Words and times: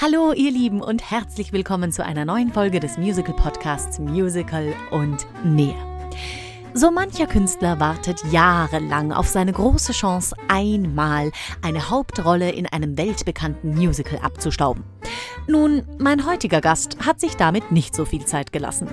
Hallo 0.00 0.32
ihr 0.32 0.50
Lieben 0.50 0.80
und 0.80 1.10
herzlich 1.10 1.52
willkommen 1.52 1.92
zu 1.92 2.04
einer 2.04 2.24
neuen 2.24 2.52
Folge 2.52 2.80
des 2.80 2.98
Musical 2.98 3.34
Podcasts 3.34 3.98
Musical 3.98 4.72
und 4.90 5.26
mehr. 5.44 5.74
So 6.74 6.90
mancher 6.90 7.26
Künstler 7.26 7.78
wartet 7.78 8.20
jahrelang 8.30 9.12
auf 9.12 9.28
seine 9.28 9.52
große 9.52 9.92
Chance, 9.92 10.34
einmal 10.48 11.30
eine 11.62 11.90
Hauptrolle 11.90 12.50
in 12.50 12.66
einem 12.66 12.96
weltbekannten 12.96 13.74
Musical 13.74 14.18
abzustauben. 14.20 14.82
Nun, 15.48 15.82
mein 15.98 16.24
heutiger 16.24 16.60
Gast 16.60 17.04
hat 17.04 17.18
sich 17.20 17.36
damit 17.36 17.72
nicht 17.72 17.96
so 17.96 18.04
viel 18.04 18.24
Zeit 18.24 18.52
gelassen. 18.52 18.86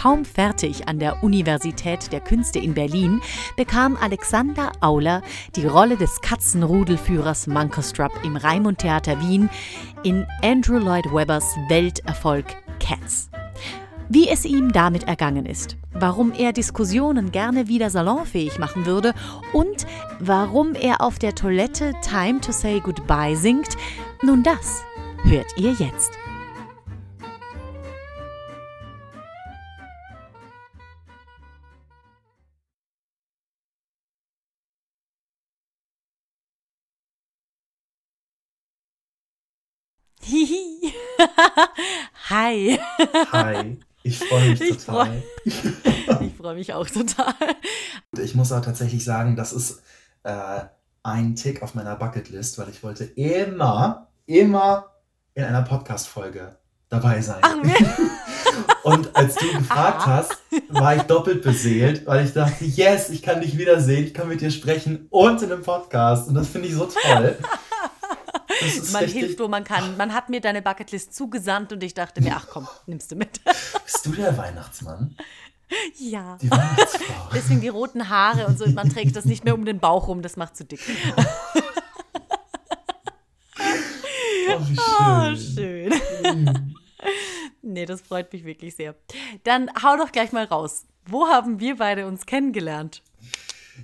Kaum 0.00 0.24
fertig 0.24 0.86
an 0.86 1.00
der 1.00 1.24
Universität 1.24 2.12
der 2.12 2.20
Künste 2.20 2.60
in 2.60 2.74
Berlin 2.74 3.20
bekam 3.56 3.96
Alexander 4.00 4.70
Auler 4.80 5.22
die 5.56 5.66
Rolle 5.66 5.96
des 5.96 6.20
Katzenrudelführers 6.20 7.48
Munkerstrup 7.48 8.12
im 8.24 8.36
Raimund 8.36 8.78
Theater 8.78 9.20
Wien 9.20 9.50
in 10.04 10.24
Andrew 10.42 10.78
Lloyd 10.78 11.12
Webbers 11.12 11.56
Welterfolg 11.68 12.46
Cats. 12.78 13.28
Wie 14.08 14.28
es 14.28 14.44
ihm 14.44 14.72
damit 14.72 15.02
ergangen 15.02 15.46
ist, 15.46 15.76
warum 15.92 16.32
er 16.32 16.52
Diskussionen 16.52 17.32
gerne 17.32 17.66
wieder 17.66 17.90
salonfähig 17.90 18.58
machen 18.58 18.86
würde 18.86 19.14
und 19.52 19.86
warum 20.20 20.74
er 20.74 21.02
auf 21.02 21.18
der 21.18 21.34
Toilette 21.34 21.92
Time 22.02 22.40
to 22.40 22.52
Say 22.52 22.80
Goodbye 22.80 23.36
singt, 23.36 23.76
nun 24.22 24.42
das 24.42 24.82
hört 25.24 25.56
ihr 25.56 25.72
jetzt. 25.72 26.12
Hihi. 40.22 40.92
Hi. 42.28 42.78
Hi. 43.32 43.78
Ich 44.02 44.18
freue 44.18 44.50
mich 44.50 44.60
Ich 44.60 44.84
total. 44.84 45.22
Ich 46.20 46.34
freue 46.34 46.54
mich 46.54 46.72
auch 46.74 46.88
total. 46.88 47.34
Ich 48.18 48.34
muss 48.34 48.52
auch 48.52 48.60
tatsächlich 48.60 49.04
sagen, 49.04 49.36
das 49.36 49.52
ist 49.52 49.82
äh, 50.24 50.62
ein 51.02 51.36
Tick 51.36 51.62
auf 51.62 51.74
meiner 51.74 51.96
Bucketlist, 51.96 52.58
weil 52.58 52.68
ich 52.70 52.82
wollte 52.82 53.04
immer, 53.04 54.08
immer 54.26 54.97
in 55.38 55.44
einer 55.44 55.62
Podcast-Folge 55.62 56.56
dabei 56.88 57.20
sein. 57.20 57.38
Ach, 57.42 57.54
Und 58.82 59.14
als 59.14 59.36
du 59.36 59.46
gefragt 59.56 60.02
Aha. 60.02 60.06
hast, 60.06 60.36
war 60.68 60.96
ich 60.96 61.02
doppelt 61.02 61.42
beseelt, 61.42 62.06
weil 62.06 62.24
ich 62.24 62.32
dachte, 62.32 62.64
yes, 62.64 63.08
ich 63.10 63.22
kann 63.22 63.40
dich 63.40 63.56
wiedersehen, 63.56 64.04
ich 64.04 64.14
kann 64.14 64.26
mit 64.26 64.40
dir 64.40 64.50
sprechen 64.50 65.06
und 65.10 65.40
in 65.42 65.52
einem 65.52 65.62
Podcast. 65.62 66.28
Und 66.28 66.34
das 66.34 66.48
finde 66.48 66.66
ich 66.66 66.74
so 66.74 66.86
toll. 66.86 67.38
Man 68.92 69.04
richtig. 69.04 69.12
hilft, 69.12 69.38
wo 69.38 69.46
man 69.46 69.62
kann. 69.62 69.96
Man 69.96 70.12
hat 70.12 70.28
mir 70.28 70.40
deine 70.40 70.60
Bucketlist 70.60 71.14
zugesandt 71.14 71.72
und 71.72 71.84
ich 71.84 71.94
dachte 71.94 72.20
mir, 72.20 72.34
ach 72.34 72.48
komm, 72.50 72.66
nimmst 72.86 73.12
du 73.12 73.14
mit. 73.14 73.40
Bist 73.44 74.04
du 74.04 74.10
der 74.10 74.36
Weihnachtsmann? 74.36 75.14
ja. 75.98 76.36
Die 76.42 76.50
Weihnachtsfrau? 76.50 77.28
Deswegen 77.32 77.60
die 77.60 77.68
roten 77.68 78.08
Haare 78.08 78.48
und 78.48 78.58
so. 78.58 78.66
Man 78.70 78.90
trägt 78.90 79.14
das 79.14 79.24
nicht 79.24 79.44
mehr 79.44 79.54
um 79.54 79.64
den 79.64 79.78
Bauch 79.78 80.08
rum, 80.08 80.20
das 80.22 80.36
macht 80.36 80.56
zu 80.56 80.64
dick. 80.64 80.80
Oh, 84.58 84.68
wie 84.68 84.76
Oh, 84.78 85.36
schön. 85.36 85.92
schön. 85.92 86.74
Nee, 87.62 87.86
das 87.86 88.00
freut 88.00 88.32
mich 88.32 88.44
wirklich 88.44 88.74
sehr. 88.74 88.94
Dann 89.44 89.70
hau 89.82 89.96
doch 89.96 90.10
gleich 90.10 90.32
mal 90.32 90.44
raus. 90.44 90.84
Wo 91.06 91.26
haben 91.26 91.60
wir 91.60 91.76
beide 91.76 92.06
uns 92.06 92.24
kennengelernt? 92.26 93.02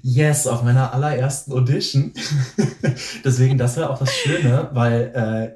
Yes, 0.03 0.47
auf 0.47 0.63
meiner 0.63 0.93
allerersten 0.93 1.53
Audition. 1.53 2.13
Deswegen, 3.25 3.59
das 3.59 3.77
wäre 3.77 3.91
auch 3.91 3.99
das 3.99 4.13
Schöne, 4.13 4.71
weil 4.73 5.13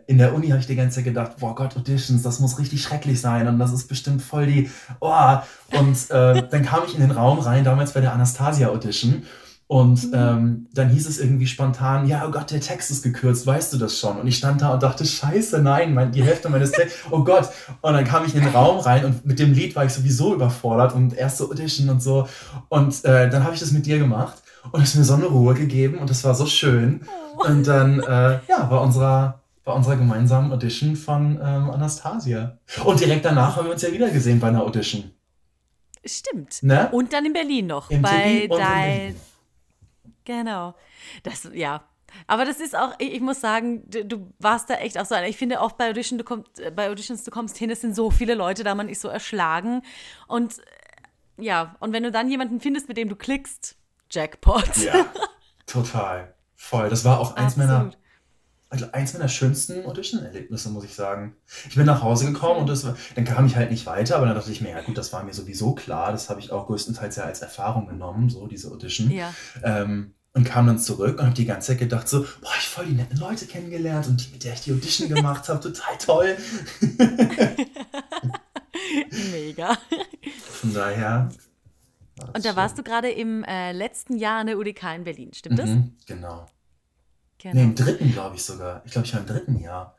äh, 0.06 0.10
in 0.10 0.18
der 0.18 0.34
Uni 0.34 0.48
habe 0.48 0.60
ich 0.60 0.66
die 0.66 0.76
ganze 0.76 0.96
Zeit 0.96 1.04
gedacht, 1.04 1.38
boah 1.38 1.54
Gott, 1.54 1.76
Auditions, 1.76 2.22
das 2.22 2.38
muss 2.38 2.58
richtig 2.58 2.82
schrecklich 2.82 3.20
sein 3.20 3.48
und 3.48 3.58
das 3.58 3.72
ist 3.72 3.88
bestimmt 3.88 4.22
voll 4.22 4.46
die, 4.46 4.70
oh. 5.00 5.38
Und 5.72 6.10
äh, 6.10 6.46
dann 6.48 6.64
kam 6.64 6.84
ich 6.86 6.94
in 6.94 7.00
den 7.00 7.10
Raum 7.10 7.38
rein, 7.40 7.64
damals 7.64 7.92
bei 7.92 8.00
der 8.00 8.12
Anastasia 8.12 8.68
Audition. 8.68 9.24
Und 9.68 10.08
ähm, 10.14 10.66
dann 10.72 10.88
hieß 10.88 11.06
es 11.06 11.20
irgendwie 11.20 11.46
spontan, 11.46 12.08
ja, 12.08 12.24
oh 12.26 12.30
Gott, 12.30 12.50
der 12.50 12.60
Text 12.60 12.90
ist 12.90 13.02
gekürzt, 13.02 13.46
weißt 13.46 13.70
du 13.74 13.76
das 13.76 13.98
schon? 13.98 14.18
Und 14.18 14.26
ich 14.26 14.38
stand 14.38 14.62
da 14.62 14.72
und 14.72 14.82
dachte, 14.82 15.04
scheiße, 15.04 15.60
nein, 15.60 15.92
mein, 15.92 16.10
die 16.10 16.24
Hälfte 16.24 16.48
meines 16.48 16.72
Textes, 16.72 16.98
oh 17.10 17.22
Gott. 17.22 17.50
Und 17.82 17.92
dann 17.92 18.04
kam 18.06 18.24
ich 18.24 18.34
in 18.34 18.40
den 18.40 18.48
Raum 18.50 18.78
rein 18.78 19.04
und 19.04 19.26
mit 19.26 19.38
dem 19.38 19.52
Lied 19.52 19.76
war 19.76 19.84
ich 19.84 19.92
sowieso 19.92 20.34
überfordert 20.34 20.94
und 20.94 21.14
erste 21.14 21.44
Audition 21.44 21.90
und 21.90 22.02
so. 22.02 22.26
Und 22.70 23.04
äh, 23.04 23.28
dann 23.28 23.44
habe 23.44 23.52
ich 23.52 23.60
das 23.60 23.70
mit 23.70 23.84
dir 23.84 23.98
gemacht 23.98 24.42
und 24.72 24.82
es 24.82 24.94
mir 24.94 25.04
so 25.04 25.14
eine 25.14 25.26
Ruhe 25.26 25.52
gegeben 25.52 25.98
und 25.98 26.08
das 26.08 26.24
war 26.24 26.34
so 26.34 26.46
schön. 26.46 27.02
Und 27.36 27.66
dann, 27.66 28.00
äh, 28.00 28.38
ja, 28.48 28.70
war 28.70 28.80
unserer, 28.80 29.42
war 29.64 29.76
unserer 29.76 29.96
gemeinsamen 29.96 30.50
Audition 30.50 30.96
von 30.96 31.38
ähm, 31.42 31.70
Anastasia. 31.70 32.56
Und 32.84 33.00
direkt 33.00 33.26
danach 33.26 33.56
haben 33.56 33.66
wir 33.66 33.72
uns 33.72 33.82
ja 33.82 33.92
wieder 33.92 34.08
gesehen 34.08 34.40
bei 34.40 34.48
einer 34.48 34.62
Audition. 34.62 35.10
Stimmt. 36.06 36.62
Ne? 36.62 36.88
Und 36.90 37.12
dann 37.12 37.26
in 37.26 37.34
Berlin 37.34 37.66
noch. 37.66 37.90
In 37.90 38.00
bei 38.00 38.08
Berlin 38.10 38.50
und 38.50 38.56
in 38.56 38.64
dein. 38.64 38.96
Berlin. 38.96 39.16
Genau. 40.28 40.74
Das, 41.22 41.48
ja. 41.54 41.82
Aber 42.26 42.44
das 42.44 42.60
ist 42.60 42.76
auch, 42.76 42.94
ich 42.98 43.14
ich 43.14 43.20
muss 43.20 43.40
sagen, 43.40 43.82
du, 43.88 44.04
du 44.04 44.32
warst 44.38 44.68
da 44.68 44.74
echt 44.74 44.98
auch 44.98 45.06
so 45.06 45.14
einer. 45.14 45.26
Ich 45.26 45.38
finde 45.38 45.60
oft 45.60 45.78
bei, 45.78 45.88
Audition, 45.88 46.18
du 46.18 46.24
kommst, 46.24 46.60
äh, 46.60 46.70
bei 46.70 46.90
Auditions, 46.90 47.24
du 47.24 47.30
kommst 47.30 47.56
hin, 47.56 47.70
es 47.70 47.80
sind 47.80 47.96
so 47.96 48.10
viele 48.10 48.34
Leute 48.34 48.62
da, 48.62 48.74
man 48.74 48.90
ist 48.90 49.00
so 49.00 49.08
erschlagen. 49.08 49.82
Und 50.26 50.58
äh, 50.58 50.62
ja, 51.42 51.76
und 51.80 51.94
wenn 51.94 52.02
du 52.02 52.12
dann 52.12 52.30
jemanden 52.30 52.60
findest, 52.60 52.88
mit 52.88 52.98
dem 52.98 53.08
du 53.08 53.16
klickst, 53.16 53.76
Jackpot. 54.10 54.76
Ja, 54.76 55.06
total. 55.66 56.34
Voll. 56.56 56.90
Das 56.90 57.06
war 57.06 57.20
auch 57.20 57.36
eins 57.36 57.56
meiner, 57.56 57.76
Absolut. 57.76 57.98
also 58.68 58.86
eins 58.92 59.14
meiner 59.14 59.28
schönsten 59.28 59.86
Audition-Erlebnisse, 59.86 60.68
muss 60.70 60.84
ich 60.84 60.94
sagen. 60.94 61.36
Ich 61.68 61.76
bin 61.76 61.86
nach 61.86 62.02
Hause 62.02 62.26
gekommen 62.26 62.60
und 62.60 62.68
das 62.68 62.82
dann 63.14 63.24
kam 63.24 63.46
ich 63.46 63.56
halt 63.56 63.70
nicht 63.70 63.86
weiter, 63.86 64.16
aber 64.16 64.26
dann 64.26 64.34
dachte 64.34 64.50
ich 64.50 64.60
mir, 64.60 64.70
ja 64.70 64.82
gut, 64.82 64.98
das 64.98 65.12
war 65.14 65.22
mir 65.22 65.32
sowieso 65.32 65.74
klar. 65.74 66.12
Das 66.12 66.28
habe 66.28 66.40
ich 66.40 66.52
auch 66.52 66.66
größtenteils 66.66 67.16
ja 67.16 67.24
als 67.24 67.40
Erfahrung 67.40 67.86
genommen, 67.86 68.28
so 68.28 68.46
diese 68.46 68.70
Audition. 68.70 69.10
Ja. 69.10 69.32
Ähm, 69.62 70.14
und 70.38 70.44
kam 70.44 70.68
dann 70.68 70.78
zurück 70.78 71.18
und 71.18 71.26
habe 71.26 71.34
die 71.34 71.44
ganze 71.44 71.68
Zeit 71.68 71.80
gedacht 71.80 72.08
so, 72.08 72.20
boah, 72.20 72.52
ich 72.56 72.68
voll 72.68 72.86
die 72.86 72.92
netten 72.92 73.18
Leute 73.18 73.44
kennengelernt 73.46 74.06
und 74.06 74.24
die, 74.24 74.32
mit 74.32 74.44
der 74.44 74.54
ich 74.54 74.60
die 74.60 74.72
Audition 74.72 75.08
gemacht 75.14 75.48
habe, 75.48 75.58
total 75.58 75.98
toll. 75.98 76.36
Mega. 79.32 79.76
Von 80.52 80.72
daher. 80.72 81.28
war 82.16 82.28
Und 82.28 82.44
da 82.44 82.50
schön. 82.50 82.56
warst 82.56 82.78
du 82.78 82.84
gerade 82.84 83.10
im 83.10 83.42
äh, 83.42 83.72
letzten 83.72 84.16
Jahr 84.16 84.40
an 84.40 84.46
der 84.46 84.58
UDK 84.58 84.94
in 84.94 85.04
Berlin, 85.04 85.32
stimmt 85.34 85.58
das? 85.58 85.70
Mhm, 85.70 85.96
genau. 86.06 86.46
Genau. 87.38 87.54
Nee, 87.54 87.64
im 87.64 87.74
dritten, 87.74 88.12
glaube 88.12 88.36
ich 88.36 88.44
sogar. 88.44 88.82
Ich 88.84 88.92
glaube, 88.92 89.06
ich 89.06 89.14
war 89.14 89.20
im 89.20 89.26
dritten 89.26 89.58
Jahr. 89.58 89.96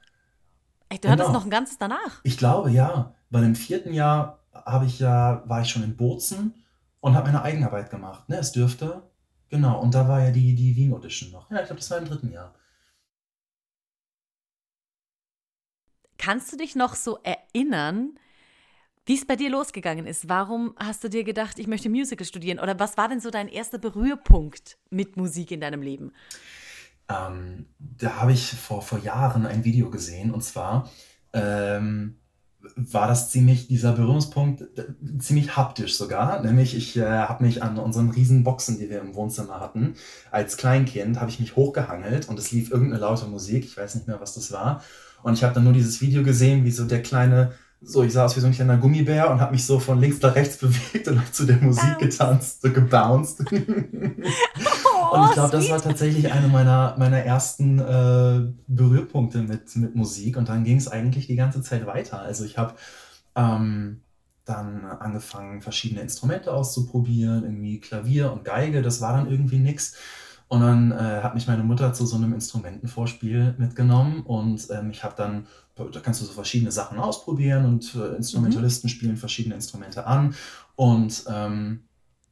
Echt, 0.88 1.04
du 1.04 1.10
hattest 1.10 1.28
genau. 1.28 1.40
noch 1.40 1.46
ein 1.46 1.52
ganzes 1.52 1.78
danach. 1.78 2.22
Ich 2.24 2.38
glaube, 2.38 2.72
ja. 2.72 3.14
Weil 3.30 3.44
im 3.44 3.56
vierten 3.56 3.94
Jahr 3.94 4.40
habe 4.54 4.86
ich 4.86 5.00
ja, 5.00 5.44
war 5.46 5.62
ich 5.62 5.70
schon 5.70 5.84
in 5.84 5.98
Bozen 5.98 6.54
und 7.02 7.16
habe 7.16 7.28
meine 7.28 7.44
Eigenarbeit 7.44 7.90
gemacht. 7.90 8.30
Ne, 8.30 8.38
es 8.38 8.54
dürfte. 8.54 9.04
Genau. 9.50 9.82
Und 9.82 9.94
da 9.94 10.08
war 10.08 10.24
ja 10.24 10.32
die, 10.32 10.54
die 10.56 10.76
Wien 10.76 10.94
Audition 10.94 11.32
noch. 11.32 11.50
Ja, 11.50 11.60
ich 11.60 11.66
glaube, 11.66 11.80
das 11.80 11.90
war 11.92 11.98
im 11.98 12.06
dritten 12.06 12.32
Jahr. 12.32 12.54
Kannst 16.18 16.52
du 16.52 16.58
dich 16.58 16.76
noch 16.76 16.96
so 16.96 17.20
erinnern, 17.24 18.20
wie 19.06 19.16
es 19.16 19.26
bei 19.26 19.36
dir 19.36 19.50
losgegangen 19.50 20.06
ist? 20.06 20.30
Warum 20.30 20.76
hast 20.78 21.04
du 21.04 21.10
dir 21.10 21.24
gedacht, 21.24 21.58
ich 21.58 21.66
möchte 21.66 21.90
Musical 21.90 22.26
studieren? 22.26 22.60
Oder 22.60 22.78
was 22.78 22.98
war 22.98 23.08
denn 23.08 23.20
so 23.20 23.32
dein 23.32 23.48
erster 23.48 23.80
Berührpunkt 23.80 24.78
mit 24.92 25.18
Musik 25.18 25.52
in 25.52 25.62
deinem 25.62 25.82
Leben? 25.82 26.12
Ähm, 27.10 27.66
da 27.80 28.18
habe 28.18 28.34
ich 28.34 28.52
vor, 28.52 28.84
vor 28.84 29.00
Jahren 29.00 29.48
ein 29.48 29.64
Video 29.64 29.90
gesehen 29.90 30.32
und 30.32 30.44
zwar 30.44 30.92
ähm, 31.34 32.20
war 32.76 33.08
das 33.08 33.30
ziemlich, 33.30 33.68
dieser 33.68 33.94
Berührungspunkt, 33.94 34.66
ziemlich 35.20 35.56
haptisch 35.56 35.96
sogar. 35.96 36.42
Nämlich 36.42 36.76
ich 36.76 36.98
äh, 36.98 37.06
habe 37.06 37.44
mich 37.44 37.64
an 37.64 37.78
unseren 37.78 38.10
riesen 38.10 38.44
Boxen, 38.44 38.78
die 38.78 38.90
wir 38.90 39.00
im 39.00 39.16
Wohnzimmer 39.16 39.60
hatten, 39.60 39.96
als 40.32 40.58
Kleinkind, 40.58 41.20
habe 41.20 41.30
ich 41.30 41.40
mich 41.40 41.56
hochgehangelt 41.56 42.28
und 42.30 42.38
es 42.38 42.52
lief 42.52 42.72
irgendeine 42.72 43.02
laute 43.02 43.26
Musik, 43.26 43.64
ich 43.66 43.78
weiß 43.78 43.96
nicht 43.96 44.08
mehr, 44.08 44.20
was 44.22 44.34
das 44.34 44.52
war. 44.52 44.84
Und 45.24 45.34
ich 45.34 45.44
habe 45.44 45.54
dann 45.54 45.64
nur 45.64 45.74
dieses 45.74 46.02
Video 46.02 46.24
gesehen, 46.24 46.66
wie 46.66 46.72
so 46.72 46.86
der 46.86 47.02
kleine, 47.02 47.54
so 47.82 48.04
ich 48.04 48.14
sah 48.14 48.26
aus 48.26 48.36
wie 48.36 48.42
so 48.42 48.48
ein 48.48 48.54
kleiner 48.54 48.78
Gummibär 48.78 49.30
und 49.32 49.42
habe 49.42 49.52
mich 49.52 49.66
so 49.66 49.80
von 49.80 50.00
links 50.00 50.22
nach 50.22 50.36
rechts 50.36 50.58
bewegt 50.62 51.08
und 51.08 51.20
habe 51.20 51.32
zu 51.32 51.46
der 51.46 51.58
Musik 51.58 51.98
getanzt, 52.00 52.62
so 52.62 52.72
gebounced. 52.72 53.44
Und 55.12 55.26
ich 55.26 55.32
glaube, 55.34 55.52
das 55.52 55.70
war 55.70 55.82
tatsächlich 55.82 56.32
eine 56.32 56.48
meiner, 56.48 56.96
meiner 56.98 57.20
ersten 57.20 57.80
äh, 57.80 58.52
Berührpunkte 58.68 59.40
mit, 59.40 59.76
mit 59.76 59.96
Musik. 59.96 60.38
Und 60.38 60.50
dann 60.50 60.64
ging 60.64 60.78
es 60.78 60.88
eigentlich 60.88 61.28
die 61.28 61.36
ganze 61.36 61.62
Zeit 61.62 61.86
weiter. 61.86 62.20
Also 62.20 62.46
ich 62.46 62.58
habe 62.58 62.76
ähm, 63.36 64.02
dann 64.46 64.86
angefangen, 64.86 65.62
verschiedene 65.62 66.02
Instrumente 66.02 66.52
auszuprobieren, 66.52 67.44
irgendwie 67.44 67.80
Klavier 67.80 68.32
und 68.32 68.44
Geige. 68.44 68.82
Das 68.82 69.02
war 69.02 69.14
dann 69.14 69.30
irgendwie 69.30 69.60
nix. 69.60 69.96
Und 70.50 70.62
dann 70.62 70.92
äh, 70.92 71.22
hat 71.22 71.36
mich 71.36 71.48
meine 71.48 71.64
Mutter 71.64 71.94
zu 71.94 72.08
so 72.08 72.16
einem 72.16 72.34
Instrumentenvorspiel 72.34 73.54
mitgenommen 73.60 74.22
und 74.22 74.68
ähm, 74.72 74.90
ich 74.90 75.04
habe 75.04 75.14
dann, 75.16 75.46
da 75.76 76.00
kannst 76.00 76.22
du 76.22 76.26
so 76.26 76.34
verschiedene 76.34 76.72
Sachen 76.72 76.98
ausprobieren 76.98 77.66
und 77.66 77.94
äh, 77.94 78.16
Instrumentalisten 78.16 78.90
spielen 78.90 79.16
verschiedene 79.16 79.54
Instrumente 79.54 80.08
an 80.08 80.34
und 80.76 81.24
ähm, 81.32 81.84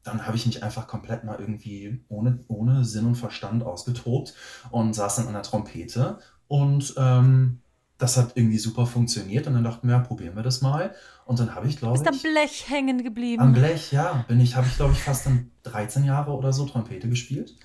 dann 0.08 0.26
habe 0.26 0.38
ich 0.38 0.46
mich 0.46 0.64
einfach 0.64 0.88
komplett 0.88 1.24
mal 1.24 1.38
irgendwie 1.40 2.04
ohne, 2.08 2.40
ohne 2.48 2.86
Sinn 2.86 3.06
und 3.06 3.16
Verstand 3.16 3.64
ausgetobt 3.64 4.34
und 4.72 4.94
saß 4.94 5.18
dann 5.18 5.28
an 5.28 5.34
der 5.34 5.44
Trompete 5.44 6.20
und 6.48 6.94
ähm, 6.98 7.60
das 7.98 8.16
hat 8.16 8.34
irgendwie 8.36 8.60
super 8.60 8.86
funktioniert 8.86 9.48
und 9.48 9.54
dann 9.56 9.64
dachten 9.64 9.88
wir, 9.88 9.96
ja, 9.96 10.02
probieren 10.02 10.36
wir 10.36 10.44
das 10.44 10.62
mal. 10.62 10.94
Und 11.26 11.40
dann 11.40 11.56
habe 11.56 11.68
ich, 11.68 11.78
glaube 11.78 11.96
ich. 11.96 12.02
Ist 12.02 12.08
am 12.08 12.20
Blech 12.20 12.70
hängen 12.70 13.04
geblieben. 13.04 13.42
Am 13.42 13.54
Blech, 13.54 13.92
ja. 13.92 14.24
Bin 14.28 14.40
ich, 14.40 14.56
habe 14.56 14.68
ich, 14.68 14.76
glaube 14.76 14.94
ich, 14.94 15.02
fast 15.02 15.26
dann 15.26 15.52
13 15.64 16.04
Jahre 16.04 16.32
oder 16.32 16.54
so 16.54 16.66
Trompete 16.66 17.10
gespielt. 17.10 17.56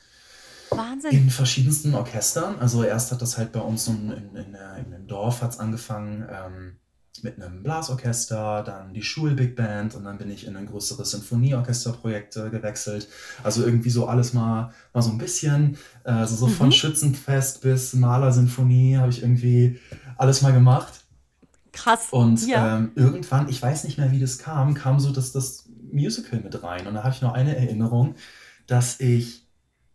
Wahnsinn. 0.70 1.10
In 1.10 1.30
verschiedensten 1.30 1.94
Orchestern. 1.94 2.58
Also 2.58 2.82
erst 2.82 3.12
hat 3.12 3.20
das 3.20 3.36
halt 3.36 3.52
bei 3.52 3.60
uns 3.60 3.86
in, 3.88 4.10
in, 4.10 4.36
in, 4.36 4.46
in 4.46 4.56
einem 4.56 5.06
Dorf 5.06 5.42
hat's 5.42 5.58
angefangen 5.58 6.26
ähm, 6.30 6.76
mit 7.22 7.40
einem 7.40 7.62
Blasorchester, 7.62 8.62
dann 8.64 8.94
die 8.94 9.02
Schul-Big 9.02 9.54
Band 9.54 9.94
und 9.94 10.04
dann 10.04 10.16
bin 10.18 10.30
ich 10.30 10.46
in 10.46 10.56
ein 10.56 10.66
größeres 10.66 11.10
Sinfonieorchesterprojekt 11.10 12.36
äh, 12.36 12.48
gewechselt. 12.48 13.06
Also 13.44 13.64
irgendwie 13.64 13.90
so 13.90 14.06
alles 14.06 14.32
mal, 14.32 14.72
mal 14.94 15.02
so 15.02 15.10
ein 15.10 15.18
bisschen. 15.18 15.76
Äh, 16.04 16.10
also 16.12 16.34
so 16.36 16.46
von 16.48 16.68
Mhm. 16.68 16.72
Schützenfest 16.72 17.60
bis 17.60 17.92
Malersinfonie 17.92 18.96
habe 18.96 19.10
ich 19.10 19.22
irgendwie 19.22 19.78
alles 20.16 20.40
mal 20.42 20.52
gemacht. 20.52 21.04
Krass. 21.72 22.08
Und 22.10 22.46
ja. 22.46 22.78
ähm, 22.78 22.92
irgendwann, 22.94 23.48
ich 23.48 23.60
weiß 23.60 23.84
nicht 23.84 23.98
mehr, 23.98 24.10
wie 24.10 24.20
das 24.20 24.38
kam, 24.38 24.74
kam 24.74 24.98
so 24.98 25.10
das, 25.12 25.32
das 25.32 25.68
Musical 25.92 26.40
mit 26.40 26.62
rein. 26.62 26.86
Und 26.86 26.94
da 26.94 27.04
habe 27.04 27.14
ich 27.14 27.20
noch 27.22 27.34
eine 27.34 27.56
Erinnerung, 27.56 28.14
dass 28.66 29.00
ich 29.00 29.46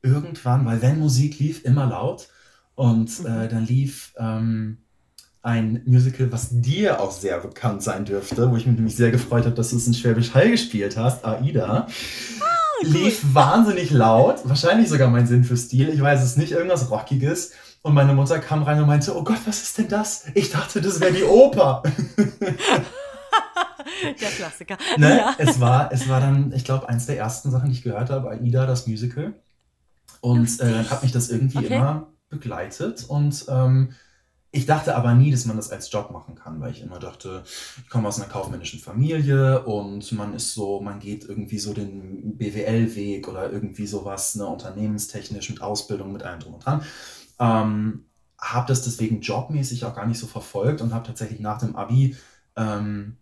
irgendwann, 0.03 0.65
weil 0.65 0.81
wenn 0.81 0.99
Musik 0.99 1.39
lief, 1.39 1.65
immer 1.65 1.87
laut. 1.87 2.29
Und 2.75 3.19
Mhm. 3.21 3.25
äh, 3.25 3.47
dann 3.47 3.65
lief 3.65 4.13
ähm, 4.17 4.77
ein 5.47 5.81
Musical, 5.85 6.29
was 6.31 6.49
dir 6.51 6.99
auch 6.99 7.11
sehr 7.11 7.39
bekannt 7.39 7.81
sein 7.81 8.03
dürfte, 8.03 8.51
wo 8.51 8.57
ich 8.57 8.65
mich 8.65 8.75
nämlich 8.75 8.97
sehr 8.97 9.11
gefreut 9.11 9.45
habe, 9.45 9.55
dass 9.55 9.69
du 9.69 9.77
es 9.77 9.87
in 9.87 9.93
Schwäbisch 9.93 10.33
Hall 10.33 10.51
gespielt 10.51 10.97
hast, 10.97 11.23
Aida. 11.25 11.87
Lief 12.83 13.21
wahnsinnig 13.33 13.89
laut, 13.91 14.41
wahrscheinlich 14.43 14.89
sogar 14.89 15.09
mein 15.09 15.25
Sinn 15.25 15.45
für 15.45 15.55
Stil, 15.55 15.89
ich 15.89 16.01
weiß 16.01 16.21
es 16.21 16.35
nicht, 16.35 16.51
irgendwas 16.51 16.91
Rockiges. 16.91 17.53
Und 17.81 17.93
meine 17.93 18.13
Mutter 18.13 18.39
kam 18.39 18.63
rein 18.63 18.81
und 18.81 18.87
meinte, 18.87 19.15
oh 19.15 19.23
Gott, 19.23 19.39
was 19.45 19.63
ist 19.63 19.77
denn 19.77 19.87
das? 19.87 20.25
Ich 20.33 20.51
dachte, 20.51 20.81
das 20.81 20.99
wäre 20.99 21.13
die 21.13 21.23
Oper. 21.23 21.81
Der 24.21 24.29
Klassiker. 24.29 24.77
Ne? 24.97 25.17
Ja. 25.17 25.33
Es, 25.37 25.59
war, 25.59 25.91
es 25.93 26.09
war 26.09 26.19
dann, 26.19 26.51
ich 26.51 26.65
glaube, 26.65 26.89
eins 26.89 27.05
der 27.05 27.17
ersten 27.17 27.51
Sachen, 27.51 27.69
die 27.69 27.75
ich 27.75 27.83
gehört 27.83 28.09
habe, 28.09 28.29
Aida, 28.29 28.65
das 28.65 28.85
Musical. 28.85 29.33
Und 30.19 30.59
äh, 30.59 30.71
dann 30.71 30.89
hat 30.89 31.03
mich 31.03 31.13
das 31.13 31.29
irgendwie 31.29 31.59
Okay. 31.59 31.75
immer 31.77 32.07
begleitet. 32.29 33.05
Und 33.07 33.45
ähm, 33.49 33.93
ich 34.57 34.65
dachte 34.65 34.95
aber 34.95 35.13
nie, 35.13 35.31
dass 35.31 35.45
man 35.45 35.55
das 35.55 35.71
als 35.71 35.91
Job 35.91 36.11
machen 36.11 36.35
kann, 36.35 36.59
weil 36.59 36.71
ich 36.71 36.81
immer 36.81 36.99
dachte, 36.99 37.43
ich 37.83 37.89
komme 37.89 38.07
aus 38.07 38.19
einer 38.19 38.29
kaufmännischen 38.29 38.79
Familie 38.79 39.63
und 39.63 40.11
man 40.13 40.33
ist 40.33 40.53
so, 40.53 40.81
man 40.81 40.99
geht 40.99 41.23
irgendwie 41.25 41.59
so 41.59 41.73
den 41.73 42.37
BWL-Weg 42.37 43.27
oder 43.27 43.51
irgendwie 43.51 43.87
sowas, 43.87 44.35
ne, 44.35 44.45
unternehmenstechnisch 44.45 45.49
mit 45.49 45.61
Ausbildung, 45.61 46.11
mit 46.11 46.23
allem 46.23 46.39
drum 46.39 46.55
und 46.55 46.65
dran. 46.65 46.81
Ähm, 47.39 48.05
habe 48.39 48.67
das 48.67 48.83
deswegen 48.83 49.21
jobmäßig 49.21 49.85
auch 49.85 49.95
gar 49.95 50.05
nicht 50.05 50.19
so 50.19 50.27
verfolgt 50.27 50.81
und 50.81 50.93
habe 50.93 51.07
tatsächlich 51.07 51.39
nach 51.39 51.59
dem 51.59 51.75
Abi 51.75 52.15
ähm, 52.55 53.17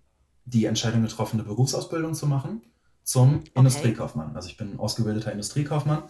die 0.45 0.65
Entscheidung 0.65 1.01
getroffen, 1.01 1.39
eine 1.39 1.47
Berufsausbildung 1.47 2.13
zu 2.13 2.27
machen 2.27 2.61
zum 3.03 3.43
Industriekaufmann. 3.53 4.35
Also 4.35 4.49
ich 4.49 4.57
bin 4.57 4.79
ausgebildeter 4.79 5.31
Industriekaufmann. 5.31 6.03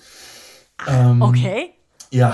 Ähm, 0.87 1.21
Okay. 1.21 1.74
Ja, 2.15 2.33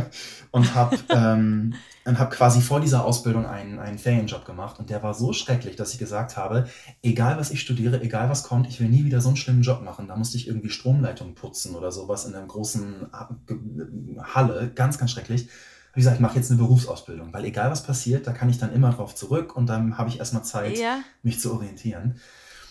und 0.50 0.74
habe 0.74 0.98
ähm, 1.08 1.74
und 2.04 2.18
hab 2.18 2.30
quasi 2.30 2.60
vor 2.60 2.80
dieser 2.80 3.04
Ausbildung 3.04 3.46
einen, 3.46 3.78
einen 3.78 3.98
Ferienjob 3.98 4.44
gemacht 4.44 4.78
und 4.78 4.90
der 4.90 5.02
war 5.02 5.14
so 5.14 5.32
schrecklich, 5.32 5.74
dass 5.76 5.92
ich 5.94 5.98
gesagt 5.98 6.36
habe, 6.36 6.68
egal 7.02 7.38
was 7.38 7.50
ich 7.50 7.60
studiere, 7.62 8.02
egal 8.02 8.28
was 8.28 8.42
kommt, 8.42 8.68
ich 8.68 8.78
will 8.78 8.88
nie 8.88 9.04
wieder 9.06 9.22
so 9.22 9.28
einen 9.28 9.38
schlimmen 9.38 9.62
Job 9.62 9.82
machen. 9.82 10.06
Da 10.08 10.14
musste 10.16 10.36
ich 10.36 10.46
irgendwie 10.46 10.68
Stromleitungen 10.68 11.34
putzen 11.34 11.74
oder 11.74 11.90
sowas 11.90 12.26
in 12.26 12.34
einer 12.34 12.46
großen 12.46 13.06
Halle, 14.22 14.70
ganz, 14.74 14.98
ganz 14.98 15.12
schrecklich. 15.12 15.48
Wie 15.94 16.00
gesagt, 16.00 16.16
ich 16.16 16.20
mache 16.20 16.36
jetzt 16.36 16.50
eine 16.50 16.58
Berufsausbildung, 16.58 17.32
weil 17.32 17.44
egal 17.46 17.70
was 17.70 17.82
passiert, 17.84 18.26
da 18.26 18.32
kann 18.32 18.50
ich 18.50 18.58
dann 18.58 18.72
immer 18.72 18.90
drauf 18.90 19.14
zurück 19.14 19.56
und 19.56 19.66
dann 19.66 19.96
habe 19.96 20.10
ich 20.10 20.18
erstmal 20.18 20.44
Zeit, 20.44 20.76
Ja. 20.76 20.98
mich 21.22 21.40
zu 21.40 21.54
orientieren. 21.54 22.20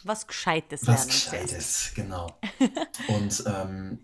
Was 0.04 0.28
Gescheites 0.28 0.82
Was 0.86 1.06
lernen. 1.06 1.10
zuerst. 1.10 1.32
Gescheites, 1.32 1.92
genau. 1.96 2.28
Und 3.08 3.44
ähm, 3.48 4.00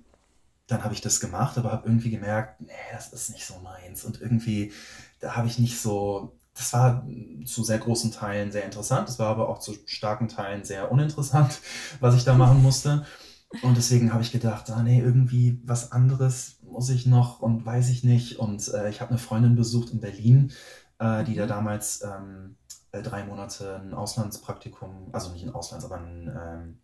dann 0.70 0.84
habe 0.84 0.94
ich 0.94 1.02
das 1.02 1.20
gemacht, 1.20 1.58
aber 1.58 1.72
habe 1.72 1.88
irgendwie 1.88 2.12
gemerkt, 2.12 2.62
nee, 2.62 2.72
das 2.94 3.12
ist 3.14 3.32
nicht 3.32 3.46
so 3.46 3.60
meins. 3.60 4.06
Und 4.06 4.22
irgendwie, 4.22 4.72
da 5.20 5.36
habe 5.36 5.48
ich 5.48 5.60
nicht 5.60 5.80
so, 5.82 6.38
das 6.54 6.74
war 6.74 7.08
zu 7.46 7.64
sehr 7.64 7.80
großen 7.80 8.12
Teilen 8.12 8.52
sehr 8.52 8.66
interessant, 8.66 9.08
das 9.10 9.20
war 9.20 9.28
aber 9.30 9.50
auch 9.50 9.60
zu 9.60 9.76
starken 9.86 10.28
Teilen 10.30 10.64
sehr 10.64 10.92
uninteressant, 10.92 11.60
was 12.00 12.16
ich 12.16 12.24
da 12.24 12.36
machen 12.36 12.62
musste. 12.64 13.06
Und 13.64 13.78
deswegen 13.78 14.14
habe 14.14 14.22
ich 14.22 14.32
gedacht, 14.32 14.70
ah 14.70 14.84
nee, 14.84 15.00
irgendwie 15.02 15.60
was 15.66 15.92
anderes 15.92 16.60
muss 16.64 16.90
ich 16.90 17.06
noch 17.08 17.40
und 17.40 17.66
weiß 17.66 17.90
ich 17.90 18.04
nicht. 18.04 18.38
Und 18.40 18.68
äh, 18.74 18.90
ich 18.90 19.02
habe 19.02 19.10
eine 19.12 19.20
Freundin 19.20 19.56
besucht 19.56 19.92
in 19.92 20.00
Berlin, 20.02 20.52
äh, 21.00 21.24
die 21.24 21.36
da 21.36 21.46
Mhm. 21.46 21.48
damals 21.48 22.04
ähm, 22.04 22.58
äh, 22.92 23.02
drei 23.02 23.24
Monate 23.26 23.78
ein 23.78 23.94
Auslandspraktikum, 23.94 25.10
also 25.14 25.32
nicht 25.32 25.44
ein 25.46 25.54
Auslands, 25.54 25.86
aber 25.86 25.98
ein, 25.98 26.28
ähm, 26.28 26.80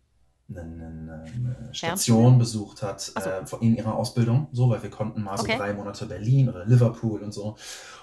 eine, 0.48 1.24
eine, 1.34 1.68
Station 1.72 2.38
besucht 2.38 2.82
hat 2.82 3.00
so. 3.00 3.20
äh, 3.20 3.64
in 3.64 3.76
ihrer 3.76 3.94
Ausbildung, 3.94 4.48
so, 4.52 4.68
weil 4.70 4.82
wir 4.82 4.90
konnten 4.90 5.22
mal 5.22 5.38
Okay. 5.38 5.52
so 5.52 5.58
drei 5.58 5.72
Monate 5.72 6.06
Berlin 6.06 6.48
oder 6.48 6.64
Liverpool 6.64 7.22
und 7.22 7.32
so. 7.32 7.56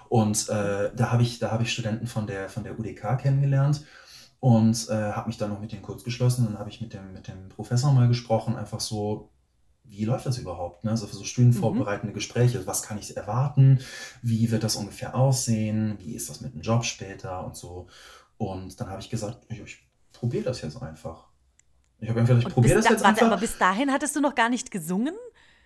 Und 0.09 0.49
äh, 0.49 0.91
da 0.95 1.11
habe 1.11 1.23
ich, 1.23 1.39
da 1.39 1.51
habe 1.51 1.63
ich 1.63 1.71
Studenten 1.71 2.07
von 2.07 2.27
der, 2.27 2.49
von 2.49 2.63
der 2.63 2.77
UDK 2.77 3.17
kennengelernt 3.17 3.85
und 4.39 4.89
äh, 4.89 4.93
habe 4.93 5.27
mich 5.27 5.37
dann 5.37 5.49
noch 5.49 5.61
mit 5.61 5.71
denen 5.71 5.81
kurz 5.81 6.03
geschlossen. 6.03 6.45
Dann 6.45 6.59
habe 6.59 6.69
ich 6.69 6.81
mit 6.81 6.93
dem, 6.93 7.13
mit 7.13 7.27
dem 7.27 7.49
Professor 7.49 7.93
mal 7.93 8.07
gesprochen, 8.09 8.55
einfach 8.55 8.81
so, 8.81 9.29
wie 9.85 10.05
läuft 10.05 10.25
das 10.25 10.37
überhaupt? 10.37 10.83
Ne? 10.83 10.91
Also 10.91 11.07
für 11.07 11.15
so 11.15 11.23
studienvorbereitende 11.23 12.13
Gespräche, 12.13 12.65
was 12.67 12.83
kann 12.83 12.97
ich 12.97 13.15
erwarten? 13.15 13.79
Wie 14.21 14.51
wird 14.51 14.63
das 14.63 14.75
ungefähr 14.75 15.15
aussehen? 15.15 15.97
Wie 15.99 16.13
ist 16.13 16.29
das 16.29 16.41
mit 16.41 16.53
dem 16.53 16.61
Job 16.61 16.83
später 16.83 17.45
und 17.45 17.55
so? 17.55 17.87
Und 18.37 18.79
dann 18.79 18.89
habe 18.89 19.01
ich 19.01 19.09
gesagt, 19.09 19.45
ich, 19.49 19.61
ich 19.61 19.87
probiere 20.11 20.43
das 20.43 20.61
jetzt 20.61 20.81
einfach. 20.81 21.32
Ich 21.99 22.09
habe 22.09 22.19
einfach, 22.19 22.37
ich 22.37 22.49
probiere 22.49 22.75
das 22.75 22.85
da, 22.85 22.91
jetzt 22.91 23.03
warte, 23.03 23.21
aber 23.21 23.35
einfach. 23.35 23.41
bis 23.41 23.57
dahin 23.57 23.91
hattest 23.91 24.15
du 24.15 24.21
noch 24.21 24.35
gar 24.35 24.49
nicht 24.49 24.71
gesungen? 24.71 25.13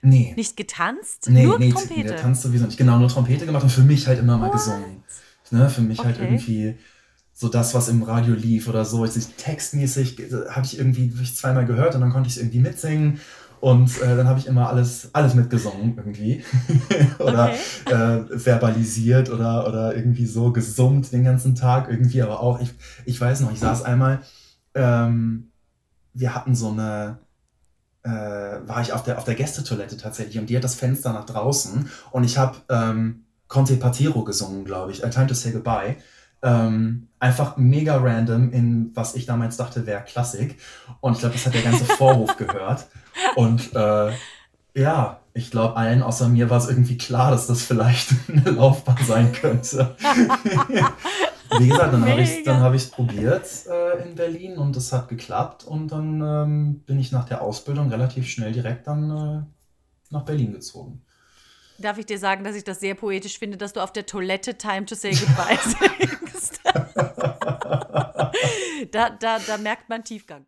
Nee. 0.01 0.33
Nicht 0.37 0.55
getanzt? 0.55 1.27
Nee, 1.29 1.45
Nur 1.45 1.57
nee, 1.57 1.69
Trompete? 1.71 2.03
der 2.03 2.17
tanzt 2.17 2.43
sowieso 2.43 2.65
nicht. 2.65 2.77
Genau, 2.77 2.99
nur 2.99 3.07
Trompete 3.09 3.45
gemacht 3.45 3.63
und 3.63 3.71
für 3.71 3.81
mich 3.81 4.07
halt 4.07 4.19
immer 4.19 4.37
mal 4.37 4.47
What? 4.47 4.53
gesungen. 4.53 5.03
Ne, 5.49 5.69
für 5.69 5.81
mich 5.81 5.99
halt 6.03 6.17
Okay. 6.17 6.25
irgendwie 6.35 6.77
so 7.33 7.49
das, 7.49 7.73
was 7.73 7.87
im 7.87 8.03
Radio 8.03 8.33
lief 8.35 8.67
oder 8.67 8.85
so. 8.85 9.05
Ich, 9.05 9.13
textmäßig 9.37 10.19
äh, 10.19 10.49
habe 10.49 10.65
ich 10.65 10.77
irgendwie 10.77 11.11
hab 11.15 11.21
ich 11.21 11.35
zweimal 11.35 11.65
gehört 11.65 11.95
und 11.95 12.01
dann 12.01 12.11
konnte 12.11 12.27
ich 12.27 12.35
es 12.35 12.41
irgendwie 12.41 12.59
mitsingen. 12.59 13.19
Und 13.59 13.99
äh, 14.01 14.15
dann 14.15 14.27
habe 14.27 14.39
ich 14.39 14.45
immer 14.45 14.69
alles, 14.69 15.09
alles 15.13 15.33
mitgesungen 15.33 15.97
irgendwie. 15.97 16.43
oder 17.19 17.49
Okay. 17.49 18.31
äh, 18.31 18.37
verbalisiert 18.37 19.29
oder, 19.31 19.67
oder 19.67 19.95
irgendwie 19.95 20.27
so 20.27 20.51
gesummt 20.51 21.11
den 21.11 21.23
ganzen 21.23 21.55
Tag 21.55 21.89
irgendwie. 21.89 22.21
Aber 22.21 22.39
auch, 22.41 22.59
ich, 22.61 22.69
ich 23.05 23.19
weiß 23.19 23.39
noch, 23.41 23.51
ich 23.51 23.59
saß 23.59 23.81
einmal, 23.83 24.21
ähm, 24.75 25.51
wir 26.17 26.33
hatten 26.33 26.55
so 26.55 26.69
eine, 26.69 27.19
äh, 28.03 28.09
war 28.09 28.81
ich 28.81 28.93
auf 28.93 29.03
der, 29.03 29.17
auf 29.17 29.23
der 29.23 29.35
Gästetoilette 29.35 29.97
tatsächlich 29.97 30.39
und 30.39 30.49
die 30.49 30.55
hat 30.55 30.63
das 30.63 30.75
Fenster 30.75 31.13
nach 31.13 31.25
draußen 31.25 31.89
und 32.11 32.23
ich 32.23 32.37
habe 32.37 32.57
ähm, 32.69 33.25
Conte 33.47 33.77
Patiro 33.77 34.23
gesungen, 34.23 34.65
glaube 34.65 34.91
ich, 34.91 35.05
A 35.05 35.09
Time 35.09 35.27
to 35.27 35.33
Say 35.33 35.51
Goodbye. 35.51 35.97
Ähm, 36.43 37.07
einfach 37.19 37.57
mega 37.57 37.97
random 37.97 38.51
in 38.51 38.91
was 38.93 39.15
ich 39.15 39.25
damals 39.25 39.57
dachte 39.57 39.87
wäre 39.87 40.03
Klassik 40.03 40.59
und 41.01 41.13
ich 41.13 41.19
glaube, 41.19 41.33
das 41.33 41.45
hat 41.47 41.55
der 41.55 41.63
ganze 41.63 41.85
Vorhof 41.85 42.37
gehört 42.37 42.85
und 43.35 43.75
äh, 43.75 44.11
ja, 44.75 45.21
ich 45.33 45.49
glaube, 45.49 45.75
allen 45.75 46.03
außer 46.03 46.29
mir 46.29 46.49
war 46.51 46.59
es 46.59 46.69
irgendwie 46.69 46.97
klar, 46.97 47.31
dass 47.31 47.47
das 47.47 47.63
vielleicht 47.63 48.09
eine 48.27 48.51
Laufbahn 48.51 48.97
sein 49.05 49.31
könnte. 49.31 49.95
Wie 51.59 51.67
gesagt, 51.67 51.93
dann 51.93 52.09
habe 52.09 52.21
ich 52.21 52.37
es 52.37 52.43
dann 52.43 52.61
hab 52.61 52.73
probiert 52.91 53.47
äh, 53.67 54.03
in 54.03 54.15
Berlin 54.15 54.57
und 54.57 54.75
es 54.75 54.91
hat 54.91 55.07
geklappt 55.07 55.63
und 55.63 55.91
dann 55.91 56.21
ähm, 56.21 56.81
bin 56.85 56.99
ich 56.99 57.11
nach 57.11 57.25
der 57.25 57.41
Ausbildung 57.41 57.89
relativ 57.89 58.27
schnell 58.27 58.51
direkt 58.51 58.87
dann 58.87 59.09
äh, 59.09 59.43
nach 60.09 60.23
Berlin 60.23 60.53
gezogen. 60.53 61.03
Darf 61.79 61.99
ich 61.99 62.07
dir 62.07 62.17
sagen, 62.17 62.43
dass 62.43 62.55
ich 62.55 62.63
das 62.63 62.79
sehr 62.79 62.95
poetisch 62.95 63.37
finde, 63.37 63.57
dass 63.57 63.73
du 63.73 63.81
auf 63.81 63.93
der 63.93 64.05
Toilette 64.05 64.57
Time 64.57 64.85
to 64.85 64.95
Say 64.95 65.11
Goodbye 65.11 65.57
singst? 65.63 66.59
da, 68.91 69.09
da, 69.11 69.39
da 69.39 69.57
merkt 69.57 69.89
man 69.89 70.03
Tiefgang. 70.03 70.45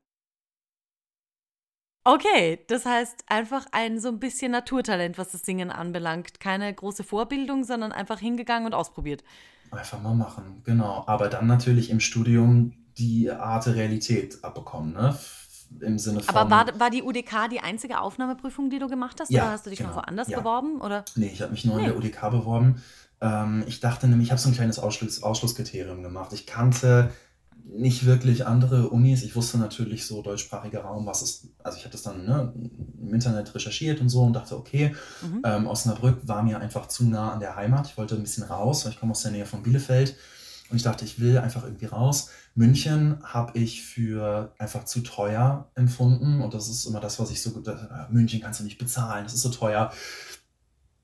Okay, 2.03 2.59
das 2.67 2.85
heißt 2.85 3.25
einfach 3.27 3.65
ein 3.71 3.99
so 3.99 4.07
ein 4.07 4.19
bisschen 4.19 4.51
Naturtalent, 4.51 5.17
was 5.17 5.31
das 5.31 5.41
Singen 5.41 5.69
anbelangt. 5.69 6.39
Keine 6.39 6.73
große 6.73 7.03
Vorbildung, 7.03 7.63
sondern 7.63 7.91
einfach 7.91 8.19
hingegangen 8.19 8.65
und 8.65 8.73
ausprobiert. 8.73 9.23
Einfach 9.71 10.01
mal 10.01 10.15
machen, 10.15 10.61
genau. 10.65 11.03
Aber 11.07 11.27
dann 11.27 11.45
natürlich 11.45 11.89
im 11.89 11.99
Studium 11.99 12.73
die 12.97 13.29
Art 13.29 13.65
der 13.65 13.75
Realität 13.75 14.43
abbekommen, 14.43 14.93
ne? 14.93 15.17
Im 15.81 15.99
Sinne 15.99 16.21
von. 16.21 16.35
Aber 16.35 16.49
war, 16.49 16.79
war 16.79 16.89
die 16.89 17.03
UDK 17.03 17.47
die 17.51 17.59
einzige 17.59 17.99
Aufnahmeprüfung, 17.99 18.71
die 18.71 18.79
du 18.79 18.87
gemacht 18.87 19.19
hast? 19.19 19.29
Ja, 19.29 19.43
oder 19.43 19.51
hast 19.51 19.65
du 19.67 19.69
dich 19.69 19.79
noch 19.79 19.89
genau, 19.89 20.01
woanders 20.01 20.27
ja. 20.29 20.39
beworben? 20.39 20.81
Oder? 20.81 21.05
Nee, 21.15 21.29
ich 21.31 21.41
habe 21.41 21.51
mich 21.51 21.63
nur 21.65 21.75
Nee. 21.75 21.83
an 21.83 21.89
der 21.89 21.97
UDK 21.97 22.31
beworben. 22.31 22.81
Ähm, 23.21 23.63
ich 23.67 23.79
dachte 23.79 24.07
nämlich, 24.07 24.27
ich 24.27 24.31
habe 24.31 24.41
so 24.41 24.49
ein 24.49 24.55
kleines 24.55 24.79
Ausschluss, 24.79 25.21
Ausschlusskriterium 25.21 26.01
gemacht. 26.01 26.33
Ich 26.33 26.47
kannte 26.47 27.11
nicht 27.71 28.05
wirklich 28.05 28.45
andere 28.47 28.89
Unis. 28.89 29.23
Ich 29.23 29.35
wusste 29.35 29.57
natürlich 29.57 30.05
so 30.05 30.21
deutschsprachiger 30.21 30.81
Raum, 30.81 31.05
was 31.05 31.21
ist, 31.21 31.47
also 31.63 31.77
ich 31.77 31.83
habe 31.83 31.91
das 31.91 32.01
dann 32.01 32.25
ne, 32.25 32.53
im 32.99 33.13
Internet 33.13 33.53
recherchiert 33.53 34.01
und 34.01 34.09
so 34.09 34.23
und 34.23 34.33
dachte, 34.33 34.57
okay, 34.57 34.95
mhm. 35.21 35.41
ähm, 35.45 35.67
Osnabrück 35.67 36.27
war 36.27 36.43
mir 36.43 36.59
einfach 36.59 36.87
zu 36.87 37.05
nah 37.05 37.31
an 37.31 37.39
der 37.39 37.55
Heimat. 37.55 37.87
Ich 37.87 37.97
wollte 37.97 38.15
ein 38.15 38.21
bisschen 38.21 38.43
raus, 38.43 38.85
weil 38.85 38.93
ich 38.93 38.99
komme 38.99 39.11
aus 39.11 39.21
der 39.21 39.31
Nähe 39.31 39.45
von 39.45 39.63
Bielefeld 39.63 40.15
und 40.69 40.77
ich 40.77 40.83
dachte, 40.83 41.05
ich 41.05 41.19
will 41.19 41.37
einfach 41.37 41.63
irgendwie 41.63 41.85
raus. 41.85 42.29
München 42.55 43.17
habe 43.23 43.57
ich 43.57 43.83
für 43.83 44.53
einfach 44.57 44.85
zu 44.85 45.01
teuer 45.01 45.69
empfunden 45.75 46.41
und 46.41 46.53
das 46.53 46.69
ist 46.69 46.85
immer 46.85 46.99
das, 46.99 47.19
was 47.19 47.31
ich 47.31 47.41
so, 47.41 47.61
äh, 47.63 47.75
München 48.09 48.41
kannst 48.41 48.59
du 48.59 48.63
nicht 48.63 48.77
bezahlen, 48.77 49.23
das 49.23 49.33
ist 49.33 49.41
so 49.41 49.49
teuer. 49.49 49.91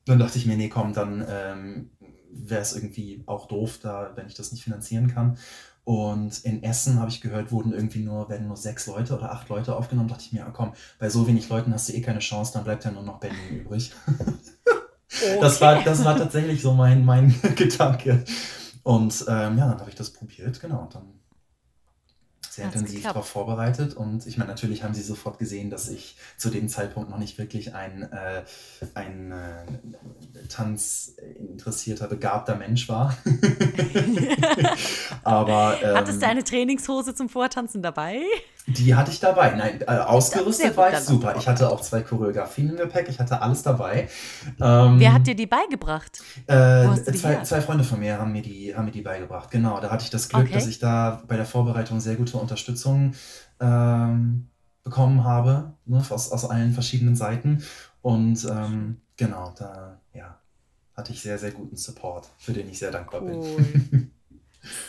Dann 0.06 0.20
dachte 0.20 0.38
ich 0.38 0.46
mir, 0.46 0.58
nee, 0.58 0.70
komm, 0.70 0.94
dann 0.94 1.26
ähm, 1.28 1.90
wäre 2.32 2.62
es 2.62 2.76
irgendwie 2.76 3.24
auch 3.26 3.48
doof, 3.48 3.80
da, 3.82 4.12
wenn 4.16 4.28
ich 4.28 4.36
das 4.36 4.52
nicht 4.52 4.64
finanzieren 4.64 5.08
kann. 5.08 5.38
Und 5.86 6.44
in 6.44 6.64
Essen 6.64 7.00
habe 7.00 7.12
ich 7.12 7.22
gehört, 7.22 7.52
wurden 7.52 7.72
irgendwie 7.72 8.00
nur, 8.00 8.28
werden 8.28 8.48
nur 8.48 8.58
sechs 8.58 8.88
Leute 8.88 9.16
oder 9.16 9.32
acht 9.32 9.48
Leute 9.50 9.76
aufgenommen. 9.76 10.10
Da 10.10 10.16
dachte 10.16 10.26
ich 10.28 10.34
mir, 10.34 10.46
ah, 10.46 10.52
komm, 10.52 10.74
bei 10.98 11.10
so 11.10 11.28
wenig 11.28 11.48
Leuten 11.48 11.72
hast 11.74 11.88
du 11.88 11.94
eh 11.94 12.02
keine 12.02 12.20
Chance, 12.20 12.54
dann 12.54 12.64
bleibt 12.64 12.84
ja 12.86 12.92
nur 12.92 13.04
noch 13.04 13.20
Berlin 13.20 13.62
übrig. 13.62 13.94
Okay. 14.08 14.34
Das, 15.40 15.62
war, 15.62 15.82
das 15.82 16.04
war 16.04 16.18
tatsächlich 16.18 16.62
so 16.62 16.74
mein, 16.74 17.06
mein 17.06 17.34
Gedanke. 17.56 18.26
Und 18.84 19.24
ähm, 19.30 19.58
ja, 19.58 19.68
dann 19.68 19.80
habe 19.80 19.90
ich 19.90 19.96
das 19.96 20.12
probiert, 20.12 20.60
genau. 20.60 20.82
Und 20.82 20.96
dann 20.96 21.15
sehr 22.56 22.66
Hat's 22.68 22.76
intensiv 22.76 23.04
darauf 23.04 23.28
vorbereitet. 23.28 23.94
Und 23.96 24.26
ich 24.26 24.38
meine, 24.38 24.50
natürlich 24.50 24.84
haben 24.84 24.94
sie 24.94 25.02
sofort 25.02 25.38
gesehen, 25.40 25.70
dass 25.70 25.90
ich 25.90 26.16
zu 26.38 26.50
dem 26.50 26.70
Zeitpunkt 26.70 27.10
noch 27.10 27.18
nicht 27.18 27.38
wirklich 27.38 27.74
ein, 27.74 28.04
äh, 28.04 28.44
ein 28.94 29.32
äh, 29.32 30.48
tanzinteressierter, 30.48 32.08
begabter 32.08 32.56
Mensch 32.56 32.88
war. 32.88 33.18
Aber. 35.24 35.80
Ähm, 35.82 35.98
Hattest 35.98 36.22
du 36.22 36.28
eine 36.28 36.44
Trainingshose 36.44 37.14
zum 37.14 37.30
Vortanzen 37.30 37.82
dabei? 37.82 38.22
Die 38.68 38.96
hatte 38.96 39.12
ich 39.12 39.20
dabei. 39.20 39.52
Nein, 39.52 39.82
äh, 39.82 39.86
ausgerüstet 39.86 40.76
war 40.76 40.92
ich 40.92 41.00
super. 41.00 41.36
Ich 41.38 41.48
hatte 41.48 41.70
auch 41.70 41.82
zwei 41.82 42.02
Choreografien 42.02 42.70
im 42.70 42.78
Gepäck. 42.78 43.08
Ich 43.10 43.20
hatte 43.20 43.42
alles 43.42 43.62
dabei. 43.62 44.10
Ähm, 44.60 45.00
Wer 45.00 45.14
hat 45.14 45.28
dir 45.28 45.36
die 45.36 45.46
beigebracht? 45.46 46.24
Äh, 46.48 46.88
zwei, 47.14 47.44
zwei, 47.44 47.62
Freunde 47.62 47.84
von 47.84 48.00
mir 48.00 48.18
haben 48.18 48.32
mir, 48.32 48.42
die, 48.42 48.76
haben 48.76 48.86
mir 48.86 48.92
die 48.92 49.02
beigebracht. 49.02 49.52
Genau, 49.52 49.80
da 49.80 49.92
hatte 49.92 50.04
ich 50.04 50.10
das 50.10 50.30
Glück, 50.30 50.46
okay. 50.46 50.54
dass 50.54 50.68
ich 50.68 50.80
da 50.80 51.22
bei 51.28 51.36
der 51.36 51.46
Vorbereitung 51.46 52.00
sehr 52.00 52.16
gute 52.16 52.38
Unterstützung 52.38 53.14
ähm, 53.60 54.50
bekommen 54.84 55.24
habe, 55.24 55.74
ne, 55.86 56.04
aus, 56.10 56.32
aus 56.32 56.50
allen 56.50 56.74
verschiedenen 56.74 57.16
Seiten. 57.16 57.64
Und 58.02 58.46
ähm, 58.46 59.02
genau, 59.18 59.54
da 59.58 60.00
ja, 60.14 60.40
hatte 60.96 61.12
ich 61.12 61.22
sehr, 61.22 61.38
sehr 61.38 61.52
guten 61.52 61.78
Support, 61.78 62.30
für 62.38 62.54
den 62.54 62.70
ich 62.70 62.80
sehr 62.80 62.92
dankbar 62.92 63.22
cool. 63.22 63.58
bin. 63.92 64.12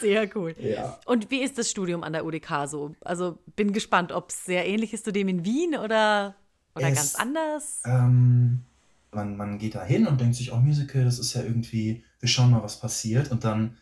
Sehr 0.00 0.28
cool. 0.36 0.54
Ja. 0.58 0.98
Und 1.04 1.30
wie 1.30 1.42
ist 1.42 1.58
das 1.58 1.70
Studium 1.70 2.02
an 2.02 2.12
der 2.12 2.24
UDK 2.24 2.66
so? 2.66 2.94
Also 3.00 3.38
bin 3.54 3.72
gespannt, 3.72 4.12
ob 4.12 4.30
es 4.30 4.44
sehr 4.44 4.66
ähnlich 4.66 4.92
ist 4.92 5.04
zu 5.04 5.12
dem 5.12 5.28
in 5.28 5.44
Wien 5.44 5.76
oder, 5.76 6.34
oder 6.74 6.88
es, 6.88 6.94
ganz 6.94 7.14
anders. 7.14 7.82
Ähm, 7.84 8.62
man, 9.12 9.36
man 9.36 9.58
geht 9.58 9.74
da 9.74 9.84
hin 9.84 10.06
und 10.06 10.20
denkt 10.20 10.36
sich, 10.36 10.52
oh, 10.52 10.56
Musical, 10.56 11.04
das 11.04 11.18
ist 11.18 11.34
ja 11.34 11.42
irgendwie, 11.42 12.04
wir 12.20 12.28
schauen 12.28 12.50
mal, 12.50 12.62
was 12.62 12.80
passiert. 12.80 13.30
Und 13.30 13.44
dann 13.44 13.76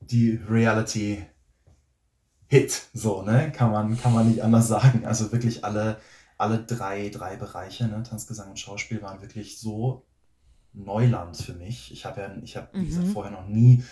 die 0.00 0.40
Reality 0.48 1.24
Hit, 2.48 2.88
so, 2.92 3.22
ne? 3.22 3.52
Kann 3.52 3.70
man, 3.70 3.96
kann 3.96 4.12
man 4.12 4.28
nicht 4.28 4.42
anders 4.42 4.66
sagen. 4.66 5.04
Also 5.06 5.30
wirklich 5.30 5.64
alle, 5.64 6.00
alle 6.36 6.58
drei, 6.58 7.08
drei 7.08 7.36
Bereiche, 7.36 7.86
ne? 7.86 8.02
Tanz, 8.02 8.26
Gesang 8.26 8.50
und 8.50 8.58
Schauspiel 8.58 9.02
waren 9.02 9.22
wirklich 9.22 9.60
so 9.60 10.04
Neuland 10.72 11.36
für 11.36 11.52
mich. 11.52 11.92
Ich 11.92 12.04
habe 12.04 12.20
ja, 12.20 12.34
ich 12.42 12.56
habe, 12.56 12.68
wie 12.72 12.86
gesagt, 12.86 13.06
mhm. 13.06 13.12
vorher 13.12 13.30
noch 13.32 13.46
nie 13.46 13.84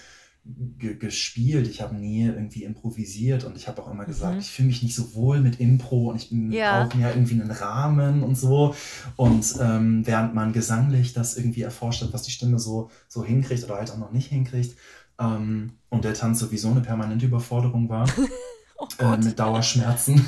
gespielt, 0.78 1.69
ich 1.69 1.83
habe 1.83 1.95
nie 1.95 2.25
irgendwie 2.25 2.64
improvisiert 2.64 3.45
und 3.45 3.57
ich 3.57 3.69
habe 3.69 3.83
auch 3.83 3.90
immer 3.90 4.07
gesagt, 4.07 4.35
mhm. 4.35 4.40
ich 4.40 4.50
fühle 4.50 4.69
mich 4.69 4.83
nicht 4.83 4.95
so 4.95 5.14
wohl 5.14 5.40
mit 5.40 5.61
Impro 5.61 6.11
und 6.11 6.17
ich 6.17 6.31
ja. 6.31 6.85
brauche 6.85 6.97
mir 6.97 7.11
irgendwie 7.11 7.35
einen 7.35 7.50
Rahmen 7.50 8.23
und 8.23 8.37
so. 8.37 8.75
Und 9.17 9.57
ähm, 9.61 10.07
während 10.07 10.35
man 10.35 10.52
gesanglich 10.52 11.12
das 11.12 11.37
irgendwie 11.37 11.62
erforscht 11.62 12.02
hat, 12.02 12.12
was 12.12 12.23
die 12.23 12.31
Stimme 12.31 12.59
so, 12.59 12.90
so 13.09 13.25
hinkriegt 13.25 13.64
oder 13.64 13.76
halt 13.76 13.90
auch 13.90 13.99
noch 13.99 14.12
nicht 14.12 14.28
hinkriegt, 14.28 14.76
ähm, 15.19 15.73
und 15.88 16.05
der 16.05 16.14
Tanz 16.14 16.38
sowieso 16.38 16.71
eine 16.71 16.81
permanente 16.81 17.26
Überforderung 17.26 17.88
war, 17.88 18.09
oh 18.78 18.87
äh, 18.99 19.17
mit 19.17 19.38
Dauerschmerzen. 19.38 20.25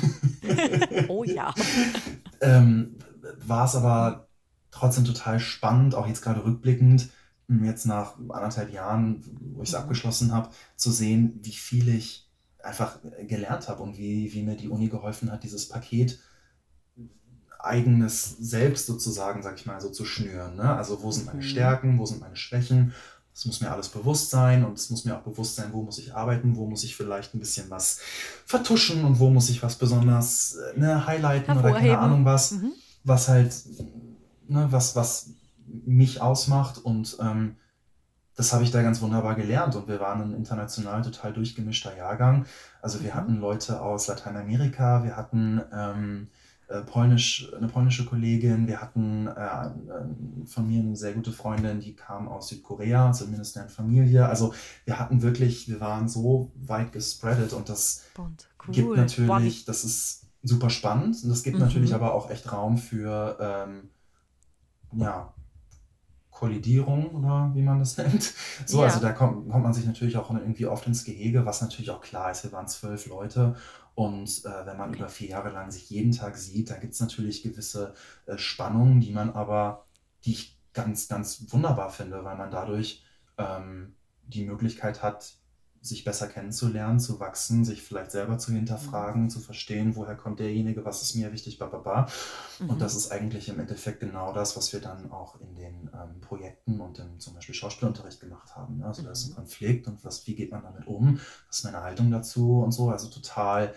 oh 1.07 1.23
ja. 1.23 1.53
ähm, 2.41 2.97
war 3.39 3.65
es 3.65 3.75
aber 3.75 4.27
trotzdem 4.69 5.05
total 5.05 5.39
spannend, 5.39 5.95
auch 5.95 6.07
jetzt 6.07 6.21
gerade 6.21 6.43
rückblickend, 6.43 7.09
jetzt 7.63 7.85
nach 7.85 8.15
anderthalb 8.29 8.71
Jahren, 8.71 9.23
wo 9.55 9.61
ich 9.61 9.69
es 9.69 9.75
mhm. 9.75 9.81
abgeschlossen 9.81 10.31
habe, 10.33 10.49
zu 10.75 10.91
sehen, 10.91 11.39
wie 11.43 11.51
viel 11.51 11.89
ich 11.89 12.27
einfach 12.63 12.99
gelernt 13.27 13.67
habe 13.67 13.81
und 13.83 13.97
wie, 13.97 14.31
wie 14.33 14.43
mir 14.43 14.55
die 14.55 14.69
Uni 14.69 14.87
geholfen 14.87 15.31
hat, 15.31 15.43
dieses 15.43 15.67
Paket 15.67 16.19
eigenes 17.63 18.37
Selbst 18.39 18.87
sozusagen, 18.87 19.43
sag 19.43 19.55
ich 19.55 19.65
mal, 19.65 19.79
so 19.79 19.89
zu 19.89 20.05
schnüren. 20.05 20.55
Ne? 20.55 20.75
Also 20.75 21.01
wo 21.03 21.11
sind 21.11 21.27
meine 21.27 21.39
mhm. 21.39 21.47
Stärken, 21.47 21.99
wo 21.99 22.05
sind 22.05 22.21
meine 22.21 22.35
Schwächen? 22.35 22.93
Es 23.33 23.45
muss 23.45 23.61
mir 23.61 23.71
alles 23.71 23.87
bewusst 23.89 24.29
sein 24.29 24.65
und 24.65 24.73
es 24.77 24.89
muss 24.89 25.05
mir 25.05 25.15
auch 25.15 25.21
bewusst 25.21 25.55
sein, 25.55 25.71
wo 25.71 25.83
muss 25.83 25.99
ich 25.99 26.13
arbeiten, 26.13 26.55
wo 26.55 26.67
muss 26.67 26.83
ich 26.83 26.95
vielleicht 26.95 27.33
ein 27.33 27.39
bisschen 27.39 27.69
was 27.69 27.99
vertuschen 28.45 29.05
und 29.05 29.19
wo 29.19 29.29
muss 29.29 29.49
ich 29.49 29.63
was 29.63 29.75
besonders 29.77 30.57
ne, 30.75 31.07
highlighten 31.07 31.57
oder 31.57 31.71
keine 31.71 31.97
Ahnung 31.97 32.25
was, 32.25 32.51
mhm. 32.51 32.73
was 33.03 33.29
halt, 33.29 33.53
ne, 34.47 34.67
was, 34.69 34.95
was 34.95 35.29
mich 35.85 36.21
ausmacht 36.21 36.77
und 36.77 37.17
ähm, 37.21 37.55
das 38.35 38.53
habe 38.53 38.63
ich 38.63 38.71
da 38.71 38.81
ganz 38.81 39.01
wunderbar 39.01 39.35
gelernt 39.35 39.75
und 39.75 39.87
wir 39.87 39.99
waren 39.99 40.21
ein 40.21 40.33
international 40.33 41.01
total 41.01 41.33
durchgemischter 41.33 41.95
Jahrgang. 41.95 42.45
Also 42.81 43.01
wir 43.03 43.11
mhm. 43.11 43.15
hatten 43.15 43.39
Leute 43.39 43.81
aus 43.81 44.07
Lateinamerika, 44.07 45.03
wir 45.03 45.17
hatten 45.17 45.61
ähm, 45.73 46.27
äh, 46.67 46.81
polnisch, 46.81 47.51
eine 47.55 47.67
polnische 47.67 48.05
Kollegin, 48.05 48.67
wir 48.67 48.81
hatten 48.81 49.27
äh, 49.27 50.45
von 50.45 50.67
mir 50.67 50.79
eine 50.79 50.95
sehr 50.95 51.13
gute 51.13 51.33
Freundin, 51.33 51.81
die 51.81 51.95
kam 51.95 52.29
aus 52.29 52.47
Südkorea, 52.47 53.11
zumindest 53.11 53.57
in 53.57 53.67
Familie. 53.67 54.27
Also 54.27 54.53
wir 54.85 54.97
hatten 54.97 55.21
wirklich, 55.21 55.67
wir 55.67 55.81
waren 55.81 56.07
so 56.07 56.51
weit 56.55 56.93
gespreadet 56.93 57.51
und 57.51 57.67
das 57.67 58.05
cool. 58.17 58.31
gibt 58.69 58.95
natürlich, 58.95 59.65
das 59.65 59.83
ist 59.83 60.27
super 60.43 60.69
spannend 60.69 61.21
und 61.23 61.29
das 61.29 61.43
gibt 61.43 61.57
mhm. 61.57 61.63
natürlich 61.63 61.93
aber 61.93 62.13
auch 62.13 62.29
echt 62.29 62.51
Raum 62.51 62.77
für 62.77 63.37
ähm, 63.39 63.89
ja, 64.93 65.33
Kollidierung 66.41 67.11
oder 67.11 67.51
wie 67.53 67.61
man 67.61 67.77
das 67.77 67.97
nennt. 67.97 68.33
So, 68.65 68.79
ja. 68.79 68.85
also 68.85 68.99
da 68.99 69.11
kommt, 69.11 69.47
kommt 69.51 69.63
man 69.63 69.75
sich 69.75 69.85
natürlich 69.85 70.17
auch 70.17 70.31
irgendwie 70.31 70.65
oft 70.65 70.87
ins 70.87 71.03
Gehege, 71.03 71.45
was 71.45 71.61
natürlich 71.61 71.91
auch 71.91 72.01
klar 72.01 72.31
ist. 72.31 72.43
Wir 72.43 72.51
waren 72.51 72.67
zwölf 72.67 73.05
Leute 73.05 73.55
und 73.93 74.43
äh, 74.45 74.65
wenn 74.65 74.75
man 74.75 74.91
über 74.91 75.07
vier 75.07 75.29
Jahre 75.29 75.51
lang 75.51 75.69
sich 75.69 75.91
jeden 75.91 76.13
Tag 76.13 76.37
sieht, 76.37 76.71
da 76.71 76.77
gibt 76.77 76.93
es 76.93 76.99
natürlich 76.99 77.43
gewisse 77.43 77.93
äh, 78.25 78.39
Spannungen, 78.39 79.01
die 79.01 79.11
man 79.11 79.29
aber, 79.29 79.85
die 80.25 80.31
ich 80.31 80.57
ganz, 80.73 81.07
ganz 81.07 81.45
wunderbar 81.49 81.91
finde, 81.91 82.23
weil 82.23 82.37
man 82.37 82.49
dadurch 82.49 83.03
ähm, 83.37 83.93
die 84.23 84.43
Möglichkeit 84.43 85.03
hat, 85.03 85.35
sich 85.81 86.03
besser 86.03 86.27
kennenzulernen, 86.27 86.99
zu 86.99 87.19
wachsen, 87.19 87.65
sich 87.65 87.81
vielleicht 87.81 88.11
selber 88.11 88.37
zu 88.37 88.51
hinterfragen, 88.51 89.23
mhm. 89.23 89.29
zu 89.29 89.39
verstehen, 89.39 89.95
woher 89.95 90.15
kommt 90.15 90.39
derjenige, 90.39 90.85
was 90.85 91.01
ist 91.01 91.15
mir 91.15 91.31
wichtig, 91.31 91.57
bla 91.57 92.07
Mhm. 92.59 92.69
Und 92.69 92.81
das 92.81 92.95
ist 92.95 93.11
eigentlich 93.11 93.49
im 93.49 93.59
Endeffekt 93.59 93.99
genau 93.99 94.31
das, 94.31 94.55
was 94.55 94.71
wir 94.73 94.79
dann 94.79 95.11
auch 95.11 95.39
in 95.41 95.55
den 95.55 95.89
ähm, 95.93 96.21
Projekten 96.21 96.79
und 96.79 96.99
im 96.99 97.19
zum 97.19 97.33
Beispiel 97.33 97.55
Schauspielunterricht 97.55 98.19
gemacht 98.19 98.55
haben. 98.55 98.77
Ne? 98.77 98.85
Also 98.85 99.01
mhm. 99.01 99.05
da 99.05 99.11
ist 99.11 99.25
ein 99.25 99.31
mhm. 99.31 99.35
Konflikt 99.35 99.87
und 99.87 100.05
was, 100.05 100.27
wie 100.27 100.35
geht 100.35 100.51
man 100.51 100.61
damit 100.61 100.85
um, 100.85 101.19
was 101.47 101.57
ist 101.57 101.63
meine 101.63 101.81
Haltung 101.81 102.11
dazu 102.11 102.61
und 102.61 102.71
so. 102.71 102.89
Also 102.89 103.07
total 103.07 103.73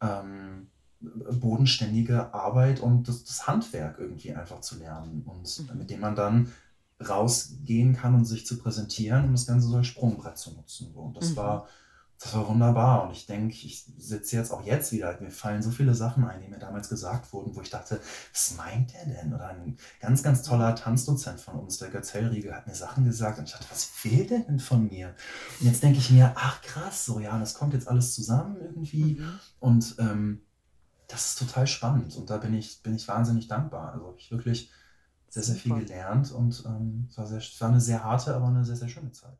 ähm, 0.00 0.68
bodenständige 1.00 2.32
Arbeit 2.34 2.80
und 2.80 3.08
das, 3.08 3.24
das, 3.24 3.46
Handwerk 3.46 3.98
irgendwie 3.98 4.34
einfach 4.34 4.60
zu 4.60 4.78
lernen 4.78 5.22
und 5.26 5.70
mhm. 5.70 5.78
mit 5.78 5.90
dem 5.90 6.00
man 6.00 6.14
dann 6.14 6.52
rausgehen 7.00 7.94
kann 7.94 8.14
und 8.14 8.24
sich 8.24 8.46
zu 8.46 8.58
präsentieren 8.58 9.26
und 9.26 9.32
das 9.32 9.46
Ganze 9.46 9.68
so 9.68 9.76
als 9.76 9.86
Sprungbrett 9.86 10.38
zu 10.38 10.52
nutzen. 10.52 10.92
Und 10.94 11.16
das 11.16 11.30
mhm. 11.30 11.36
war 11.36 11.68
das 12.20 12.34
war 12.34 12.48
wunderbar. 12.48 13.04
Und 13.04 13.12
ich 13.12 13.26
denke, 13.26 13.54
ich 13.54 13.84
sitze 13.96 14.36
jetzt 14.36 14.50
auch 14.50 14.64
jetzt 14.64 14.90
wieder. 14.90 15.16
Mir 15.20 15.30
fallen 15.30 15.62
so 15.62 15.70
viele 15.70 15.94
Sachen 15.94 16.24
ein, 16.24 16.40
die 16.40 16.48
mir 16.48 16.58
damals 16.58 16.88
gesagt 16.88 17.32
wurden, 17.32 17.54
wo 17.54 17.60
ich 17.60 17.70
dachte, 17.70 18.00
was 18.32 18.56
meint 18.56 18.92
der 18.92 19.06
denn? 19.06 19.32
Oder 19.32 19.48
ein 19.48 19.76
ganz, 20.00 20.22
ganz 20.22 20.42
toller 20.42 20.74
Tanzdozent 20.74 21.40
von 21.40 21.54
uns, 21.54 21.78
der 21.78 21.90
Götz 21.90 22.14
Hellriegel, 22.14 22.54
hat 22.54 22.66
mir 22.66 22.74
Sachen 22.74 23.04
gesagt. 23.04 23.38
Und 23.38 23.44
ich 23.44 23.52
dachte, 23.52 23.70
was 23.70 23.84
fehlt 23.84 24.30
denn 24.30 24.58
von 24.58 24.88
mir? 24.88 25.14
Und 25.60 25.66
jetzt 25.66 25.82
denke 25.82 25.98
ich 25.98 26.10
mir, 26.10 26.32
ach 26.34 26.60
krass, 26.62 27.04
so 27.04 27.20
ja, 27.20 27.38
das 27.38 27.54
kommt 27.54 27.72
jetzt 27.72 27.86
alles 27.86 28.14
zusammen 28.14 28.56
irgendwie. 28.60 29.20
Mhm. 29.20 29.38
Und 29.60 29.94
ähm, 30.00 30.42
das 31.06 31.26
ist 31.26 31.38
total 31.38 31.68
spannend. 31.68 32.16
Und 32.16 32.30
da 32.30 32.38
bin 32.38 32.52
ich, 32.52 32.82
bin 32.82 32.96
ich 32.96 33.06
wahnsinnig 33.06 33.46
dankbar. 33.46 33.92
Also 33.92 34.16
ich 34.18 34.32
wirklich 34.32 34.72
sehr, 35.42 35.54
sehr 35.54 35.56
viel 35.56 35.84
gelernt 35.84 36.32
und 36.32 36.64
ähm, 36.66 37.06
es, 37.08 37.18
war 37.18 37.26
sehr, 37.26 37.38
es 37.38 37.60
war 37.60 37.68
eine 37.68 37.80
sehr 37.80 38.02
harte, 38.02 38.34
aber 38.34 38.46
eine 38.46 38.64
sehr, 38.64 38.76
sehr 38.76 38.88
schöne 38.88 39.12
Zeit. 39.12 39.38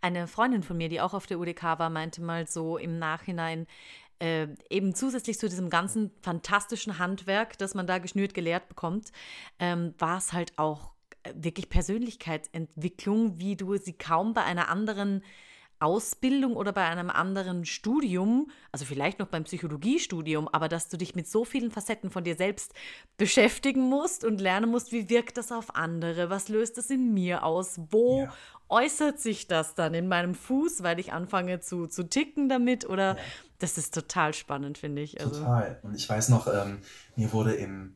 Eine 0.00 0.26
Freundin 0.26 0.62
von 0.62 0.76
mir, 0.76 0.88
die 0.88 1.00
auch 1.00 1.14
auf 1.14 1.26
der 1.26 1.38
UDK 1.38 1.78
war, 1.78 1.90
meinte 1.90 2.22
mal 2.22 2.46
so 2.46 2.76
im 2.76 2.98
Nachhinein, 2.98 3.66
äh, 4.18 4.48
eben 4.68 4.94
zusätzlich 4.94 5.38
zu 5.38 5.48
diesem 5.48 5.70
ganzen 5.70 6.10
fantastischen 6.22 6.98
Handwerk, 6.98 7.56
das 7.58 7.74
man 7.74 7.86
da 7.86 7.98
geschnürt 7.98 8.34
gelehrt 8.34 8.68
bekommt, 8.68 9.12
ähm, 9.58 9.94
war 9.98 10.18
es 10.18 10.32
halt 10.32 10.58
auch 10.58 10.92
wirklich 11.34 11.68
Persönlichkeitsentwicklung, 11.68 13.38
wie 13.38 13.56
du 13.56 13.76
sie 13.76 13.92
kaum 13.92 14.32
bei 14.32 14.42
einer 14.42 14.68
anderen 14.68 15.22
Ausbildung 15.80 16.56
oder 16.56 16.72
bei 16.72 16.84
einem 16.84 17.08
anderen 17.08 17.64
Studium, 17.64 18.50
also 18.70 18.84
vielleicht 18.84 19.18
noch 19.18 19.28
beim 19.28 19.44
Psychologiestudium, 19.44 20.46
aber 20.48 20.68
dass 20.68 20.88
du 20.88 20.98
dich 20.98 21.14
mit 21.14 21.26
so 21.26 21.44
vielen 21.44 21.70
Facetten 21.70 22.10
von 22.10 22.22
dir 22.22 22.36
selbst 22.36 22.74
beschäftigen 23.16 23.80
musst 23.80 24.24
und 24.24 24.40
lernen 24.40 24.70
musst, 24.70 24.92
wie 24.92 25.08
wirkt 25.08 25.38
das 25.38 25.50
auf 25.50 25.74
andere, 25.74 26.28
was 26.28 26.48
löst 26.48 26.76
es 26.78 26.90
in 26.90 27.14
mir 27.14 27.44
aus, 27.44 27.80
wo 27.90 28.24
ja. 28.24 28.32
äußert 28.68 29.18
sich 29.18 29.48
das 29.48 29.74
dann 29.74 29.94
in 29.94 30.06
meinem 30.06 30.34
Fuß, 30.34 30.82
weil 30.82 31.00
ich 31.00 31.12
anfange 31.14 31.60
zu, 31.60 31.86
zu 31.86 32.02
ticken 32.08 32.50
damit 32.50 32.86
oder 32.86 33.16
ja. 33.16 33.22
das 33.58 33.78
ist 33.78 33.94
total 33.94 34.34
spannend, 34.34 34.76
finde 34.76 35.00
ich. 35.00 35.18
Also. 35.20 35.40
Total. 35.40 35.80
Und 35.82 35.94
ich 35.94 36.06
weiß 36.06 36.28
noch, 36.28 36.46
ähm, 36.46 36.80
mir 37.16 37.32
wurde 37.32 37.54
im 37.54 37.94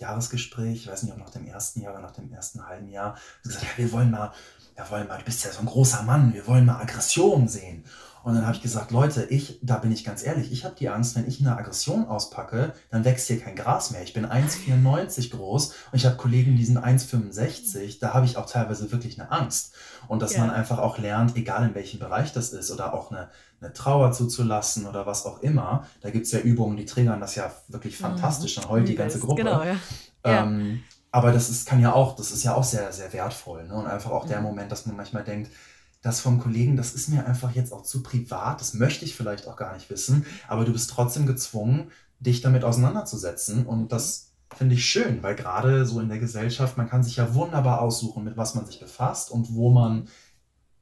Jahresgespräch, 0.00 0.82
ich 0.82 0.88
weiß 0.88 1.04
nicht, 1.04 1.12
ob 1.12 1.18
nach 1.18 1.30
dem 1.30 1.46
ersten 1.46 1.82
Jahr 1.82 1.92
oder 1.92 2.02
nach 2.02 2.12
dem 2.12 2.32
ersten 2.32 2.66
halben 2.66 2.88
Jahr, 2.88 3.18
gesagt, 3.42 3.64
ja, 3.64 3.68
wir 3.76 3.92
wollen 3.92 4.10
mal 4.10 4.32
ja, 4.80 4.90
wollen 4.90 5.08
mal, 5.08 5.18
du 5.18 5.24
bist 5.24 5.44
ja 5.44 5.52
so 5.52 5.60
ein 5.60 5.66
großer 5.66 6.02
Mann, 6.02 6.32
wir 6.32 6.46
wollen 6.46 6.64
mal 6.64 6.80
Aggression 6.80 7.48
sehen. 7.48 7.84
Und 8.22 8.34
dann 8.34 8.46
habe 8.46 8.54
ich 8.54 8.62
gesagt, 8.62 8.90
Leute, 8.90 9.24
ich, 9.24 9.58
da 9.62 9.78
bin 9.78 9.90
ich 9.92 10.04
ganz 10.04 10.22
ehrlich, 10.22 10.52
ich 10.52 10.66
habe 10.66 10.74
die 10.78 10.90
Angst, 10.90 11.16
wenn 11.16 11.26
ich 11.26 11.40
eine 11.40 11.56
Aggression 11.56 12.06
auspacke, 12.06 12.74
dann 12.90 13.06
wächst 13.06 13.28
hier 13.28 13.40
kein 13.40 13.56
Gras 13.56 13.92
mehr. 13.92 14.02
Ich 14.02 14.12
bin 14.12 14.26
1,94 14.26 15.30
groß 15.30 15.68
und 15.68 15.94
ich 15.94 16.04
habe 16.04 16.16
Kollegen, 16.16 16.54
die 16.54 16.64
sind 16.66 16.78
1,65. 16.78 17.98
Da 17.98 18.12
habe 18.12 18.26
ich 18.26 18.36
auch 18.36 18.44
teilweise 18.44 18.92
wirklich 18.92 19.18
eine 19.18 19.30
Angst. 19.30 19.72
Und 20.06 20.20
dass 20.20 20.34
ja. 20.34 20.40
man 20.40 20.50
einfach 20.50 20.78
auch 20.78 20.98
lernt, 20.98 21.34
egal 21.34 21.66
in 21.66 21.74
welchem 21.74 21.98
Bereich 21.98 22.34
das 22.34 22.52
ist, 22.52 22.70
oder 22.70 22.92
auch 22.92 23.10
eine, 23.10 23.30
eine 23.62 23.72
Trauer 23.72 24.12
zuzulassen 24.12 24.86
oder 24.86 25.06
was 25.06 25.24
auch 25.24 25.40
immer. 25.40 25.86
Da 26.02 26.10
gibt 26.10 26.26
es 26.26 26.32
ja 26.32 26.40
Übungen, 26.40 26.76
die 26.76 26.84
triggern 26.84 27.20
das 27.20 27.36
ja 27.36 27.50
wirklich 27.68 27.98
mhm. 27.98 28.04
fantastisch. 28.04 28.56
Dann 28.56 28.68
heult 28.68 28.86
die 28.86 28.96
ganze 28.96 29.18
Gruppe. 29.18 29.36
Genau, 29.36 29.62
ja. 29.62 29.76
Ähm, 30.24 30.82
aber 31.12 31.32
das 31.32 31.50
ist, 31.50 31.66
kann 31.66 31.80
ja 31.80 31.92
auch, 31.92 32.16
das 32.16 32.30
ist 32.30 32.44
ja 32.44 32.54
auch 32.54 32.64
sehr, 32.64 32.92
sehr 32.92 33.12
wertvoll. 33.12 33.66
Ne? 33.66 33.74
Und 33.74 33.86
einfach 33.86 34.10
auch 34.10 34.26
der 34.26 34.38
mhm. 34.38 34.46
Moment, 34.46 34.72
dass 34.72 34.86
man 34.86 34.96
manchmal 34.96 35.24
denkt, 35.24 35.50
das 36.02 36.20
vom 36.20 36.40
Kollegen, 36.40 36.76
das 36.76 36.94
ist 36.94 37.08
mir 37.08 37.26
einfach 37.26 37.52
jetzt 37.52 37.72
auch 37.72 37.82
zu 37.82 38.02
privat, 38.02 38.60
das 38.60 38.74
möchte 38.74 39.04
ich 39.04 39.14
vielleicht 39.14 39.46
auch 39.46 39.56
gar 39.56 39.74
nicht 39.74 39.90
wissen, 39.90 40.24
aber 40.48 40.64
du 40.64 40.72
bist 40.72 40.88
trotzdem 40.88 41.26
gezwungen, 41.26 41.90
dich 42.20 42.40
damit 42.40 42.64
auseinanderzusetzen. 42.64 43.66
Und 43.66 43.92
das 43.92 44.32
finde 44.56 44.76
ich 44.76 44.86
schön, 44.86 45.22
weil 45.22 45.34
gerade 45.34 45.84
so 45.84 46.00
in 46.00 46.08
der 46.08 46.18
Gesellschaft, 46.18 46.76
man 46.76 46.88
kann 46.88 47.02
sich 47.02 47.16
ja 47.16 47.34
wunderbar 47.34 47.80
aussuchen, 47.82 48.24
mit 48.24 48.36
was 48.36 48.54
man 48.54 48.66
sich 48.66 48.80
befasst 48.80 49.30
und 49.30 49.54
wo 49.54 49.70
man 49.70 50.08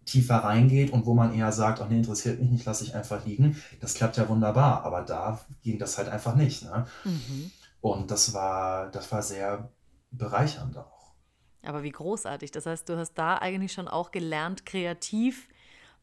tiefer 0.04 0.36
reingeht 0.36 0.90
und 0.90 1.04
wo 1.04 1.14
man 1.14 1.34
eher 1.34 1.52
sagt, 1.52 1.80
ach 1.82 1.88
nee, 1.88 1.98
interessiert 1.98 2.40
mich 2.40 2.50
nicht, 2.50 2.64
lasse 2.64 2.84
ich 2.84 2.94
einfach 2.94 3.26
liegen. 3.26 3.60
Das 3.80 3.94
klappt 3.94 4.16
ja 4.16 4.28
wunderbar, 4.28 4.84
aber 4.84 5.02
da 5.02 5.40
ging 5.62 5.78
das 5.78 5.98
halt 5.98 6.08
einfach 6.08 6.34
nicht. 6.34 6.64
Ne? 6.64 6.86
Mhm. 7.04 7.50
Und 7.80 8.10
das 8.10 8.32
war, 8.32 8.90
das 8.90 9.10
war 9.12 9.22
sehr 9.22 9.68
bereichernd 10.10 10.76
auch. 10.76 11.14
Aber 11.62 11.82
wie 11.82 11.90
großartig. 11.90 12.50
Das 12.50 12.66
heißt, 12.66 12.88
du 12.88 12.96
hast 12.96 13.14
da 13.14 13.36
eigentlich 13.38 13.72
schon 13.72 13.88
auch 13.88 14.10
gelernt, 14.10 14.64
kreativ 14.64 15.48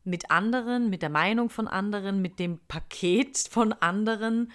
mit 0.03 0.29
anderen, 0.29 0.89
mit 0.89 1.01
der 1.01 1.09
Meinung 1.09 1.49
von 1.49 1.67
anderen, 1.67 2.21
mit 2.21 2.39
dem 2.39 2.59
Paket 2.67 3.37
von 3.49 3.73
anderen 3.73 4.51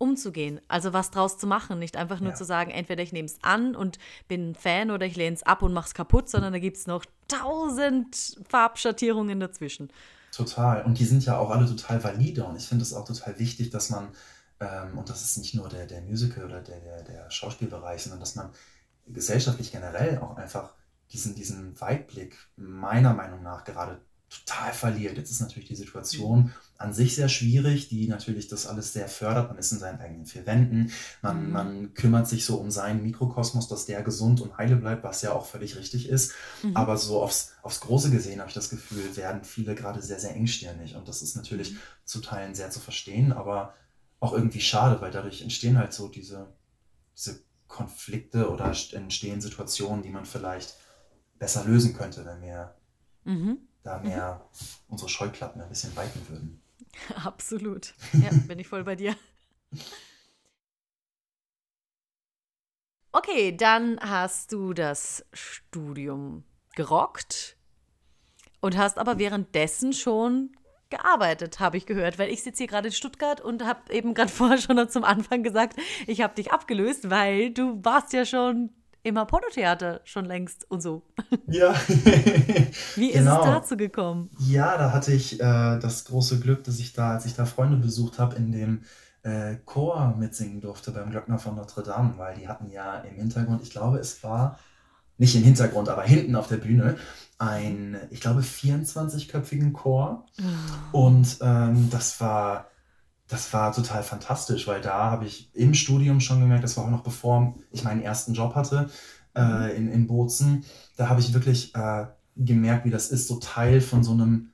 umzugehen. 0.00 0.60
Also 0.66 0.92
was 0.92 1.10
draus 1.10 1.38
zu 1.38 1.46
machen. 1.46 1.78
Nicht 1.78 1.96
einfach 1.96 2.20
nur 2.20 2.30
ja. 2.30 2.34
zu 2.34 2.44
sagen, 2.44 2.70
entweder 2.70 3.02
ich 3.02 3.12
nehme 3.12 3.26
es 3.26 3.38
an 3.42 3.76
und 3.76 3.98
bin 4.28 4.50
ein 4.50 4.54
Fan 4.54 4.90
oder 4.90 5.06
ich 5.06 5.16
lehne 5.16 5.36
es 5.36 5.42
ab 5.42 5.62
und 5.62 5.72
mache 5.72 5.88
es 5.88 5.94
kaputt, 5.94 6.28
sondern 6.28 6.52
da 6.52 6.58
gibt 6.58 6.78
es 6.78 6.86
noch 6.86 7.04
tausend 7.28 8.38
Farbschattierungen 8.48 9.40
dazwischen. 9.40 9.92
Total. 10.32 10.84
Und 10.84 10.98
die 10.98 11.04
sind 11.04 11.24
ja 11.26 11.38
auch 11.38 11.50
alle 11.50 11.66
total 11.66 12.02
valide. 12.02 12.44
Und 12.44 12.56
ich 12.56 12.66
finde 12.66 12.82
es 12.82 12.94
auch 12.94 13.04
total 13.04 13.38
wichtig, 13.38 13.70
dass 13.70 13.90
man, 13.90 14.08
ähm, 14.60 14.96
und 14.96 15.10
das 15.10 15.22
ist 15.22 15.36
nicht 15.36 15.54
nur 15.54 15.68
der, 15.68 15.86
der 15.86 16.00
Musical 16.00 16.44
oder 16.44 16.60
der, 16.60 16.80
der, 16.80 17.02
der 17.02 17.30
Schauspielbereich, 17.30 18.02
sondern 18.02 18.20
dass 18.20 18.36
man 18.36 18.50
gesellschaftlich 19.12 19.72
generell 19.72 20.18
auch 20.18 20.36
einfach 20.36 20.74
diesen, 21.12 21.34
diesen 21.34 21.80
Weitblick 21.80 22.36
meiner 22.56 23.14
Meinung 23.14 23.42
nach 23.42 23.64
gerade 23.64 24.00
total 24.30 24.72
verliert. 24.72 25.16
Jetzt 25.16 25.32
ist 25.32 25.40
natürlich 25.40 25.68
die 25.68 25.74
Situation 25.74 26.52
an 26.78 26.94
sich 26.94 27.16
sehr 27.16 27.28
schwierig, 27.28 27.88
die 27.88 28.06
natürlich 28.06 28.46
das 28.46 28.66
alles 28.66 28.92
sehr 28.92 29.08
fördert. 29.08 29.48
Man 29.48 29.58
ist 29.58 29.72
in 29.72 29.80
seinen 29.80 29.98
eigenen 30.00 30.24
vier 30.24 30.46
Wänden. 30.46 30.92
Man, 31.20 31.46
mhm. 31.46 31.52
man 31.52 31.94
kümmert 31.94 32.28
sich 32.28 32.44
so 32.44 32.56
um 32.56 32.70
seinen 32.70 33.02
Mikrokosmos, 33.02 33.66
dass 33.66 33.86
der 33.86 34.02
gesund 34.02 34.40
und 34.40 34.56
heile 34.56 34.76
bleibt, 34.76 35.02
was 35.02 35.22
ja 35.22 35.32
auch 35.32 35.46
völlig 35.46 35.76
richtig 35.76 36.08
ist. 36.08 36.32
Mhm. 36.62 36.76
Aber 36.76 36.96
so 36.96 37.20
aufs, 37.20 37.54
aufs 37.62 37.80
Große 37.80 38.10
gesehen 38.10 38.38
habe 38.38 38.48
ich 38.48 38.54
das 38.54 38.70
Gefühl, 38.70 39.16
werden 39.16 39.42
viele 39.42 39.74
gerade 39.74 40.00
sehr, 40.00 40.20
sehr 40.20 40.36
engstirnig. 40.36 40.94
Und 40.94 41.08
das 41.08 41.22
ist 41.22 41.34
natürlich 41.34 41.72
mhm. 41.72 41.78
zu 42.04 42.20
Teilen 42.20 42.54
sehr 42.54 42.70
zu 42.70 42.78
verstehen, 42.78 43.32
aber 43.32 43.74
auch 44.20 44.32
irgendwie 44.32 44.60
schade, 44.60 45.00
weil 45.00 45.10
dadurch 45.10 45.42
entstehen 45.42 45.76
halt 45.76 45.92
so 45.92 46.06
diese, 46.06 46.52
diese 47.16 47.40
Konflikte 47.70 48.50
oder 48.50 48.74
entstehen 48.92 49.40
Situationen, 49.40 50.02
die 50.02 50.10
man 50.10 50.26
vielleicht 50.26 50.76
besser 51.38 51.64
lösen 51.64 51.94
könnte, 51.94 52.26
wenn 52.26 52.42
wir 52.42 52.74
mhm. 53.24 53.58
da 53.82 54.00
mehr 54.00 54.44
mhm. 54.52 54.66
unsere 54.88 55.08
Scheuklappen 55.08 55.62
ein 55.62 55.68
bisschen 55.68 55.96
weiten 55.96 56.20
würden. 56.28 56.60
Absolut. 57.24 57.94
Ja, 58.12 58.30
bin 58.46 58.58
ich 58.58 58.68
voll 58.68 58.84
bei 58.84 58.96
dir. 58.96 59.16
Okay, 63.12 63.56
dann 63.56 63.98
hast 64.00 64.52
du 64.52 64.72
das 64.72 65.24
Studium 65.32 66.44
gerockt 66.74 67.56
und 68.60 68.76
hast 68.76 68.98
aber 68.98 69.18
währenddessen 69.18 69.92
schon 69.92 70.56
gearbeitet, 70.90 71.60
habe 71.60 71.76
ich 71.76 71.86
gehört, 71.86 72.18
weil 72.18 72.30
ich 72.30 72.42
sitze 72.42 72.58
hier 72.58 72.66
gerade 72.66 72.88
in 72.88 72.94
Stuttgart 72.94 73.40
und 73.40 73.64
habe 73.64 73.92
eben 73.92 74.14
gerade 74.14 74.28
vorher 74.32 74.58
schon 74.58 74.88
zum 74.88 75.04
Anfang 75.04 75.42
gesagt, 75.42 75.78
ich 76.06 76.20
habe 76.22 76.34
dich 76.34 76.52
abgelöst, 76.52 77.10
weil 77.10 77.50
du 77.50 77.84
warst 77.84 78.12
ja 78.12 78.24
schon 78.24 78.70
immer 79.02 79.24
Pornotheater 79.24 80.00
schon 80.04 80.24
längst 80.24 80.70
und 80.70 80.82
so. 80.82 81.02
Ja. 81.46 81.74
Wie 82.96 83.10
ist 83.10 83.18
genau. 83.18 83.40
es 83.40 83.44
dazu 83.44 83.76
gekommen? 83.76 84.30
Ja, 84.38 84.76
da 84.76 84.92
hatte 84.92 85.12
ich 85.12 85.34
äh, 85.40 85.78
das 85.78 86.04
große 86.04 86.38
Glück, 86.38 86.62
dass 86.64 86.78
ich 86.78 86.92
da, 86.92 87.12
als 87.12 87.26
ich 87.26 87.34
da 87.34 87.44
Freunde 87.44 87.76
besucht 87.76 88.20
habe, 88.20 88.36
in 88.36 88.52
dem 88.52 88.82
äh, 89.22 89.56
Chor 89.64 90.14
mitsingen 90.16 90.60
durfte 90.60 90.92
beim 90.92 91.10
Glöckner 91.10 91.38
von 91.38 91.56
Notre 91.56 91.82
Dame, 91.82 92.14
weil 92.18 92.36
die 92.36 92.46
hatten 92.46 92.70
ja 92.70 93.00
im 93.00 93.16
Hintergrund, 93.16 93.62
ich 93.62 93.70
glaube, 93.70 93.98
es 93.98 94.22
war 94.22 94.58
nicht 95.18 95.34
im 95.34 95.42
Hintergrund, 95.42 95.88
aber 95.88 96.02
hinten 96.02 96.36
auf 96.36 96.46
der 96.46 96.56
Bühne, 96.56 96.96
ein, 97.40 97.96
ich 98.10 98.20
glaube, 98.20 98.42
24-köpfigen 98.42 99.72
Chor. 99.72 100.26
Oh. 100.92 101.06
Und 101.08 101.38
ähm, 101.40 101.88
das 101.90 102.20
war 102.20 102.66
das 103.30 103.52
war 103.52 103.72
total 103.72 104.02
fantastisch, 104.02 104.66
weil 104.66 104.80
da 104.80 105.10
habe 105.10 105.24
ich 105.24 105.54
im 105.54 105.72
Studium 105.72 106.20
schon 106.20 106.40
gemerkt, 106.40 106.64
das 106.64 106.76
war 106.76 106.84
auch 106.84 106.90
noch 106.90 107.04
bevor 107.04 107.54
ich 107.70 107.84
meinen 107.84 108.02
ersten 108.02 108.34
Job 108.34 108.56
hatte 108.56 108.90
äh, 109.36 109.42
mhm. 109.42 109.76
in, 109.76 109.88
in 109.92 110.06
Bozen, 110.08 110.64
da 110.96 111.08
habe 111.08 111.20
ich 111.20 111.32
wirklich 111.32 111.72
äh, 111.76 112.06
gemerkt, 112.36 112.84
wie 112.84 112.90
das 112.90 113.10
ist, 113.10 113.28
so 113.28 113.38
Teil 113.38 113.80
von 113.80 114.02
so 114.02 114.12
einem 114.12 114.49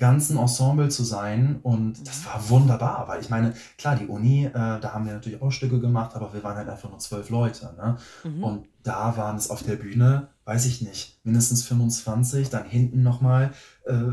ganzen 0.00 0.38
Ensemble 0.38 0.88
zu 0.88 1.04
sein. 1.04 1.60
Und 1.62 2.06
das 2.06 2.22
mhm. 2.22 2.26
war 2.26 2.48
wunderbar, 2.48 3.06
weil 3.06 3.20
ich 3.20 3.30
meine, 3.30 3.54
klar, 3.78 3.94
die 3.94 4.06
Uni, 4.06 4.46
äh, 4.46 4.52
da 4.52 4.92
haben 4.92 5.06
wir 5.06 5.12
natürlich 5.12 5.40
auch 5.40 5.52
Stücke 5.52 5.78
gemacht, 5.78 6.16
aber 6.16 6.32
wir 6.34 6.42
waren 6.42 6.56
halt 6.56 6.68
einfach 6.68 6.90
nur 6.90 6.98
zwölf 6.98 7.30
Leute. 7.30 7.72
Ne? 7.76 7.96
Mhm. 8.24 8.42
Und 8.42 8.66
da 8.82 9.16
waren 9.16 9.36
es 9.36 9.50
auf 9.50 9.62
der 9.62 9.76
Bühne, 9.76 10.28
weiß 10.44 10.66
ich 10.66 10.80
nicht, 10.80 11.20
mindestens 11.22 11.62
25, 11.64 12.50
dann 12.50 12.64
hinten 12.64 13.02
nochmal 13.02 13.52
äh, 13.84 14.10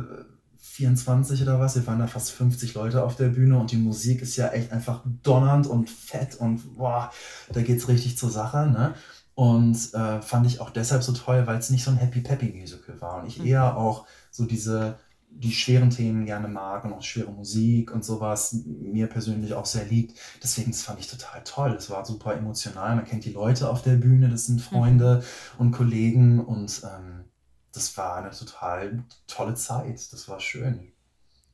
24 0.57 1.41
oder 1.41 1.59
was. 1.59 1.75
Wir 1.75 1.87
waren 1.87 1.99
da 1.99 2.07
fast 2.07 2.31
50 2.31 2.75
Leute 2.75 3.03
auf 3.03 3.15
der 3.15 3.29
Bühne 3.29 3.57
und 3.57 3.71
die 3.71 3.77
Musik 3.77 4.21
ist 4.21 4.35
ja 4.35 4.49
echt 4.49 4.71
einfach 4.71 5.01
donnernd 5.23 5.65
und 5.65 5.89
fett 5.89 6.35
und 6.35 6.77
boah, 6.77 7.11
da 7.51 7.61
geht's 7.61 7.87
richtig 7.87 8.17
zur 8.17 8.29
Sache. 8.29 8.67
Ne? 8.67 8.93
Und 9.33 9.93
äh, 9.93 10.21
fand 10.21 10.45
ich 10.47 10.59
auch 10.59 10.69
deshalb 10.69 11.03
so 11.03 11.13
toll, 11.13 11.47
weil 11.47 11.57
es 11.57 11.69
nicht 11.69 11.83
so 11.83 11.91
ein 11.91 11.97
Happy 11.97 12.21
Peppy 12.21 12.53
Musical 12.53 12.99
war 12.99 13.21
und 13.21 13.27
ich 13.27 13.39
mhm. 13.39 13.45
eher 13.45 13.77
auch 13.77 14.05
so 14.31 14.45
diese 14.45 14.97
die 15.39 15.51
schweren 15.51 15.89
Themen 15.89 16.25
gerne 16.25 16.47
mag 16.47 16.83
und 16.83 16.93
auch 16.93 17.03
schwere 17.03 17.31
Musik 17.31 17.91
und 17.91 18.03
sowas 18.03 18.53
mir 18.65 19.07
persönlich 19.07 19.53
auch 19.53 19.65
sehr 19.65 19.85
liegt. 19.85 20.19
Deswegen 20.41 20.71
das 20.71 20.81
fand 20.81 20.99
ich 20.99 21.07
total 21.07 21.43
toll. 21.43 21.71
Es 21.73 21.89
war 21.89 22.03
super 22.05 22.35
emotional. 22.35 22.95
Man 22.95 23.05
kennt 23.05 23.25
die 23.25 23.33
Leute 23.33 23.69
auf 23.69 23.83
der 23.83 23.95
Bühne, 23.95 24.29
das 24.29 24.47
sind 24.47 24.61
Freunde 24.61 25.23
mhm. 25.57 25.59
und 25.59 25.71
Kollegen 25.71 26.43
und 26.43 26.81
ähm, 26.83 27.25
das 27.71 27.95
war 27.97 28.17
eine 28.17 28.31
total 28.31 29.03
tolle 29.27 29.53
Zeit. 29.53 30.11
Das 30.11 30.27
war 30.27 30.39
schön. 30.39 30.91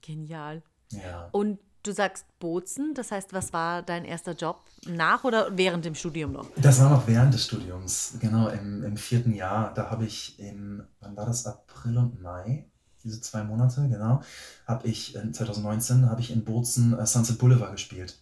Genial. 0.01 0.63
Ja. 0.91 1.27
Und 1.31 1.59
du 1.83 1.91
sagst 1.91 2.25
Bozen, 2.39 2.93
das 2.93 3.11
heißt, 3.11 3.33
was 3.33 3.51
war 3.51 3.83
dein 3.83 4.05
erster 4.05 4.33
Job 4.33 4.61
nach 4.87 5.25
oder 5.25 5.57
während 5.57 5.83
dem 5.83 5.95
Studium 5.95 6.31
noch? 6.31 6.47
Das 6.55 6.79
war 6.81 6.89
noch 6.89 7.05
während 7.07 7.33
des 7.33 7.45
Studiums, 7.45 8.17
genau, 8.19 8.47
im, 8.47 8.83
im 8.83 8.95
vierten 8.95 9.33
Jahr. 9.33 9.73
Da 9.73 9.89
habe 9.89 10.05
ich 10.05 10.39
im, 10.39 10.83
wann 11.01 11.17
war 11.17 11.25
das, 11.25 11.45
April 11.45 11.97
und 11.97 12.21
Mai? 12.21 12.69
Diese 13.03 13.21
zwei 13.21 13.43
Monate, 13.43 13.87
genau, 13.89 14.21
habe 14.65 14.87
ich, 14.87 15.15
in 15.15 15.33
2019 15.33 16.09
habe 16.09 16.21
ich 16.21 16.31
in 16.31 16.43
Bozen 16.43 16.97
äh, 16.97 17.05
Sunset 17.05 17.37
Boulevard 17.37 17.71
gespielt. 17.71 18.19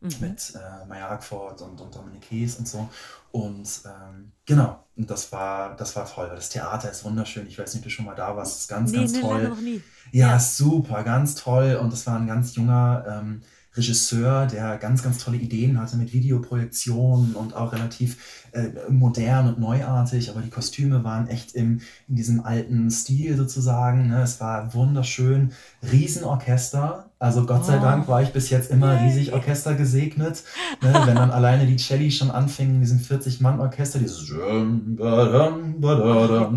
Mhm. 0.00 0.12
Mit 0.20 0.52
äh, 0.54 0.86
Maya 0.86 1.08
Hackford 1.08 1.62
und, 1.62 1.80
und 1.80 1.94
Dominic 1.94 2.30
Hayes 2.30 2.56
und 2.56 2.68
so. 2.68 2.88
Und 3.32 3.68
ähm, 3.86 4.32
genau, 4.44 4.84
und 4.96 5.10
das 5.10 5.32
war, 5.32 5.74
das 5.76 5.96
war 5.96 6.06
toll, 6.06 6.28
weil 6.28 6.36
das 6.36 6.50
Theater 6.50 6.90
ist 6.90 7.04
wunderschön. 7.04 7.46
Ich 7.46 7.58
weiß 7.58 7.72
nicht, 7.72 7.80
ob 7.80 7.84
du 7.84 7.90
schon 7.90 8.04
mal 8.04 8.14
da 8.14 8.36
warst. 8.36 8.54
Es 8.54 8.60
ist 8.62 8.68
ganz, 8.68 8.92
nee, 8.92 8.98
ganz 8.98 9.12
nee, 9.12 9.20
toll. 9.20 9.48
Noch 9.48 9.60
nie. 9.60 9.82
Ja, 10.12 10.32
ja, 10.32 10.38
super, 10.38 11.02
ganz 11.02 11.34
toll. 11.34 11.78
Und 11.80 11.92
das 11.92 12.06
war 12.06 12.18
ein 12.18 12.26
ganz 12.26 12.54
junger 12.54 13.04
ähm, 13.08 13.42
Regisseur, 13.76 14.46
der 14.46 14.76
ganz, 14.78 15.02
ganz 15.02 15.18
tolle 15.18 15.36
Ideen 15.36 15.80
hatte 15.80 15.96
mit 15.96 16.12
Videoprojektionen 16.12 17.34
und 17.34 17.54
auch 17.54 17.72
relativ 17.72 18.16
äh, 18.52 18.90
modern 18.90 19.48
und 19.48 19.60
neuartig, 19.60 20.30
aber 20.30 20.40
die 20.40 20.50
Kostüme 20.50 21.04
waren 21.04 21.28
echt 21.28 21.54
im, 21.54 21.80
in 22.08 22.16
diesem 22.16 22.44
alten 22.44 22.90
Stil 22.90 23.36
sozusagen. 23.36 24.08
Ne? 24.08 24.22
Es 24.22 24.40
war 24.40 24.72
wunderschön. 24.74 25.52
Riesenorchester. 25.92 27.10
Also 27.18 27.46
Gott 27.46 27.64
sei 27.64 27.78
Oh. 27.78 27.82
Dank 27.82 28.08
war 28.08 28.22
ich 28.22 28.30
bis 28.30 28.50
jetzt 28.50 28.70
immer 28.70 29.00
riesig 29.02 29.32
Orchester 29.32 29.74
gesegnet. 29.74 30.42
Ne? 30.82 30.92
Wenn 31.04 31.16
dann 31.16 31.30
alleine 31.30 31.66
die 31.66 31.76
Celli 31.76 32.10
schon 32.10 32.30
anfingen, 32.30 32.76
in 32.76 32.80
diesem 32.80 32.98
40-Mann-Orchester, 32.98 33.98
dieses 33.98 34.24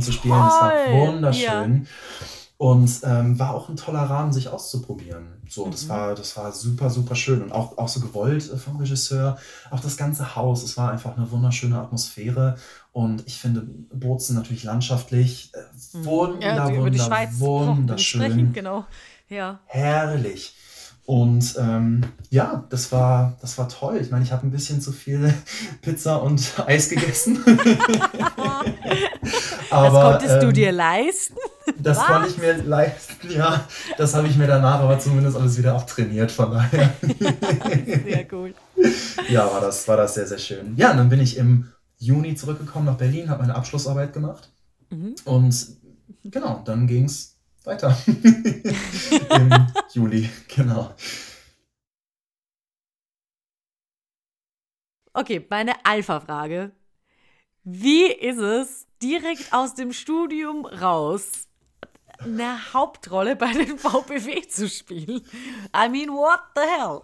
zu 0.02 0.12
spielen, 0.12 0.36
das 0.36 0.62
war 0.62 0.72
wunderschön. 0.92 1.88
Und 2.62 2.92
ähm, 3.04 3.40
war 3.40 3.54
auch 3.56 3.70
ein 3.70 3.78
toller 3.78 4.02
Rahmen, 4.02 4.34
sich 4.34 4.50
auszuprobieren. 4.50 5.28
So, 5.48 5.70
das 5.70 5.86
Mhm. 5.86 5.90
war, 5.90 6.14
das 6.14 6.36
war 6.36 6.52
super, 6.52 6.90
super 6.90 7.16
schön 7.16 7.42
und 7.42 7.54
auch, 7.54 7.78
auch 7.78 7.88
so 7.88 8.02
gewollt 8.02 8.52
äh, 8.52 8.58
vom 8.58 8.76
Regisseur. 8.76 9.38
Auch 9.72 9.80
das 9.80 9.96
ganze 9.96 10.36
Haus, 10.36 10.62
es 10.64 10.76
war 10.76 10.92
einfach 10.92 11.16
eine 11.16 11.32
wunderschöne 11.32 11.80
Atmosphäre. 11.80 12.58
Und 12.92 13.24
ich 13.28 13.38
finde 13.40 13.62
Bozen 13.94 14.36
natürlich 14.36 14.66
landschaftlich 14.66 15.54
äh, 15.54 15.60
wunder, 16.06 16.46
Ja, 16.46 16.70
die 16.70 16.76
wunder, 16.78 17.06
Schweiz 17.06 17.30
wunderschön, 17.40 18.52
genau. 18.52 18.86
Ja. 19.30 19.60
herrlich. 19.66 20.54
Und 21.06 21.56
ähm, 21.58 22.04
ja, 22.30 22.66
das 22.70 22.92
war, 22.92 23.38
das 23.40 23.58
war 23.58 23.70
toll. 23.70 24.00
Ich 24.02 24.12
meine, 24.12 24.26
ich 24.26 24.34
habe 24.34 24.46
ein 24.46 24.52
bisschen 24.52 24.82
zu 24.82 24.92
viel 24.92 25.34
Pizza 25.82 26.22
und 26.22 26.54
Eis 26.68 26.90
gegessen. 26.90 27.40
das 29.70 29.94
konntest 29.94 30.44
du 30.44 30.48
ähm, 30.48 30.54
dir 30.54 30.72
leisten. 30.74 31.38
Das 31.78 31.98
Was? 31.98 32.06
konnte 32.08 32.28
ich 32.30 32.38
mir 32.38 32.58
leisten, 32.64 33.32
ja. 33.32 33.68
Das 33.98 34.14
habe 34.16 34.28
ich 34.28 34.36
mir 34.38 34.48
danach 34.48 34.80
aber 34.80 35.00
zumindest 35.00 35.38
alles 35.38 35.58
wieder 35.58 35.76
auch 35.76 35.86
trainiert, 35.86 36.32
von 36.32 36.52
daher. 36.52 36.94
Sehr 38.06 38.24
gut. 38.26 38.56
ja, 39.30 39.46
war 39.52 39.62
das, 39.62 39.88
war 39.88 39.98
das 39.98 40.14
sehr, 40.16 40.28
sehr 40.28 40.38
schön. 40.40 40.76
Ja, 40.78 40.92
und 40.92 40.98
dann 40.98 41.10
bin 41.10 41.20
ich 41.20 41.38
im 41.38 41.72
Juni 41.98 42.36
zurückgekommen 42.36 42.86
nach 42.86 42.98
Berlin, 42.98 43.30
habe 43.30 43.42
meine 43.42 43.56
Abschlussarbeit 43.56 44.14
gemacht 44.14 44.50
Mhm. 44.92 45.14
und 45.26 45.68
genau, 46.24 46.64
dann 46.66 46.88
ging 46.88 47.06
es 47.06 47.38
weiter. 47.64 47.96
Im 48.08 49.68
Juli, 49.94 50.28
genau. 50.48 50.96
Okay, 55.14 55.46
meine 55.50 55.74
Alpha-Frage. 55.86 56.72
Wie 57.64 58.06
ist 58.12 58.40
es, 58.40 58.88
direkt 59.02 59.54
aus 59.54 59.76
dem 59.76 59.94
Studium 59.94 60.66
raus 60.66 61.48
eine 62.24 62.74
Hauptrolle 62.74 63.36
bei 63.36 63.52
den 63.54 63.78
VPW 63.78 64.48
zu 64.48 64.68
spielen? 64.68 65.22
I 65.76 65.90
mean, 65.90 66.10
what 66.10 66.40
the 66.56 66.62
hell? 66.62 67.02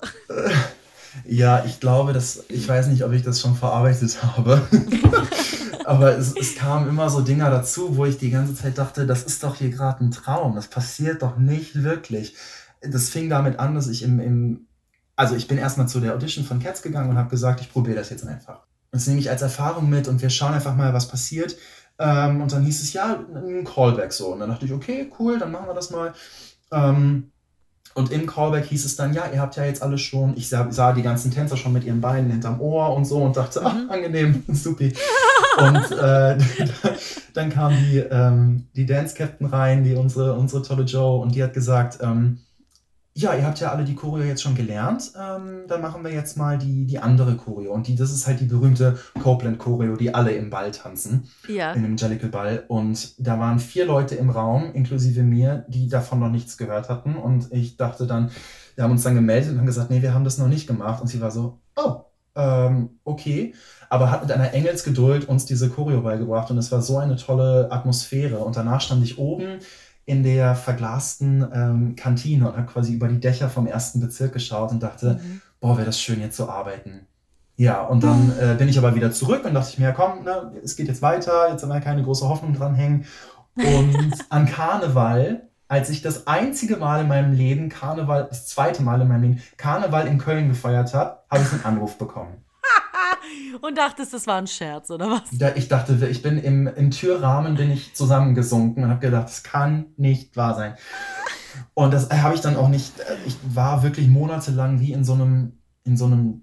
Ja, 1.24 1.64
ich 1.64 1.80
glaube, 1.80 2.14
dass 2.14 2.44
ich 2.50 2.68
weiß 2.68 2.88
nicht, 2.88 3.04
ob 3.04 3.14
ich 3.14 3.24
das 3.24 3.40
schon 3.40 3.56
verarbeitet 3.56 4.22
habe. 4.22 4.62
Aber 5.86 6.18
es, 6.18 6.36
es 6.36 6.56
kamen 6.56 6.90
immer 6.90 7.10
so 7.10 7.22
Dinger 7.22 7.50
dazu, 7.50 7.96
wo 7.96 8.06
ich 8.06 8.18
die 8.18 8.32
ganze 8.32 8.56
Zeit 8.56 8.78
dachte, 8.78 9.06
das 9.06 9.24
ist 9.24 9.44
doch 9.44 9.56
hier 9.56 9.70
gerade 9.70 10.04
ein 10.04 10.12
Traum. 10.12 10.56
Das 10.56 10.68
passiert 10.68 11.22
doch 11.22 11.38
nicht 11.38 11.84
wirklich. 11.84 12.36
Das 12.82 13.10
fing 13.10 13.30
damit 13.30 13.60
an, 13.60 13.76
dass 13.76 13.88
ich 13.88 14.04
im, 14.04 14.20
im 14.20 14.68
also 15.16 15.36
ich 15.36 15.48
bin 15.48 15.58
erstmal 15.58 15.88
zu 15.88 16.00
der 16.00 16.14
Audition 16.14 16.44
von 16.44 16.60
Cats 16.60 16.82
gegangen 16.82 17.10
und 17.10 17.18
habe 17.18 17.30
gesagt, 17.30 17.62
ich 17.62 17.72
probiere 17.72 17.96
das 17.96 18.10
jetzt 18.10 18.28
einfach. 18.28 18.66
Das 18.92 19.08
nehme 19.08 19.20
ich 19.20 19.30
als 19.30 19.42
Erfahrung 19.42 19.90
mit 19.90 20.08
und 20.08 20.22
wir 20.22 20.30
schauen 20.30 20.54
einfach 20.54 20.76
mal, 20.76 20.94
was 20.94 21.08
passiert. 21.08 21.56
Ähm, 21.98 22.42
und 22.42 22.52
dann 22.52 22.64
hieß 22.64 22.84
es 22.84 22.94
ja, 22.94 23.24
ein 23.34 23.64
Callback 23.64 24.12
so. 24.12 24.34
Und 24.34 24.40
dann 24.40 24.50
dachte 24.50 24.66
ich, 24.66 24.74
okay, 24.74 25.12
cool, 25.20 25.40
dann 25.40 25.52
machen 25.52 25.68
wir 25.68 25.74
das 25.74 25.92
mal. 25.92 26.14
Ähm, 26.72 27.32
und 27.94 28.12
im 28.12 28.26
Callback 28.26 28.66
hieß 28.66 28.84
es 28.84 28.98
dann, 28.98 29.14
ja, 29.14 29.24
ihr 29.34 29.40
habt 29.40 29.56
ja 29.56 29.64
jetzt 29.64 29.82
alle 29.82 29.98
schon, 29.98 30.36
ich 30.36 30.50
sah, 30.50 30.70
sah 30.70 30.92
die 30.92 31.02
ganzen 31.02 31.32
Tänzer 31.32 31.56
schon 31.56 31.72
mit 31.72 31.86
ihren 31.86 32.02
Beinen 32.02 32.30
hinterm 32.30 32.60
Ohr 32.60 32.94
und 32.94 33.06
so 33.06 33.24
und 33.24 33.38
dachte, 33.38 33.62
ach, 33.64 33.76
angenehm, 33.88 34.44
supi. 34.50 34.94
Und 35.58 35.92
äh, 35.92 36.38
dann 37.34 37.50
kam 37.50 37.74
die, 37.74 38.00
ähm, 38.00 38.68
die 38.76 38.86
Dance 38.86 39.16
Captain 39.16 39.48
rein, 39.48 39.86
die 39.86 39.96
unsere, 39.96 40.34
unsere 40.34 40.62
tolle 40.62 40.84
Joe, 40.84 41.22
und 41.22 41.36
die 41.36 41.42
hat 41.42 41.54
gesagt, 41.54 42.00
ähm, 42.02 42.40
ja, 43.18 43.34
ihr 43.34 43.46
habt 43.46 43.62
ja 43.62 43.72
alle 43.72 43.86
die 43.86 43.96
Choreo 43.96 44.26
jetzt 44.26 44.42
schon 44.42 44.56
gelernt, 44.56 45.14
ähm, 45.18 45.64
dann 45.70 45.82
machen 45.82 46.04
wir 46.04 46.12
jetzt 46.12 46.36
mal 46.36 46.58
die, 46.58 46.86
die 46.86 47.00
andere 47.00 47.38
Choreo. 47.38 47.72
Und 47.72 47.88
die, 47.88 47.96
das 47.96 48.12
ist 48.12 48.28
halt 48.28 48.42
die 48.42 48.46
berühmte 48.46 48.98
Copeland 49.24 49.58
Choreo, 49.58 49.96
die 49.96 50.14
alle 50.14 50.32
im 50.32 50.50
Ball 50.50 50.72
tanzen 50.72 51.30
Ja. 51.48 51.72
in 51.72 51.84
dem 51.84 51.96
Jellicle 51.96 52.28
Ball. 52.28 52.66
Und 52.68 53.14
da 53.26 53.40
waren 53.40 53.60
vier 53.60 53.86
Leute 53.86 54.16
im 54.16 54.30
Raum, 54.30 54.74
inklusive 54.74 55.24
mir, 55.24 55.64
die 55.70 55.88
davon 55.88 56.20
noch 56.20 56.30
nichts 56.30 56.58
gehört 56.58 56.90
hatten. 56.90 57.16
Und 57.16 57.54
ich 57.54 57.78
dachte 57.78 58.06
dann, 58.06 58.32
wir 58.76 58.84
haben 58.84 58.92
uns 58.92 59.04
dann 59.04 59.16
gemeldet 59.16 59.54
und 59.54 59.60
haben 59.60 59.66
gesagt, 59.66 59.92
nee, 59.92 60.02
wir 60.02 60.14
haben 60.14 60.26
das 60.26 60.38
noch 60.38 60.50
nicht 60.50 60.68
gemacht. 60.68 61.00
Und 61.00 61.08
sie 61.08 61.22
war 61.22 61.32
so, 61.32 61.60
oh, 61.78 62.02
ähm, 62.36 63.00
okay. 63.06 63.54
Aber 63.90 64.12
hat 64.12 64.24
mit 64.24 64.32
einer 64.34 64.54
Engelsgeduld 64.54 65.30
uns 65.30 65.46
diese 65.46 65.70
Choreo 65.70 66.02
beigebracht. 66.02 66.52
Und 66.52 66.58
es 66.58 66.70
war 66.70 66.82
so 66.82 66.98
eine 66.98 67.16
tolle 67.16 67.72
Atmosphäre. 67.72 68.40
Und 68.40 68.58
danach 68.58 68.82
stand 68.82 69.06
ich 69.06 69.18
oben 69.18 69.60
in 70.06 70.24
der 70.24 70.56
verglasten 70.56 71.46
ähm, 71.54 71.96
Kantine 71.96 72.48
und 72.50 72.58
habe 72.58 72.68
quasi 72.68 72.94
über 72.94 73.08
die 73.08 73.20
Dächer 73.20 73.50
vom 73.50 73.66
ersten 73.68 74.00
Bezirk 74.00 74.34
geschaut 74.34 74.72
und 74.72 74.84
dachte, 74.84 75.20
Mhm. 75.22 75.42
boah, 75.60 75.78
wäre 75.78 75.86
das 75.88 76.00
schön, 76.00 76.22
jetzt 76.22 76.38
zu 76.38 76.48
arbeiten. 76.50 77.08
Ja, 77.58 77.82
und 77.82 78.04
dann 78.04 78.32
äh, 78.38 78.56
bin 78.58 78.68
ich 78.68 78.78
aber 78.78 78.96
wieder 78.96 79.12
zurück 79.12 79.46
und 79.46 79.54
dachte 79.54 79.70
ich 79.72 79.80
mir, 79.80 79.86
ja, 79.86 79.92
komm, 79.94 80.24
ne, 80.26 80.52
es 80.64 80.76
geht 80.76 80.88
jetzt 80.90 81.02
weiter, 81.02 81.50
jetzt 81.50 81.64
haben 81.64 81.70
wir 81.70 81.80
keine 81.80 82.04
große 82.04 82.28
Hoffnung 82.28 82.54
dranhängen. 82.54 83.06
Und 83.56 84.14
an 84.30 84.46
Karneval, 84.46 85.50
als 85.68 85.90
ich 85.90 86.02
das 86.02 86.28
einzige 86.28 86.78
Mal 86.78 87.02
in 87.02 87.08
meinem 87.08 87.34
Leben 87.34 87.70
Karneval, 87.70 88.28
das 88.30 88.46
zweite 88.48 88.84
Mal 88.84 89.02
in 89.02 89.08
meinem 89.08 89.22
Leben 89.24 89.42
Karneval 89.58 90.06
in 90.08 90.18
Köln 90.20 90.50
gefeiert 90.50 90.94
habe, 90.94 91.20
habe 91.30 91.44
ich 91.44 91.52
einen 91.54 91.66
Anruf 91.66 91.98
bekommen. 91.98 92.45
Und 93.62 93.78
dachtest, 93.78 94.14
das 94.14 94.28
war 94.28 94.38
ein 94.38 94.48
Scherz, 94.48 94.92
oder 94.92 95.10
was? 95.10 95.24
Da, 95.32 95.56
ich 95.56 95.68
dachte, 95.68 96.08
ich 96.08 96.22
bin 96.22 96.38
im, 96.38 96.68
im 96.68 96.92
Türrahmen 96.92 97.56
bin 97.56 97.72
ich 97.72 97.94
zusammengesunken 97.94 98.84
und 98.84 98.90
habe 98.90 99.00
gedacht, 99.00 99.26
das 99.26 99.44
kann 99.44 99.88
nicht 99.98 100.36
wahr 100.36 100.56
sein. 100.56 100.76
Und 101.74 101.94
das 101.94 102.10
äh, 102.12 102.18
habe 102.18 102.36
ich 102.36 102.42
dann 102.42 102.56
auch 102.56 102.70
nicht, 102.70 103.00
äh, 103.00 103.18
ich 103.26 103.38
war 103.54 103.84
wirklich 103.84 104.08
monatelang 104.08 104.80
wie 104.80 104.92
in 104.92 105.04
so 105.04 105.14
einem, 105.14 105.54
in 105.84 105.98
so 105.98 106.06
einem 106.06 106.42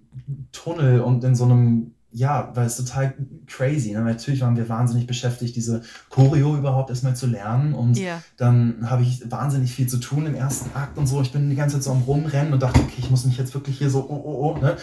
Tunnel 0.52 1.00
und 1.00 1.24
in 1.24 1.34
so 1.34 1.44
einem, 1.44 1.94
ja, 2.12 2.50
weil 2.54 2.66
es 2.66 2.76
total 2.76 3.14
crazy. 3.46 3.92
Ne? 3.92 4.00
Natürlich 4.02 4.40
waren 4.42 4.56
wir 4.56 4.68
wahnsinnig 4.68 5.06
beschäftigt, 5.06 5.56
diese 5.56 5.82
Choreo 6.10 6.56
überhaupt 6.56 6.90
erstmal 6.90 7.16
zu 7.16 7.26
lernen. 7.26 7.72
Und 7.74 7.98
Ja. 7.98 8.22
dann 8.36 8.88
habe 8.90 9.02
ich 9.02 9.30
wahnsinnig 9.30 9.72
viel 9.74 9.86
zu 9.88 9.98
tun 9.98 10.26
im 10.26 10.34
ersten 10.34 10.70
Akt 10.76 10.98
und 10.98 11.06
so. 11.06 11.20
Ich 11.22 11.32
bin 11.32 11.48
die 11.50 11.56
ganze 11.56 11.76
Zeit 11.76 11.84
so 11.84 11.90
am 11.92 12.02
Rumrennen 12.02 12.52
und 12.52 12.62
dachte, 12.62 12.80
okay, 12.80 12.94
ich 12.98 13.10
muss 13.10 13.24
mich 13.24 13.38
jetzt 13.38 13.54
wirklich 13.54 13.78
hier 13.78 13.88
so, 13.90 14.00
oh, 14.08 14.22
oh, 14.24 14.54
oh. 14.56 14.58
Ne? 14.60 14.76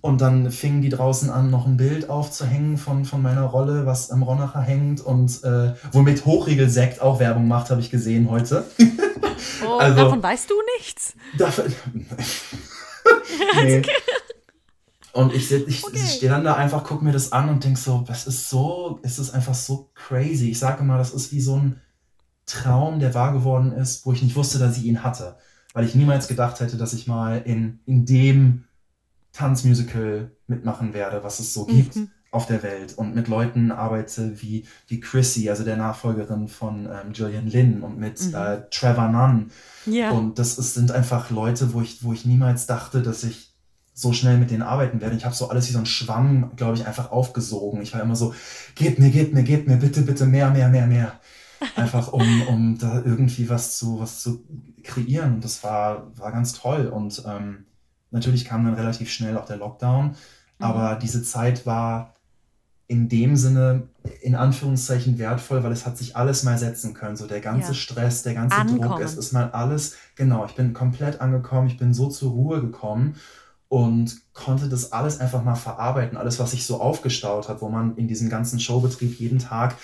Und 0.00 0.20
dann 0.20 0.50
fingen 0.50 0.82
die 0.82 0.88
draußen 0.88 1.30
an, 1.30 1.50
noch 1.50 1.66
ein 1.66 1.76
Bild 1.76 2.08
aufzuhängen 2.08 2.76
von, 2.78 3.04
von 3.04 3.20
meiner 3.22 3.42
Rolle, 3.42 3.84
was 3.86 4.10
am 4.10 4.22
Ronacher 4.22 4.60
hängt 4.60 5.00
und 5.00 5.42
äh, 5.44 5.72
womit 5.92 6.24
Hochregelsekt 6.24 7.00
auch 7.02 7.18
Werbung 7.20 7.48
macht, 7.48 7.70
habe 7.70 7.80
ich 7.80 7.90
gesehen 7.90 8.30
heute. 8.30 8.64
Oh, 9.64 9.78
Also- 9.78 9.96
davon 9.96 10.22
weißt 10.22 10.50
du 10.50 10.54
nichts. 10.78 11.14
Dafür, 11.38 11.64
nee. 13.64 13.82
Und 15.12 15.34
ich, 15.34 15.50
ich, 15.52 15.84
Okay. 15.84 15.96
ich 15.96 16.10
stehe 16.14 16.30
dann 16.32 16.44
da 16.44 16.54
einfach, 16.54 16.84
gucke 16.84 17.04
mir 17.04 17.12
das 17.12 17.32
an 17.32 17.48
und 17.50 17.62
denke 17.64 17.78
so, 17.78 18.02
das 18.06 18.26
ist 18.26 18.48
so, 18.48 18.98
es 19.02 19.18
ist 19.18 19.30
einfach 19.30 19.54
so 19.54 19.90
crazy. 19.94 20.50
Ich 20.50 20.58
sage 20.58 20.80
immer, 20.82 20.96
das 20.98 21.12
ist 21.12 21.32
wie 21.32 21.40
so 21.40 21.56
ein 21.58 21.80
Traum, 22.46 22.98
der 22.98 23.14
wahr 23.14 23.32
geworden 23.32 23.72
ist, 23.72 24.04
wo 24.06 24.12
ich 24.12 24.22
nicht 24.22 24.36
wusste, 24.36 24.58
dass 24.58 24.76
ich 24.78 24.84
ihn 24.84 25.02
hatte. 25.04 25.36
Weil 25.74 25.84
ich 25.84 25.94
niemals 25.94 26.28
gedacht 26.28 26.60
hätte, 26.60 26.76
dass 26.76 26.92
ich 26.94 27.06
mal 27.06 27.42
in, 27.44 27.80
in 27.86 28.04
dem 28.06 28.64
Tanzmusical 29.32 30.30
mitmachen 30.46 30.92
werde, 30.94 31.24
was 31.24 31.40
es 31.40 31.54
so 31.54 31.64
gibt 31.66 31.96
Mhm. 31.96 32.10
auf 32.30 32.46
der 32.46 32.62
Welt 32.62 32.94
und 32.96 33.14
mit 33.14 33.28
Leuten 33.28 33.70
arbeite 33.72 34.40
wie, 34.42 34.66
wie 34.88 35.00
Chrissy, 35.00 35.48
also 35.50 35.64
der 35.64 35.76
Nachfolgerin 35.76 36.48
von 36.48 36.86
ähm, 36.86 37.12
Gillian 37.12 37.46
Lynn 37.48 37.82
und 37.82 37.98
mit 37.98 38.20
Mhm. 38.26 38.34
äh, 38.34 38.62
Trevor 38.70 39.08
Nunn. 39.08 39.50
Ja. 39.86 40.10
Und 40.10 40.38
das 40.38 40.58
ist, 40.58 40.74
sind 40.74 40.90
einfach 40.92 41.30
Leute, 41.30 41.72
wo 41.72 41.80
ich, 41.80 42.02
wo 42.04 42.12
ich 42.12 42.24
niemals 42.26 42.66
dachte, 42.66 43.02
dass 43.02 43.24
ich 43.24 43.51
so 43.94 44.12
schnell 44.12 44.38
mit 44.38 44.50
denen 44.50 44.62
arbeiten 44.62 45.00
werde. 45.00 45.16
Ich 45.16 45.24
habe 45.24 45.34
so 45.34 45.48
alles 45.48 45.68
wie 45.68 45.72
so 45.72 45.78
ein 45.78 45.86
Schwamm, 45.86 46.52
glaube 46.56 46.76
ich, 46.76 46.86
einfach 46.86 47.10
aufgesogen. 47.10 47.82
Ich 47.82 47.92
war 47.92 48.00
immer 48.00 48.16
so, 48.16 48.34
gebt 48.74 48.98
mir, 48.98 49.10
gebt 49.10 49.34
mir, 49.34 49.42
gebt 49.42 49.68
mir, 49.68 49.76
bitte, 49.76 50.02
bitte 50.02 50.24
mehr, 50.26 50.50
mehr, 50.50 50.68
mehr, 50.68 50.86
mehr. 50.86 51.20
Einfach 51.76 52.12
um, 52.12 52.42
um 52.48 52.78
da 52.78 53.02
irgendwie 53.04 53.48
was 53.48 53.78
zu, 53.78 54.00
was 54.00 54.20
zu 54.20 54.44
kreieren. 54.82 55.34
Und 55.34 55.44
das 55.44 55.62
war, 55.62 56.10
war 56.16 56.32
ganz 56.32 56.54
toll. 56.54 56.86
Und 56.88 57.22
ähm, 57.24 57.66
natürlich 58.10 58.44
kam 58.44 58.64
dann 58.64 58.74
relativ 58.74 59.12
schnell 59.12 59.36
auch 59.36 59.44
der 59.44 59.58
Lockdown. 59.58 60.06
Mhm. 60.08 60.14
Aber 60.58 60.96
diese 60.96 61.22
Zeit 61.22 61.64
war 61.64 62.16
in 62.88 63.08
dem 63.08 63.36
Sinne 63.36 63.88
in 64.22 64.34
Anführungszeichen 64.34 65.18
wertvoll, 65.18 65.62
weil 65.62 65.70
es 65.72 65.86
hat 65.86 65.96
sich 65.96 66.16
alles 66.16 66.42
mal 66.42 66.58
setzen 66.58 66.94
können. 66.94 67.16
So 67.16 67.26
der 67.28 67.40
ganze 67.40 67.68
Ja. 67.68 67.74
Stress, 67.74 68.22
der 68.24 68.34
ganze 68.34 68.56
Druck, 68.66 68.82
Ankommen. 68.82 69.02
es 69.02 69.16
ist 69.16 69.32
mal 69.32 69.50
alles, 69.52 69.96
genau, 70.16 70.44
ich 70.46 70.56
bin 70.56 70.72
komplett 70.72 71.20
angekommen, 71.20 71.68
ich 71.68 71.78
bin 71.78 71.94
so 71.94 72.08
zur 72.08 72.32
Ruhe 72.32 72.60
gekommen 72.60 73.14
und 73.72 74.20
konnte 74.34 74.68
das 74.68 74.92
alles 74.92 75.18
einfach 75.18 75.42
mal 75.44 75.54
verarbeiten, 75.54 76.18
alles, 76.18 76.38
was 76.38 76.50
sich 76.50 76.66
so 76.66 76.78
aufgestaut 76.78 77.48
hat, 77.48 77.62
wo 77.62 77.70
man 77.70 77.96
in 77.96 78.06
diesem 78.06 78.28
ganzen 78.28 78.60
Showbetrieb 78.60 79.18
jeden 79.18 79.38
Tag 79.38 79.78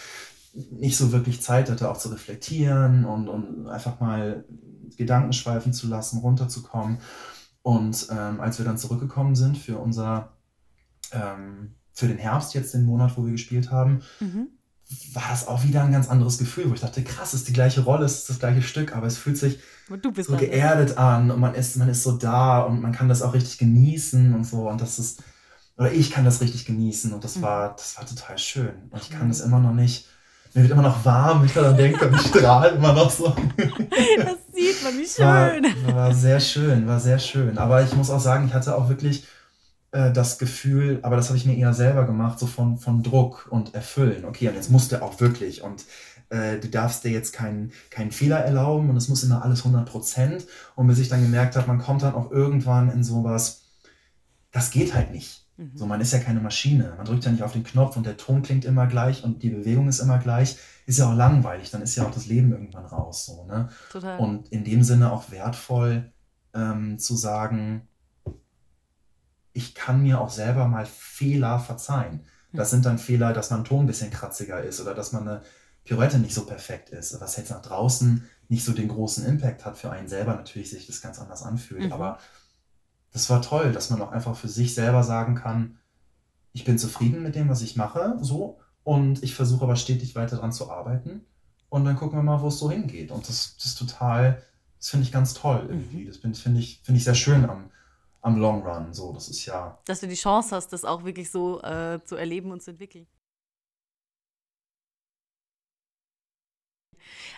nicht 0.52 0.98
so 0.98 1.10
wirklich 1.10 1.40
Zeit 1.40 1.70
hatte, 1.70 1.90
auch 1.90 1.96
zu 1.96 2.10
reflektieren 2.10 3.06
und, 3.06 3.28
und 3.28 3.66
einfach 3.66 3.98
mal 3.98 4.44
Gedanken 4.98 5.32
schweifen 5.32 5.72
zu 5.72 5.88
lassen, 5.88 6.18
runterzukommen. 6.18 6.98
Und 7.62 8.08
ähm, 8.10 8.42
als 8.42 8.58
wir 8.58 8.66
dann 8.66 8.76
zurückgekommen 8.76 9.34
sind 9.34 9.56
für 9.56 9.78
unser, 9.78 10.34
ähm, 11.12 11.74
für 11.94 12.08
den 12.08 12.18
Herbst 12.18 12.52
jetzt, 12.52 12.74
den 12.74 12.84
Monat, 12.84 13.16
wo 13.16 13.24
wir 13.24 13.32
gespielt 13.32 13.70
haben, 13.70 14.02
mhm. 14.20 14.48
War 15.12 15.24
das 15.30 15.46
auch 15.46 15.64
wieder 15.64 15.82
ein 15.82 15.92
ganz 15.92 16.08
anderes 16.08 16.38
Gefühl, 16.38 16.70
wo 16.70 16.74
ich 16.74 16.80
dachte, 16.80 17.02
krass, 17.02 17.34
ist 17.34 17.48
die 17.48 17.52
gleiche 17.52 17.82
Rolle, 17.82 18.06
ist 18.06 18.28
das 18.28 18.38
gleiche 18.38 18.62
Stück, 18.62 18.96
aber 18.96 19.06
es 19.06 19.18
fühlt 19.18 19.36
sich 19.36 19.58
so 19.88 20.36
geerdet 20.36 20.96
an 20.96 21.30
und 21.30 21.40
man 21.40 21.54
ist, 21.54 21.76
man 21.76 21.88
ist 21.88 22.02
so 22.02 22.12
da 22.12 22.60
und 22.60 22.80
man 22.80 22.92
kann 22.92 23.08
das 23.08 23.22
auch 23.22 23.34
richtig 23.34 23.58
genießen 23.58 24.34
und 24.34 24.44
so 24.44 24.68
und 24.68 24.80
das 24.80 24.98
ist, 24.98 25.22
oder 25.76 25.92
ich 25.92 26.10
kann 26.10 26.24
das 26.24 26.40
richtig 26.40 26.64
genießen 26.64 27.12
und 27.12 27.22
das 27.22 27.36
mhm. 27.36 27.42
war, 27.42 27.76
das 27.76 27.98
war 27.98 28.06
total 28.06 28.38
schön 28.38 28.72
und 28.90 29.02
ich 29.02 29.10
kann 29.10 29.24
mhm. 29.24 29.28
das 29.28 29.40
immer 29.40 29.60
noch 29.60 29.74
nicht, 29.74 30.06
mir 30.54 30.62
wird 30.62 30.72
immer 30.72 30.82
noch 30.82 31.04
warm, 31.04 31.44
ich 31.44 31.52
daran 31.52 31.76
denke 31.76 32.08
und 32.08 32.14
ich 32.14 32.26
strahle 32.28 32.70
immer 32.70 32.94
noch 32.94 33.10
so. 33.10 33.26
Das 33.26 34.38
sieht 34.54 34.82
man, 34.82 34.98
wie 34.98 35.06
schön. 35.06 35.86
War, 35.86 35.94
war, 35.94 36.14
sehr 36.14 36.40
schön, 36.40 36.86
war 36.86 36.98
sehr 36.98 37.18
schön. 37.18 37.58
Aber 37.58 37.82
ich 37.82 37.94
muss 37.94 38.08
auch 38.08 38.20
sagen, 38.20 38.46
ich 38.46 38.54
hatte 38.54 38.74
auch 38.74 38.88
wirklich 38.88 39.26
äh, 39.92 40.12
das 40.12 40.38
Gefühl, 40.38 41.00
aber 41.02 41.16
das 41.16 41.28
habe 41.28 41.38
ich 41.38 41.46
mir 41.46 41.56
eher 41.56 41.74
selber 41.74 42.04
gemacht, 42.04 42.38
so 42.38 42.46
von, 42.46 42.78
von 42.78 43.02
Druck 43.02 43.48
und 43.50 43.74
Erfüllen. 43.74 44.24
Okay, 44.24 44.48
und 44.48 44.54
jetzt 44.54 44.70
musst 44.70 44.92
du 44.92 45.02
auch 45.02 45.20
wirklich 45.20 45.62
und 45.62 45.84
äh, 46.30 46.58
du 46.58 46.68
darfst 46.68 47.04
dir 47.04 47.10
jetzt 47.10 47.32
keinen, 47.32 47.72
keinen 47.90 48.10
Fehler 48.10 48.38
erlauben 48.38 48.90
und 48.90 48.96
es 48.96 49.08
muss 49.08 49.24
immer 49.24 49.42
alles 49.42 49.60
100 49.60 49.88
Prozent. 49.88 50.46
Und 50.76 50.86
bis 50.86 50.98
ich 50.98 51.08
dann 51.08 51.22
gemerkt 51.22 51.56
habe, 51.56 51.66
man 51.66 51.78
kommt 51.78 52.02
dann 52.02 52.14
auch 52.14 52.30
irgendwann 52.30 52.90
in 52.90 53.02
sowas, 53.02 53.62
das 54.50 54.70
geht 54.70 54.94
halt 54.94 55.10
nicht. 55.12 55.46
Mhm. 55.56 55.72
So, 55.74 55.86
man 55.86 56.00
ist 56.00 56.12
ja 56.12 56.18
keine 56.18 56.40
Maschine. 56.40 56.94
Man 56.96 57.06
drückt 57.06 57.24
ja 57.24 57.30
nicht 57.30 57.42
auf 57.42 57.52
den 57.52 57.64
Knopf 57.64 57.96
und 57.96 58.04
der 58.04 58.16
Ton 58.16 58.42
klingt 58.42 58.64
immer 58.64 58.86
gleich 58.86 59.24
und 59.24 59.42
die 59.42 59.50
Bewegung 59.50 59.88
ist 59.88 60.00
immer 60.00 60.18
gleich. 60.18 60.58
Ist 60.86 60.98
ja 60.98 61.10
auch 61.10 61.16
langweilig, 61.16 61.70
dann 61.70 61.82
ist 61.82 61.96
ja 61.96 62.06
auch 62.06 62.10
das 62.10 62.26
Leben 62.26 62.52
irgendwann 62.52 62.86
raus. 62.86 63.26
So, 63.26 63.44
ne? 63.46 63.68
Total. 63.90 64.18
Und 64.18 64.48
in 64.48 64.64
dem 64.64 64.82
Sinne 64.82 65.12
auch 65.12 65.30
wertvoll 65.30 66.12
ähm, 66.54 66.98
zu 66.98 67.14
sagen, 67.16 67.87
ich 69.52 69.74
kann 69.74 70.02
mir 70.02 70.20
auch 70.20 70.30
selber 70.30 70.68
mal 70.68 70.86
Fehler 70.86 71.58
verzeihen. 71.58 72.20
Das 72.52 72.68
mhm. 72.68 72.76
sind 72.76 72.86
dann 72.86 72.98
Fehler, 72.98 73.32
dass 73.32 73.50
mein 73.50 73.64
Ton 73.64 73.84
ein 73.84 73.86
bisschen 73.86 74.10
kratziger 74.10 74.62
ist 74.62 74.80
oder 74.80 74.94
dass 74.94 75.12
man 75.12 75.28
eine 75.28 75.42
Pirouette 75.84 76.18
nicht 76.18 76.34
so 76.34 76.44
perfekt 76.46 76.90
ist, 76.90 77.20
was 77.20 77.36
jetzt 77.36 77.50
nach 77.50 77.62
draußen 77.62 78.28
nicht 78.48 78.64
so 78.64 78.72
den 78.72 78.88
großen 78.88 79.26
Impact 79.26 79.64
hat 79.64 79.76
für 79.76 79.90
einen 79.90 80.08
selber, 80.08 80.34
natürlich 80.34 80.70
sich 80.70 80.86
das 80.86 81.00
ganz 81.00 81.18
anders 81.18 81.42
anfühlt. 81.42 81.86
Mhm. 81.86 81.92
Aber 81.92 82.18
das 83.12 83.28
war 83.30 83.42
toll, 83.42 83.72
dass 83.72 83.90
man 83.90 84.00
auch 84.00 84.12
einfach 84.12 84.36
für 84.36 84.48
sich 84.48 84.74
selber 84.74 85.02
sagen 85.02 85.34
kann, 85.34 85.78
ich 86.52 86.64
bin 86.64 86.78
zufrieden 86.78 87.22
mit 87.22 87.34
dem, 87.34 87.48
was 87.48 87.62
ich 87.62 87.76
mache, 87.76 88.16
so, 88.20 88.58
und 88.84 89.22
ich 89.22 89.34
versuche 89.34 89.64
aber 89.64 89.76
stetig 89.76 90.14
weiter 90.14 90.36
daran 90.36 90.52
zu 90.52 90.70
arbeiten. 90.70 91.26
Und 91.68 91.84
dann 91.84 91.96
gucken 91.96 92.18
wir 92.18 92.22
mal, 92.22 92.40
wo 92.40 92.48
es 92.48 92.58
so 92.58 92.70
hingeht. 92.70 93.10
Und 93.10 93.28
das, 93.28 93.56
das 93.56 93.66
ist 93.66 93.78
total, 93.78 94.42
das 94.78 94.88
finde 94.88 95.04
ich 95.04 95.12
ganz 95.12 95.34
toll 95.34 95.66
irgendwie. 95.68 96.04
Mhm. 96.04 96.06
Das 96.06 96.38
finde 96.38 96.60
ich, 96.60 96.80
find 96.82 96.96
ich 96.96 97.04
sehr 97.04 97.14
schön 97.14 97.48
am, 97.48 97.70
am 98.20 98.38
Long 98.38 98.62
Run. 98.66 98.92
So, 98.92 99.12
das 99.12 99.28
ist 99.28 99.44
ja. 99.46 99.78
Dass 99.84 100.00
du 100.00 100.08
die 100.08 100.14
Chance 100.14 100.54
hast, 100.54 100.72
das 100.72 100.84
auch 100.84 101.04
wirklich 101.04 101.30
so 101.30 101.60
äh, 101.62 102.00
zu 102.04 102.16
erleben 102.16 102.50
und 102.50 102.62
zu 102.62 102.72
entwickeln. 102.72 103.06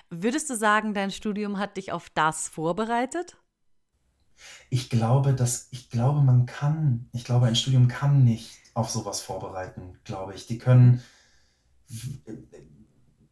Würdest 0.09 0.51
du 0.51 0.57
sagen, 0.57 0.95
dein 0.95 1.11
Studium 1.11 1.59
hat 1.59 1.77
dich 1.77 1.93
auf 1.93 2.11
das 2.11 2.49
vorbereitet? 2.49 3.37
Ich 4.71 4.89
glaube, 4.91 5.35
dass, 5.35 5.69
ich 5.71 5.91
glaube, 5.91 6.23
man 6.23 6.47
kann, 6.47 7.09
ich 7.13 7.25
glaube, 7.25 7.47
ein 7.47 7.57
Studium 7.57 7.89
kann 7.89 8.25
nicht 8.25 8.51
auf 8.75 8.91
sowas 8.91 9.21
vorbereiten, 9.21 9.99
glaube 10.05 10.35
ich. 10.35 10.47
Die 10.47 10.59
können, 10.59 11.03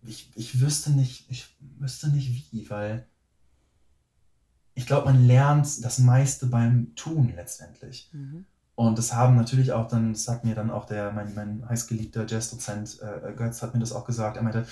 ich, 0.03 0.31
ich 0.35 0.61
wüsste 0.61 0.91
nicht, 0.91 1.31
ich 1.31 1.57
wüsste 1.79 2.09
nicht 2.11 2.53
wie, 2.53 2.69
weil 2.71 3.09
ich 4.79 4.87
glaube, 4.87 5.07
man 5.07 5.27
lernt 5.27 5.85
das 5.85 5.99
meiste 5.99 6.47
beim 6.47 6.95
Tun 6.95 7.33
letztendlich. 7.35 8.11
Mhm. 8.13 8.47
Und 8.77 8.97
das 8.97 9.13
haben 9.13 9.35
natürlich 9.35 9.73
auch 9.73 9.89
dann, 9.89 10.13
das 10.13 10.23
sagt 10.23 10.45
mir 10.45 10.55
dann 10.55 10.71
auch 10.71 10.87
der, 10.87 11.11
mein, 11.11 11.35
mein 11.35 11.69
heißgeliebter 11.69 12.25
Jazzdozent 12.29 13.01
äh, 13.03 13.33
Götz 13.33 13.61
hat 13.61 13.75
mir 13.75 13.81
das 13.81 13.93
auch 13.93 14.05
gesagt. 14.05 14.37
Er 14.37 14.45
meinte, 14.45 14.67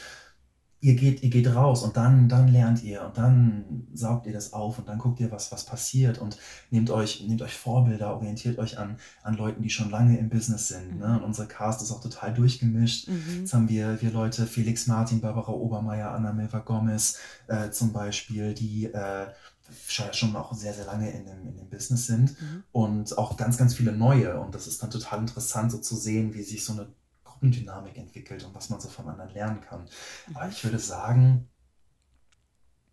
ihr 0.80 0.94
geht, 0.94 1.24
ihr 1.24 1.30
geht 1.30 1.52
raus 1.52 1.82
und 1.82 1.96
dann, 1.96 2.28
dann 2.28 2.46
lernt 2.46 2.84
ihr 2.84 3.04
und 3.04 3.18
dann 3.18 3.88
saugt 3.94 4.26
ihr 4.26 4.32
das 4.32 4.52
auf 4.52 4.78
und 4.78 4.86
dann 4.86 4.98
guckt 4.98 5.18
ihr, 5.18 5.32
was, 5.32 5.50
was 5.50 5.64
passiert 5.64 6.18
und 6.18 6.38
nehmt 6.70 6.90
euch, 6.90 7.26
nehmt 7.26 7.42
euch 7.42 7.56
Vorbilder, 7.56 8.14
orientiert 8.14 8.60
euch 8.60 8.78
an, 8.78 8.98
an 9.24 9.36
Leuten, 9.36 9.64
die 9.64 9.70
schon 9.70 9.90
lange 9.90 10.16
im 10.18 10.28
Business 10.28 10.68
sind. 10.68 11.00
Ne? 11.00 11.18
Und 11.18 11.24
unsere 11.24 11.48
Cast 11.48 11.82
ist 11.82 11.90
auch 11.90 12.00
total 12.00 12.32
durchgemischt. 12.32 13.08
Mhm. 13.08 13.40
Jetzt 13.40 13.54
haben 13.54 13.68
wir, 13.68 14.00
wir 14.00 14.12
Leute, 14.12 14.46
Felix 14.46 14.86
Martin, 14.86 15.20
Barbara 15.20 15.50
Obermeier, 15.50 16.12
Anna 16.12 16.32
Milva 16.32 16.60
Gomez 16.60 17.18
äh, 17.48 17.70
zum 17.70 17.92
Beispiel, 17.92 18.54
die 18.54 18.84
äh, 18.84 19.26
schon 19.88 20.36
auch 20.36 20.52
sehr, 20.54 20.74
sehr 20.74 20.84
lange 20.84 21.10
in 21.10 21.24
dem, 21.24 21.46
in 21.46 21.56
dem 21.56 21.68
Business 21.68 22.06
sind 22.06 22.40
mhm. 22.40 22.64
und 22.72 23.18
auch 23.18 23.36
ganz, 23.36 23.58
ganz 23.58 23.74
viele 23.74 23.92
neue. 23.92 24.38
Und 24.40 24.54
das 24.54 24.66
ist 24.66 24.82
dann 24.82 24.90
total 24.90 25.20
interessant, 25.20 25.72
so 25.72 25.78
zu 25.78 25.96
sehen, 25.96 26.34
wie 26.34 26.42
sich 26.42 26.64
so 26.64 26.72
eine 26.72 26.88
Gruppendynamik 27.24 27.96
entwickelt 27.96 28.44
und 28.44 28.54
was 28.54 28.70
man 28.70 28.80
so 28.80 28.88
von 28.88 29.08
anderen 29.08 29.32
lernen 29.32 29.60
kann. 29.60 29.82
Mhm. 30.28 30.36
Aber 30.36 30.48
ich 30.48 30.62
würde 30.64 30.78
sagen, 30.78 31.48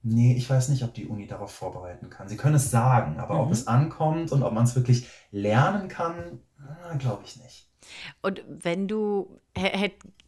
nee, 0.03 0.35
ich 0.35 0.49
weiß 0.49 0.69
nicht, 0.69 0.83
ob 0.83 0.93
die 0.93 1.07
Uni 1.07 1.27
darauf 1.27 1.51
vorbereiten 1.51 2.09
kann. 2.09 2.27
Sie 2.27 2.37
können 2.37 2.55
es 2.55 2.69
sagen, 2.69 3.19
aber 3.19 3.35
mhm. 3.35 3.41
ob 3.41 3.51
es 3.51 3.67
ankommt 3.67 4.31
und 4.31 4.43
ob 4.43 4.53
man 4.53 4.65
es 4.65 4.75
wirklich 4.75 5.07
lernen 5.31 5.87
kann, 5.87 6.39
glaube 6.99 7.23
ich 7.25 7.37
nicht. 7.37 7.69
Und 8.21 8.43
wenn 8.47 8.87
du, 8.87 9.41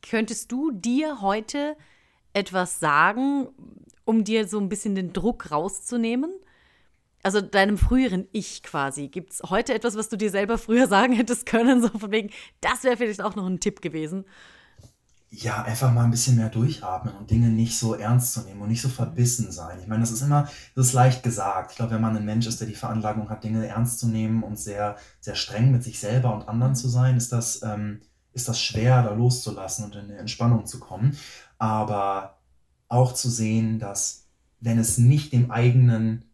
könntest 0.01 0.51
du 0.51 0.71
dir 0.71 1.21
heute 1.21 1.77
etwas 2.33 2.79
sagen, 2.79 3.47
um 4.05 4.23
dir 4.23 4.47
so 4.47 4.59
ein 4.59 4.69
bisschen 4.69 4.95
den 4.95 5.13
Druck 5.13 5.51
rauszunehmen? 5.51 6.31
also 7.25 7.41
deinem 7.41 7.79
früheren 7.79 8.27
Ich 8.33 8.61
quasi, 8.61 9.07
gibt 9.07 9.33
es 9.33 9.41
heute 9.49 9.73
etwas, 9.73 9.97
was 9.97 10.09
du 10.09 10.15
dir 10.15 10.29
selber 10.29 10.59
früher 10.59 10.87
sagen 10.95 11.13
hättest 11.13 11.47
können, 11.47 11.81
so 11.81 11.89
von 11.89 12.11
wegen, 12.11 12.29
das 12.61 12.83
wäre 12.83 12.97
vielleicht 12.97 13.21
auch 13.21 13.35
noch 13.35 13.47
ein 13.47 13.59
Tipp 13.59 13.81
gewesen? 13.81 14.25
Ja, 15.31 15.63
einfach 15.63 15.91
mal 15.91 16.03
ein 16.03 16.11
bisschen 16.11 16.35
mehr 16.35 16.49
durchatmen 16.49 17.15
und 17.15 17.31
Dinge 17.31 17.49
nicht 17.49 17.79
so 17.79 17.95
ernst 17.95 18.33
zu 18.33 18.41
nehmen 18.41 18.61
und 18.61 18.69
nicht 18.69 18.81
so 18.81 18.89
verbissen 18.89 19.51
sein. 19.51 19.79
Ich 19.81 19.87
meine, 19.87 20.01
das 20.01 20.11
ist 20.11 20.21
immer, 20.21 20.47
das 20.75 20.87
ist 20.87 20.93
leicht 20.93 21.23
gesagt. 21.23 21.71
Ich 21.71 21.77
glaube, 21.77 21.95
wenn 21.95 22.01
man 22.01 22.15
ein 22.15 22.23
Mensch 22.23 22.45
ist, 22.45 22.61
der 22.61 22.67
die 22.67 22.75
Veranlagung 22.75 23.27
hat, 23.29 23.43
Dinge 23.43 23.67
ernst 23.67 23.99
zu 23.99 24.07
nehmen 24.07 24.43
und 24.43 24.59
sehr, 24.59 24.95
sehr 25.19 25.35
streng 25.35 25.71
mit 25.71 25.83
sich 25.83 25.99
selber 25.99 26.33
und 26.33 26.47
anderen 26.47 26.75
zu 26.75 26.87
sein, 26.87 27.17
ist 27.17 27.31
das, 27.31 27.63
ähm, 27.63 28.01
ist 28.33 28.47
das 28.47 28.61
schwer, 28.61 29.01
da 29.01 29.13
loszulassen 29.13 29.85
und 29.85 29.95
in 29.95 30.05
eine 30.05 30.17
Entspannung 30.19 30.67
zu 30.67 30.79
kommen. 30.79 31.17
Aber 31.57 32.34
auch 32.87 33.13
zu 33.13 33.29
sehen, 33.29 33.79
dass 33.79 34.25
wenn 34.59 34.79
es 34.79 34.97
nicht 34.97 35.33
dem 35.33 35.51
eigenen 35.51 36.25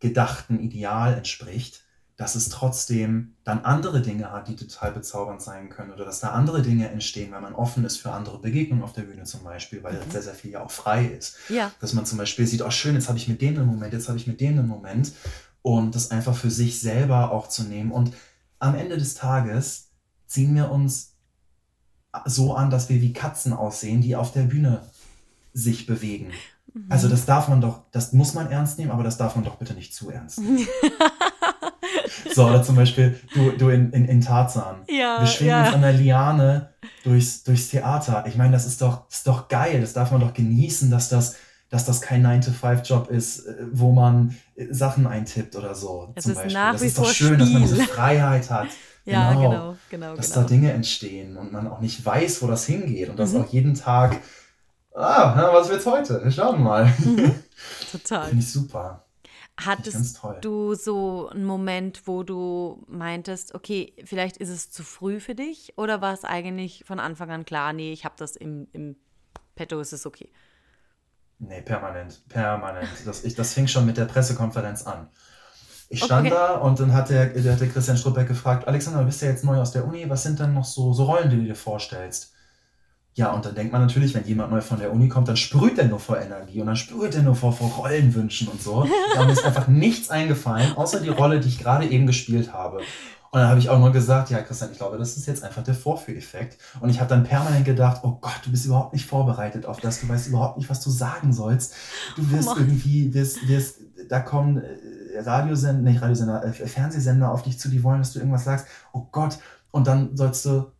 gedachten 0.00 0.60
Ideal 0.60 1.14
entspricht, 1.14 1.82
dass 2.16 2.34
es 2.34 2.48
trotzdem 2.48 3.34
dann 3.44 3.64
andere 3.64 4.00
Dinge 4.00 4.32
hat, 4.32 4.48
die 4.48 4.56
total 4.56 4.92
bezaubernd 4.92 5.42
sein 5.42 5.68
können 5.68 5.92
oder 5.92 6.06
dass 6.06 6.20
da 6.20 6.30
andere 6.30 6.62
Dinge 6.62 6.88
entstehen, 6.88 7.30
weil 7.32 7.42
man 7.42 7.54
offen 7.54 7.84
ist 7.84 7.98
für 7.98 8.10
andere 8.10 8.38
Begegnungen 8.38 8.82
auf 8.82 8.94
der 8.94 9.02
Bühne 9.02 9.24
zum 9.24 9.44
Beispiel, 9.44 9.82
weil 9.82 9.94
mhm. 9.94 10.10
sehr, 10.10 10.22
sehr 10.22 10.34
viel 10.34 10.52
ja 10.52 10.64
auch 10.64 10.70
frei 10.70 11.04
ist. 11.04 11.36
Ja. 11.50 11.70
Dass 11.80 11.92
man 11.92 12.06
zum 12.06 12.16
Beispiel 12.16 12.46
sieht, 12.46 12.62
oh 12.62 12.70
schön, 12.70 12.94
jetzt 12.94 13.08
habe 13.08 13.18
ich 13.18 13.28
mit 13.28 13.42
denen 13.42 13.58
einen 13.58 13.66
Moment, 13.66 13.92
jetzt 13.92 14.08
habe 14.08 14.16
ich 14.16 14.26
mit 14.26 14.40
denen 14.40 14.60
einen 14.60 14.68
Moment 14.68 15.12
und 15.60 15.94
das 15.94 16.10
einfach 16.10 16.34
für 16.34 16.50
sich 16.50 16.80
selber 16.80 17.32
auch 17.32 17.48
zu 17.48 17.64
nehmen. 17.64 17.92
Und 17.92 18.14
am 18.58 18.74
Ende 18.74 18.96
des 18.96 19.14
Tages 19.14 19.90
ziehen 20.26 20.54
wir 20.54 20.70
uns 20.70 21.16
so 22.24 22.54
an, 22.54 22.70
dass 22.70 22.88
wir 22.88 23.02
wie 23.02 23.12
Katzen 23.12 23.52
aussehen, 23.52 24.00
die 24.00 24.16
auf 24.16 24.32
der 24.32 24.44
Bühne 24.44 24.82
sich 25.56 25.86
bewegen. 25.86 26.32
Mhm. 26.74 26.86
Also 26.90 27.08
das 27.08 27.24
darf 27.24 27.48
man 27.48 27.60
doch, 27.60 27.80
das 27.90 28.12
muss 28.12 28.34
man 28.34 28.50
ernst 28.50 28.78
nehmen, 28.78 28.90
aber 28.90 29.02
das 29.02 29.16
darf 29.16 29.34
man 29.34 29.44
doch 29.44 29.56
bitte 29.56 29.74
nicht 29.74 29.94
zu 29.94 30.10
ernst 30.10 30.40
nehmen. 30.40 30.66
so, 32.34 32.46
oder 32.46 32.62
zum 32.62 32.76
Beispiel 32.76 33.18
du, 33.34 33.52
du 33.52 33.70
in, 33.70 33.90
in, 33.92 34.04
in 34.04 34.20
Tarzan. 34.20 34.82
Ja, 34.88 35.20
Wir 35.20 35.26
schwingen 35.26 35.50
ja. 35.50 35.64
uns 35.64 35.74
an 35.74 35.80
der 35.80 35.94
Liane 35.94 36.70
durchs, 37.04 37.42
durchs 37.42 37.68
Theater. 37.68 38.24
Ich 38.28 38.36
meine, 38.36 38.52
das 38.52 38.66
ist 38.66 38.82
doch, 38.82 39.08
ist 39.10 39.26
doch 39.26 39.48
geil. 39.48 39.80
Das 39.80 39.94
darf 39.94 40.10
man 40.10 40.20
doch 40.20 40.34
genießen, 40.34 40.90
dass 40.90 41.08
das, 41.08 41.36
dass 41.70 41.86
das 41.86 42.02
kein 42.02 42.24
9-to-5-Job 42.26 43.08
ist, 43.10 43.46
äh, 43.46 43.54
wo 43.72 43.92
man 43.92 44.36
äh, 44.56 44.66
Sachen 44.70 45.06
eintippt 45.06 45.56
oder 45.56 45.74
so. 45.74 46.12
Es 46.14 46.24
zum 46.24 46.32
ist 46.32 46.38
Beispiel. 46.38 46.54
nach 46.54 46.72
das 46.72 46.82
wie 46.82 46.86
ist 46.86 46.98
doch 46.98 47.10
schön, 47.10 47.28
Spiel. 47.28 47.38
dass 47.38 47.48
man 47.50 47.62
diese 47.62 47.82
Freiheit 47.82 48.50
hat. 48.50 48.68
ja, 49.06 49.32
genau, 49.32 49.48
genau, 49.48 49.76
genau. 49.88 50.16
Dass 50.16 50.32
genau. 50.32 50.42
da 50.42 50.48
Dinge 50.48 50.72
entstehen 50.72 51.38
und 51.38 51.50
man 51.50 51.66
auch 51.66 51.80
nicht 51.80 52.04
weiß, 52.04 52.42
wo 52.42 52.46
das 52.46 52.66
hingeht 52.66 53.08
und 53.08 53.18
dass 53.18 53.32
mhm. 53.32 53.40
auch 53.40 53.48
jeden 53.48 53.74
Tag 53.74 54.20
ah, 54.96 55.52
was 55.52 55.68
wird's 55.68 55.86
heute? 55.86 56.30
Schauen 56.30 56.58
wir 56.58 56.64
mal. 56.64 56.94
Mhm. 56.98 57.34
Total. 57.92 58.28
Finde 58.28 58.42
ich 58.42 58.52
super. 58.52 59.06
Hattest 59.58 60.20
du 60.42 60.74
so 60.74 61.30
einen 61.30 61.44
Moment, 61.44 62.02
wo 62.06 62.22
du 62.22 62.84
meintest, 62.88 63.54
okay, 63.54 63.94
vielleicht 64.04 64.36
ist 64.36 64.50
es 64.50 64.70
zu 64.70 64.82
früh 64.82 65.18
für 65.18 65.34
dich? 65.34 65.72
Oder 65.78 66.02
war 66.02 66.12
es 66.12 66.24
eigentlich 66.24 66.84
von 66.86 67.00
Anfang 67.00 67.30
an 67.30 67.46
klar, 67.46 67.72
nee, 67.72 67.92
ich 67.92 68.04
habe 68.04 68.14
das 68.18 68.36
im, 68.36 68.68
im 68.72 68.96
Petto, 69.54 69.80
ist 69.80 69.94
es 69.94 70.04
okay? 70.04 70.30
Nee, 71.38 71.62
permanent, 71.62 72.22
permanent. 72.28 72.88
Das, 73.06 73.24
ich, 73.24 73.34
das 73.34 73.54
fing 73.54 73.66
schon 73.66 73.86
mit 73.86 73.96
der 73.96 74.04
Pressekonferenz 74.04 74.86
an. 74.86 75.08
Ich 75.88 76.02
stand 76.02 76.26
okay. 76.26 76.36
da 76.36 76.56
und 76.56 76.78
dann 76.80 76.92
hat 76.92 77.08
der, 77.08 77.26
der, 77.26 77.56
der 77.56 77.68
Christian 77.68 77.96
Struppeck 77.96 78.28
gefragt, 78.28 78.66
Alexander, 78.68 79.00
du 79.00 79.06
bist 79.06 79.22
ja 79.22 79.28
jetzt 79.28 79.44
neu 79.44 79.58
aus 79.58 79.70
der 79.70 79.86
Uni, 79.86 80.08
was 80.10 80.22
sind 80.22 80.38
denn 80.38 80.52
noch 80.52 80.64
so, 80.64 80.92
so 80.92 81.04
Rollen, 81.04 81.30
die 81.30 81.36
du 81.36 81.44
dir 81.44 81.54
vorstellst? 81.54 82.34
Ja, 83.16 83.32
und 83.32 83.46
dann 83.46 83.54
denkt 83.54 83.72
man 83.72 83.80
natürlich, 83.80 84.12
wenn 84.12 84.26
jemand 84.26 84.50
neu 84.50 84.60
von 84.60 84.78
der 84.78 84.92
Uni 84.92 85.08
kommt, 85.08 85.26
dann 85.26 85.38
sprüht 85.38 85.78
er 85.78 85.86
nur 85.86 85.98
vor 85.98 86.20
Energie 86.20 86.60
und 86.60 86.66
dann 86.66 86.76
sprüht 86.76 87.14
er 87.14 87.22
nur 87.22 87.34
vor, 87.34 87.50
vor 87.50 87.70
Rollenwünschen 87.70 88.46
und 88.48 88.62
so. 88.62 88.86
Da 89.14 89.24
mir 89.24 89.32
ist 89.32 89.42
einfach 89.42 89.68
nichts 89.68 90.10
eingefallen, 90.10 90.76
außer 90.76 91.00
die 91.00 91.08
Rolle, 91.08 91.40
die 91.40 91.48
ich 91.48 91.58
gerade 91.58 91.86
eben 91.86 92.06
gespielt 92.06 92.52
habe. 92.52 92.82
Und 93.30 93.40
dann 93.40 93.48
habe 93.48 93.58
ich 93.58 93.70
auch 93.70 93.78
nur 93.78 93.90
gesagt, 93.90 94.28
ja, 94.28 94.42
Christian, 94.42 94.70
ich 94.70 94.76
glaube, 94.76 94.98
das 94.98 95.16
ist 95.16 95.26
jetzt 95.26 95.44
einfach 95.44 95.62
der 95.62 95.74
Vorführeffekt. 95.74 96.58
Und 96.80 96.90
ich 96.90 97.00
habe 97.00 97.08
dann 97.08 97.24
permanent 97.24 97.64
gedacht, 97.64 98.02
oh 98.02 98.18
Gott, 98.20 98.40
du 98.44 98.50
bist 98.50 98.66
überhaupt 98.66 98.92
nicht 98.92 99.06
vorbereitet 99.06 99.64
auf 99.64 99.80
das, 99.80 99.98
du 100.02 100.08
weißt 100.10 100.28
überhaupt 100.28 100.58
nicht, 100.58 100.68
was 100.68 100.80
du 100.80 100.90
sagen 100.90 101.32
sollst. 101.32 101.72
Du 102.16 102.30
wirst 102.30 102.50
oh 102.50 102.56
irgendwie, 102.58 103.14
wirst, 103.14 103.48
wirst, 103.48 103.78
da 104.10 104.20
kommen 104.20 104.58
äh, 104.58 105.20
Radiosender, 105.20 105.90
nicht 105.90 106.02
Radiosender, 106.02 106.44
äh, 106.44 106.52
Fernsehsender 106.52 107.32
auf 107.32 107.42
dich 107.42 107.58
zu, 107.58 107.70
die 107.70 107.82
wollen, 107.82 108.00
dass 108.00 108.12
du 108.12 108.18
irgendwas 108.18 108.44
sagst. 108.44 108.66
Oh 108.92 109.06
Gott. 109.10 109.38
Und 109.70 109.86
dann 109.86 110.14
sollst 110.16 110.44
du 110.44 110.70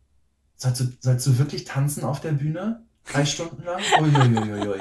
Sollst 0.57 0.81
du, 0.81 0.85
sollst 0.99 1.25
du 1.27 1.37
wirklich 1.37 1.65
tanzen 1.65 2.03
auf 2.03 2.19
der 2.19 2.33
Bühne? 2.33 2.83
Drei 3.05 3.25
Stunden 3.25 3.63
lang? 3.63 3.81
Uiuiuiui. 4.01 4.79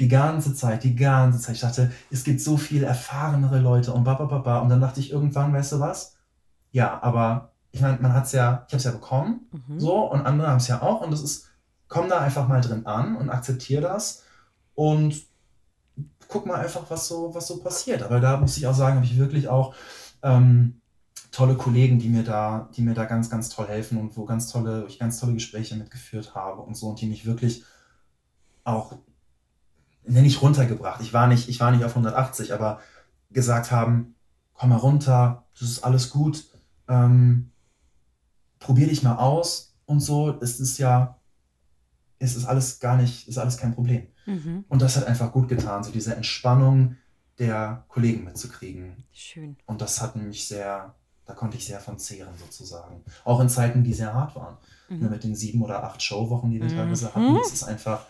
Die 0.00 0.08
ganze 0.08 0.54
Zeit, 0.54 0.84
die 0.84 0.94
ganze 0.94 1.40
Zeit. 1.40 1.56
Ich 1.56 1.60
dachte, 1.60 1.92
es 2.10 2.24
gibt 2.24 2.40
so 2.40 2.56
viel 2.56 2.84
erfahrenere 2.84 3.58
Leute 3.58 3.92
und 3.92 4.04
babababa. 4.04 4.60
Und 4.60 4.68
dann 4.68 4.80
dachte 4.80 5.00
ich 5.00 5.10
irgendwann, 5.10 5.52
weißt 5.52 5.72
du 5.72 5.80
was? 5.80 6.16
Ja, 6.70 7.02
aber 7.02 7.52
ich 7.72 7.80
meine, 7.80 7.98
man 8.00 8.14
hat 8.14 8.24
es 8.24 8.32
ja, 8.32 8.64
ich 8.66 8.72
habe 8.72 8.78
es 8.78 8.84
ja 8.84 8.92
bekommen, 8.92 9.48
mhm. 9.52 9.78
so, 9.80 10.10
und 10.10 10.24
andere 10.24 10.48
haben 10.48 10.56
es 10.56 10.68
ja 10.68 10.80
auch. 10.80 11.02
Und 11.02 11.10
das 11.10 11.22
ist, 11.22 11.50
komm 11.88 12.08
da 12.08 12.20
einfach 12.20 12.48
mal 12.48 12.60
drin 12.60 12.86
an 12.86 13.16
und 13.16 13.28
akzeptiere 13.28 13.82
das. 13.82 14.22
Und 14.74 15.22
guck 16.28 16.46
mal 16.46 16.56
einfach, 16.60 16.84
was 16.88 17.08
so, 17.08 17.34
was 17.34 17.46
so 17.46 17.58
passiert. 17.58 18.02
Aber 18.02 18.20
da 18.20 18.36
muss 18.38 18.56
ich 18.56 18.66
auch 18.66 18.74
sagen, 18.74 18.96
habe 18.96 19.06
ich 19.06 19.18
wirklich 19.18 19.48
auch 19.48 19.74
ähm, 20.22 20.80
tolle 21.30 21.56
Kollegen, 21.56 21.98
die 21.98 22.08
mir 22.08 22.22
da, 22.22 22.68
die 22.76 22.82
mir 22.82 22.94
da 22.94 23.04
ganz, 23.04 23.30
ganz 23.30 23.48
toll 23.48 23.68
helfen 23.68 23.98
und 23.98 24.16
wo 24.16 24.24
ganz 24.24 24.50
tolle, 24.50 24.86
ich 24.88 24.98
ganz 24.98 25.18
tolle 25.18 25.34
Gespräche 25.34 25.76
mitgeführt 25.76 26.34
habe 26.34 26.62
und 26.62 26.76
so 26.76 26.88
und 26.88 27.00
die 27.00 27.06
mich 27.06 27.26
wirklich 27.26 27.64
auch, 28.64 28.98
nenne 30.04 30.26
ich 30.26 30.42
runtergebracht. 30.42 31.00
Ich 31.00 31.12
war 31.12 31.26
nicht, 31.26 31.48
ich 31.48 31.60
war 31.60 31.70
nicht 31.70 31.84
auf 31.84 31.92
180, 31.92 32.52
aber 32.52 32.80
gesagt 33.30 33.70
haben, 33.70 34.14
komm 34.54 34.70
mal 34.70 34.76
runter, 34.76 35.44
das 35.58 35.68
ist 35.68 35.84
alles 35.84 36.10
gut, 36.10 36.46
ähm, 36.88 37.50
probier 38.58 38.88
dich 38.88 39.02
mal 39.02 39.16
aus 39.16 39.74
und 39.84 40.00
so. 40.00 40.38
Es 40.40 40.60
ist 40.60 40.78
ja, 40.78 41.18
es 42.18 42.36
ist 42.36 42.46
alles 42.46 42.80
gar 42.80 42.96
nicht, 42.96 43.28
ist 43.28 43.38
alles 43.38 43.56
kein 43.56 43.74
Problem. 43.74 44.06
Mhm. 44.26 44.64
Und 44.68 44.82
das 44.82 44.96
hat 44.96 45.06
einfach 45.06 45.32
gut 45.32 45.48
getan, 45.48 45.84
so 45.84 45.92
diese 45.92 46.16
Entspannung 46.16 46.96
der 47.38 47.84
Kollegen 47.88 48.24
mitzukriegen. 48.24 49.04
Schön. 49.12 49.56
Und 49.66 49.80
das 49.80 50.00
hat 50.00 50.16
mich 50.16 50.48
sehr, 50.48 50.94
da 51.26 51.34
konnte 51.34 51.56
ich 51.56 51.66
sehr 51.66 51.80
von 51.80 51.98
zehren 51.98 52.32
sozusagen. 52.38 53.02
Auch 53.24 53.40
in 53.40 53.48
Zeiten, 53.48 53.82
die 53.82 53.92
sehr 53.92 54.14
hart 54.14 54.36
waren. 54.36 54.56
Mhm. 54.88 55.00
Nur 55.00 55.10
mit 55.10 55.24
den 55.24 55.34
sieben 55.34 55.62
oder 55.62 55.82
acht 55.82 56.02
Showwochen, 56.02 56.50
die 56.50 56.60
wir 56.60 56.70
mhm. 56.70 56.76
teilweise 56.76 57.14
hatten, 57.14 57.34
das 57.34 57.52
ist 57.52 57.64
einfach, 57.64 58.06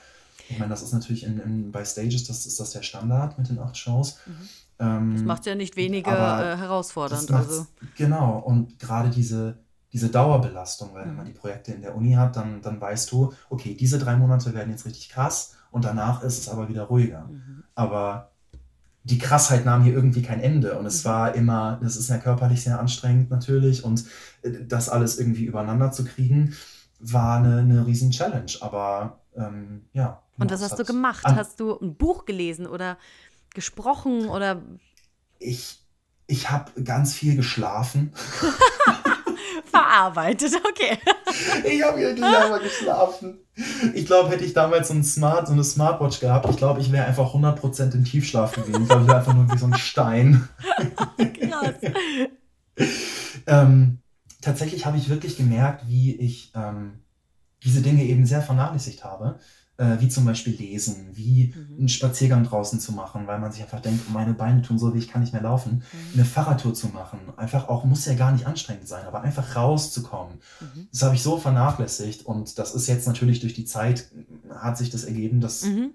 ich 0.48 0.58
meine, 0.58 0.70
das 0.70 0.82
ist 0.82 0.92
natürlich 0.92 1.24
in, 1.24 1.38
in, 1.40 1.72
bei 1.72 1.84
Stages, 1.84 2.24
das 2.24 2.46
ist 2.46 2.60
das 2.60 2.72
der 2.72 2.82
Standard 2.82 3.38
mit 3.38 3.48
den 3.48 3.58
acht 3.58 3.76
Shows. 3.76 4.18
Mhm. 4.26 4.48
Ähm, 4.78 5.12
das 5.14 5.24
macht 5.24 5.46
ja 5.46 5.54
nicht 5.54 5.76
weniger 5.76 6.52
äh, 6.52 6.56
herausfordernd. 6.58 7.30
Also. 7.30 7.66
Genau, 7.96 8.38
und 8.38 8.78
gerade 8.78 9.08
diese, 9.08 9.58
diese 9.92 10.10
Dauerbelastung, 10.10 10.92
weil 10.92 11.06
wenn 11.06 11.16
man 11.16 11.24
mhm. 11.24 11.32
die 11.32 11.38
Projekte 11.38 11.72
in 11.72 11.80
der 11.80 11.96
Uni 11.96 12.12
hat, 12.12 12.36
dann, 12.36 12.60
dann 12.60 12.78
weißt 12.78 13.10
du, 13.10 13.32
okay, 13.48 13.74
diese 13.74 13.98
drei 13.98 14.16
Monate 14.16 14.52
werden 14.52 14.70
jetzt 14.70 14.84
richtig 14.84 15.08
krass 15.08 15.54
und 15.70 15.86
danach 15.86 16.22
ist 16.22 16.38
es 16.38 16.48
aber 16.50 16.68
wieder 16.68 16.84
ruhiger. 16.84 17.24
Mhm. 17.24 17.64
Aber 17.74 18.32
die 19.06 19.18
Krassheit 19.18 19.64
nahm 19.64 19.84
hier 19.84 19.94
irgendwie 19.94 20.22
kein 20.22 20.40
Ende. 20.40 20.76
Und 20.78 20.84
es 20.84 21.04
mhm. 21.04 21.08
war 21.08 21.34
immer, 21.34 21.78
das 21.80 21.96
ist 21.96 22.10
ja 22.10 22.18
körperlich 22.18 22.62
sehr 22.62 22.80
anstrengend 22.80 23.30
natürlich. 23.30 23.84
Und 23.84 24.04
äh, 24.42 24.50
das 24.66 24.88
alles 24.88 25.18
irgendwie 25.18 25.44
übereinander 25.44 25.92
zu 25.92 26.04
kriegen, 26.04 26.54
war 26.98 27.38
eine, 27.38 27.58
eine 27.58 27.86
riesen 27.86 28.10
Challenge. 28.10 28.52
Aber 28.60 29.20
ähm, 29.36 29.86
ja. 29.92 30.22
Und 30.38 30.50
was 30.50 30.60
hast 30.60 30.78
du 30.78 30.84
gemacht? 30.84 31.24
Hast 31.24 31.60
du 31.60 31.78
ein 31.78 31.96
Buch 31.96 32.24
gelesen 32.24 32.66
oder 32.66 32.98
gesprochen 33.54 34.26
oder? 34.26 34.62
Ich, 35.38 35.78
ich 36.26 36.50
habe 36.50 36.82
ganz 36.82 37.14
viel 37.14 37.36
geschlafen. 37.36 38.12
Verarbeitet, 39.64 40.52
okay. 40.68 40.98
Ich 41.64 41.82
habe 41.82 41.98
wirklich 41.98 42.24
einmal 42.24 42.60
geschlafen. 42.60 43.38
Ich 43.94 44.06
glaube, 44.06 44.30
hätte 44.30 44.44
ich 44.44 44.52
damals 44.52 44.88
so, 44.88 44.94
ein 44.94 45.04
Smart, 45.04 45.46
so 45.46 45.52
eine 45.52 45.64
Smartwatch 45.64 46.20
gehabt, 46.20 46.48
ich 46.50 46.56
glaube, 46.56 46.80
ich 46.80 46.92
wäre 46.92 47.06
einfach 47.06 47.34
100% 47.34 47.94
im 47.94 48.04
Tiefschlaf 48.04 48.52
gewesen. 48.52 48.82
Ich 48.82 48.88
glaube, 48.88 49.02
ich 49.02 49.08
wäre 49.08 49.18
einfach 49.18 49.34
nur 49.34 49.50
wie 49.50 49.58
so 49.58 49.66
ein 49.66 49.74
Stein. 49.74 50.48
Krass. 51.16 51.74
ähm, 53.46 53.98
tatsächlich 54.42 54.84
habe 54.84 54.98
ich 54.98 55.08
wirklich 55.08 55.36
gemerkt, 55.36 55.88
wie 55.88 56.14
ich 56.16 56.52
ähm, 56.54 57.00
diese 57.64 57.80
Dinge 57.80 58.04
eben 58.04 58.26
sehr 58.26 58.42
vernachlässigt 58.42 59.04
habe 59.04 59.38
äh, 59.78 60.00
wie 60.00 60.08
zum 60.08 60.24
Beispiel 60.24 60.54
lesen, 60.54 61.08
wie 61.12 61.54
mhm. 61.54 61.78
einen 61.78 61.88
Spaziergang 61.88 62.44
draußen 62.44 62.80
zu 62.80 62.92
machen, 62.92 63.26
weil 63.26 63.38
man 63.38 63.52
sich 63.52 63.62
einfach 63.62 63.80
denkt, 63.80 64.10
meine 64.10 64.32
Beine 64.32 64.62
tun 64.62 64.78
so 64.78 64.94
weh, 64.94 64.98
ich 64.98 65.08
kann 65.08 65.20
nicht 65.20 65.32
mehr 65.32 65.42
laufen. 65.42 65.74
Mhm. 65.74 66.14
Eine 66.14 66.24
Fahrradtour 66.24 66.74
zu 66.74 66.88
machen, 66.88 67.18
einfach 67.36 67.68
auch, 67.68 67.84
muss 67.84 68.06
ja 68.06 68.14
gar 68.14 68.32
nicht 68.32 68.46
anstrengend 68.46 68.88
sein, 68.88 69.06
aber 69.06 69.22
einfach 69.22 69.56
rauszukommen. 69.56 70.38
Mhm. 70.60 70.88
Das 70.90 71.02
habe 71.02 71.14
ich 71.14 71.22
so 71.22 71.38
vernachlässigt 71.38 72.24
und 72.24 72.58
das 72.58 72.74
ist 72.74 72.86
jetzt 72.86 73.06
natürlich 73.06 73.40
durch 73.40 73.54
die 73.54 73.64
Zeit, 73.64 74.10
hat 74.54 74.78
sich 74.78 74.90
das 74.90 75.04
ergeben, 75.04 75.40
dass 75.40 75.64
mhm. 75.64 75.90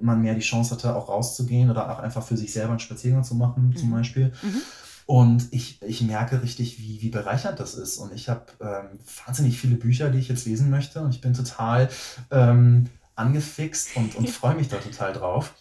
man 0.00 0.22
mehr 0.22 0.34
die 0.34 0.40
Chance 0.40 0.74
hatte, 0.74 0.96
auch 0.96 1.08
rauszugehen 1.08 1.70
oder 1.70 1.90
auch 1.90 1.98
einfach 1.98 2.22
für 2.22 2.36
sich 2.36 2.52
selber 2.52 2.70
einen 2.70 2.80
Spaziergang 2.80 3.24
zu 3.24 3.34
machen, 3.34 3.74
zum 3.76 3.90
mhm. 3.90 3.94
Beispiel. 3.94 4.32
Mhm. 4.42 4.62
Und 5.06 5.46
ich, 5.52 5.80
ich 5.82 6.02
merke 6.02 6.42
richtig, 6.42 6.80
wie, 6.80 7.00
wie 7.00 7.10
bereichernd 7.10 7.60
das 7.60 7.74
ist. 7.74 7.98
Und 7.98 8.12
ich 8.12 8.28
habe 8.28 8.46
ähm, 8.60 8.98
wahnsinnig 9.24 9.56
viele 9.56 9.76
Bücher, 9.76 10.10
die 10.10 10.18
ich 10.18 10.28
jetzt 10.28 10.46
lesen 10.46 10.68
möchte. 10.68 11.00
Und 11.00 11.10
ich 11.10 11.20
bin 11.20 11.32
total 11.32 11.88
ähm, 12.32 12.88
angefixt 13.16 13.96
und, 13.96 14.14
und 14.14 14.30
freue 14.30 14.54
mich 14.54 14.68
da 14.68 14.78
total 14.78 15.12
drauf, 15.12 15.54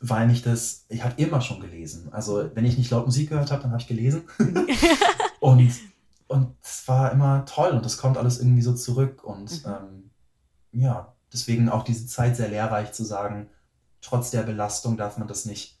weil 0.00 0.26
mich 0.26 0.42
das, 0.42 0.86
ich 0.88 1.04
habe 1.04 1.20
immer 1.20 1.40
schon 1.40 1.60
gelesen. 1.60 2.12
Also 2.12 2.50
wenn 2.54 2.64
ich 2.64 2.78
nicht 2.78 2.90
laut 2.90 3.06
Musik 3.06 3.28
gehört 3.28 3.50
habe, 3.50 3.62
dann 3.62 3.72
habe 3.72 3.82
ich 3.82 3.88
gelesen. 3.88 4.24
und 5.40 5.72
und 6.28 6.56
es 6.62 6.86
war 6.88 7.12
immer 7.12 7.44
toll 7.46 7.70
und 7.70 7.84
das 7.84 7.98
kommt 7.98 8.16
alles 8.16 8.38
irgendwie 8.38 8.62
so 8.62 8.74
zurück. 8.74 9.22
Und 9.24 9.64
mhm. 9.64 9.72
ähm, 9.72 10.10
ja, 10.72 11.14
deswegen 11.32 11.68
auch 11.68 11.84
diese 11.84 12.06
Zeit 12.06 12.36
sehr 12.36 12.48
lehrreich 12.48 12.92
zu 12.92 13.04
sagen, 13.04 13.48
trotz 14.00 14.30
der 14.30 14.42
Belastung 14.42 14.96
darf 14.96 15.18
man 15.18 15.28
das 15.28 15.44
nicht 15.44 15.80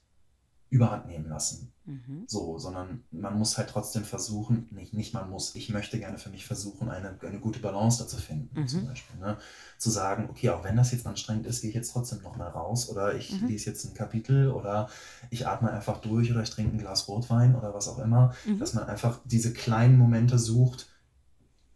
überhand 0.70 1.06
nehmen 1.06 1.28
lassen. 1.28 1.72
Mhm. 1.86 2.24
So, 2.26 2.58
sondern 2.58 3.04
man 3.12 3.38
muss 3.38 3.56
halt 3.56 3.70
trotzdem 3.70 4.04
versuchen, 4.04 4.68
nicht, 4.72 4.92
nicht 4.92 5.14
man 5.14 5.30
muss, 5.30 5.54
ich 5.54 5.70
möchte 5.70 5.98
gerne 5.98 6.18
für 6.18 6.30
mich 6.30 6.44
versuchen, 6.44 6.88
eine, 6.88 7.16
eine 7.20 7.38
gute 7.38 7.60
Balance 7.60 8.02
dazu 8.02 8.16
finden, 8.16 8.60
mhm. 8.60 8.66
zum 8.66 8.86
Beispiel. 8.86 9.18
Ne? 9.20 9.38
Zu 9.78 9.90
sagen, 9.90 10.28
okay, 10.28 10.50
auch 10.50 10.64
wenn 10.64 10.76
das 10.76 10.90
jetzt 10.90 11.06
anstrengend 11.06 11.46
ist, 11.46 11.60
gehe 11.60 11.70
ich 11.70 11.76
jetzt 11.76 11.92
trotzdem 11.92 12.22
nochmal 12.22 12.48
raus 12.48 12.88
oder 12.88 13.14
ich 13.14 13.40
mhm. 13.40 13.46
lese 13.46 13.70
jetzt 13.70 13.84
ein 13.84 13.94
Kapitel 13.94 14.50
oder 14.50 14.88
ich 15.30 15.46
atme 15.46 15.70
einfach 15.70 16.00
durch 16.00 16.30
oder 16.30 16.42
ich 16.42 16.50
trinke 16.50 16.74
ein 16.74 16.78
Glas 16.78 17.06
Rotwein 17.06 17.54
oder 17.54 17.72
was 17.72 17.88
auch 17.88 17.98
immer, 17.98 18.34
mhm. 18.44 18.58
dass 18.58 18.74
man 18.74 18.84
einfach 18.84 19.20
diese 19.24 19.52
kleinen 19.52 19.96
Momente 19.96 20.38
sucht, 20.38 20.88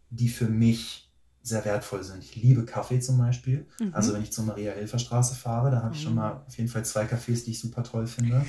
die 0.09 0.27
für 0.27 0.49
mich 0.49 1.10
sehr 1.43 1.65
wertvoll 1.65 2.03
sind. 2.03 2.23
Ich 2.23 2.35
liebe 2.35 2.65
Kaffee 2.65 2.99
zum 2.99 3.17
Beispiel. 3.17 3.65
Mhm. 3.79 3.93
Also 3.93 4.13
wenn 4.13 4.21
ich 4.21 4.31
zur 4.31 4.45
Maria-Hilfer-Straße 4.45 5.35
fahre, 5.35 5.71
da 5.71 5.81
habe 5.81 5.95
ich 5.95 6.01
schon 6.01 6.11
mhm. 6.11 6.19
mal 6.19 6.43
auf 6.47 6.57
jeden 6.57 6.69
Fall 6.69 6.85
zwei 6.85 7.05
Cafés, 7.05 7.45
die 7.45 7.51
ich 7.51 7.59
super 7.59 7.83
toll 7.83 8.07
finde. 8.07 8.45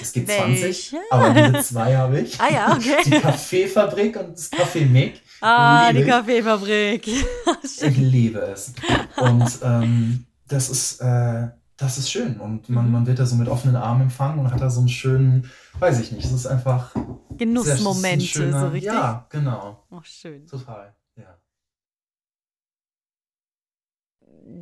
Es 0.00 0.12
gibt 0.12 0.30
20, 0.30 0.94
aber 1.10 1.30
diese 1.30 1.62
zwei 1.62 1.96
habe 1.96 2.20
ich. 2.20 2.40
Ah 2.40 2.52
ja, 2.52 2.76
okay. 2.76 2.96
Die 3.06 3.10
Kaffeefabrik 3.10 4.16
und 4.18 4.32
das 4.32 4.52
Café 4.52 4.86
Mick. 4.86 5.22
Ah, 5.40 5.92
die 5.92 6.04
Kaffeefabrik. 6.04 7.06
ich 7.62 7.96
liebe 7.96 8.40
es. 8.40 8.72
Und 9.16 9.58
ähm, 9.62 10.26
das 10.48 10.68
ist... 10.68 11.00
Äh, 11.00 11.48
das 11.76 11.98
ist 11.98 12.08
schön 12.10 12.38
und 12.38 12.68
man, 12.68 12.86
mhm. 12.86 12.92
man 12.92 13.06
wird 13.06 13.18
da 13.18 13.26
so 13.26 13.34
mit 13.34 13.48
offenen 13.48 13.74
Armen 13.74 14.02
empfangen 14.02 14.38
und 14.38 14.52
hat 14.52 14.60
da 14.60 14.70
so 14.70 14.78
einen 14.78 14.88
schönen, 14.88 15.50
weiß 15.80 15.98
ich 16.00 16.12
nicht, 16.12 16.24
es 16.24 16.32
ist 16.32 16.46
einfach 16.46 16.94
Genussmomente, 17.36 18.52
so 18.52 18.68
richtig. 18.68 18.92
Ja, 18.92 19.26
genau. 19.28 19.84
Ach, 19.90 20.04
schön. 20.04 20.46
Total, 20.46 20.94
ja. 21.16 21.36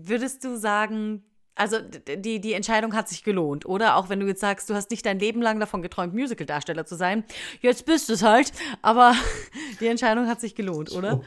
Würdest 0.09 0.45
du 0.45 0.57
sagen, 0.57 1.23
also 1.55 1.77
die, 1.81 2.41
die 2.41 2.55
Entscheidung 2.55 2.95
hat 2.95 3.09
sich 3.09 3.25
gelohnt, 3.25 3.67
oder? 3.67 3.97
Auch 3.97 4.09
wenn 4.09 4.21
du 4.21 4.27
jetzt 4.27 4.41
sagst, 4.41 4.71
du 4.71 4.75
hast 4.75 4.91
nicht 4.91 5.05
dein 5.05 5.19
Leben 5.19 5.43
lang 5.43 5.61
davon 5.61 5.83
geträumt, 5.83 6.15
Musical-Darsteller 6.15 6.87
zu 6.87 6.97
sein. 6.97 7.25
Jetzt 7.61 7.85
bist 7.85 8.09
du 8.09 8.15
es 8.15 8.23
halt, 8.23 8.53
aber 8.81 9.15
die 9.81 9.87
Entscheidung 9.87 10.29
hat 10.29 10.41
sich 10.41 10.55
gelohnt, 10.55 10.93
oder? 10.93 11.21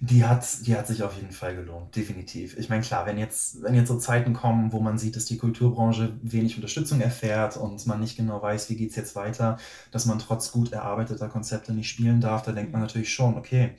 Die 0.00 0.24
hat, 0.24 0.66
die 0.66 0.74
hat 0.74 0.88
sich 0.88 1.04
auf 1.04 1.14
jeden 1.14 1.30
Fall 1.30 1.54
gelohnt, 1.54 1.94
definitiv. 1.94 2.58
Ich 2.58 2.68
meine, 2.68 2.82
klar, 2.82 3.06
wenn 3.06 3.18
jetzt, 3.18 3.62
wenn 3.62 3.74
jetzt 3.74 3.88
so 3.88 3.98
Zeiten 3.98 4.32
kommen, 4.32 4.72
wo 4.72 4.80
man 4.80 4.98
sieht, 4.98 5.14
dass 5.14 5.26
die 5.26 5.38
Kulturbranche 5.38 6.18
wenig 6.22 6.56
Unterstützung 6.56 7.00
erfährt 7.00 7.56
und 7.56 7.86
man 7.86 8.00
nicht 8.00 8.16
genau 8.16 8.42
weiß, 8.42 8.68
wie 8.68 8.76
geht 8.76 8.90
es 8.90 8.96
jetzt 8.96 9.14
weiter, 9.14 9.58
dass 9.92 10.06
man 10.06 10.18
trotz 10.18 10.50
gut 10.50 10.72
erarbeiteter 10.72 11.28
Konzepte 11.28 11.72
nicht 11.72 11.88
spielen 11.88 12.20
darf, 12.20 12.42
da 12.42 12.50
denkt 12.50 12.72
man 12.72 12.80
natürlich 12.80 13.12
schon, 13.12 13.36
okay, 13.36 13.76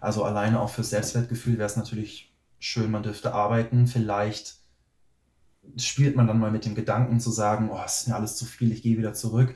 also 0.00 0.24
alleine 0.24 0.60
auch 0.60 0.68
fürs 0.68 0.90
Selbstwertgefühl 0.90 1.56
wäre 1.56 1.66
es 1.66 1.76
natürlich 1.76 2.31
schön, 2.62 2.90
man 2.90 3.02
dürfte 3.02 3.34
arbeiten. 3.34 3.86
Vielleicht 3.86 4.56
spielt 5.76 6.16
man 6.16 6.26
dann 6.26 6.38
mal 6.38 6.50
mit 6.50 6.64
dem 6.64 6.74
Gedanken 6.74 7.20
zu 7.20 7.30
sagen, 7.30 7.70
oh, 7.70 7.80
es 7.84 8.00
ist 8.00 8.08
mir 8.08 8.14
alles 8.14 8.36
zu 8.36 8.44
viel, 8.44 8.72
ich 8.72 8.82
gehe 8.82 8.98
wieder 8.98 9.14
zurück. 9.14 9.54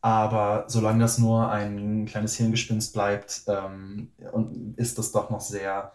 Aber 0.00 0.64
solange 0.68 1.00
das 1.00 1.18
nur 1.18 1.50
ein 1.50 2.06
kleines 2.06 2.36
Hirngespinst 2.36 2.92
bleibt, 2.92 3.42
ähm, 3.46 4.12
und 4.32 4.78
ist 4.78 4.98
das 4.98 5.12
doch 5.12 5.30
noch 5.30 5.40
sehr 5.40 5.92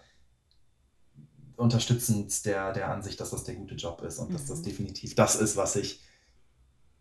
unterstützend 1.55 2.45
der, 2.45 2.73
der 2.73 2.89
Ansicht, 2.89 3.19
dass 3.19 3.31
das 3.31 3.43
der 3.43 3.55
gute 3.55 3.75
Job 3.75 4.01
ist 4.01 4.19
und 4.19 4.29
mhm. 4.29 4.33
dass 4.33 4.45
das 4.45 4.59
mhm. 4.59 4.63
definitiv 4.63 5.15
das 5.15 5.35
ist, 5.35 5.57
was 5.57 5.75
ich 5.75 6.01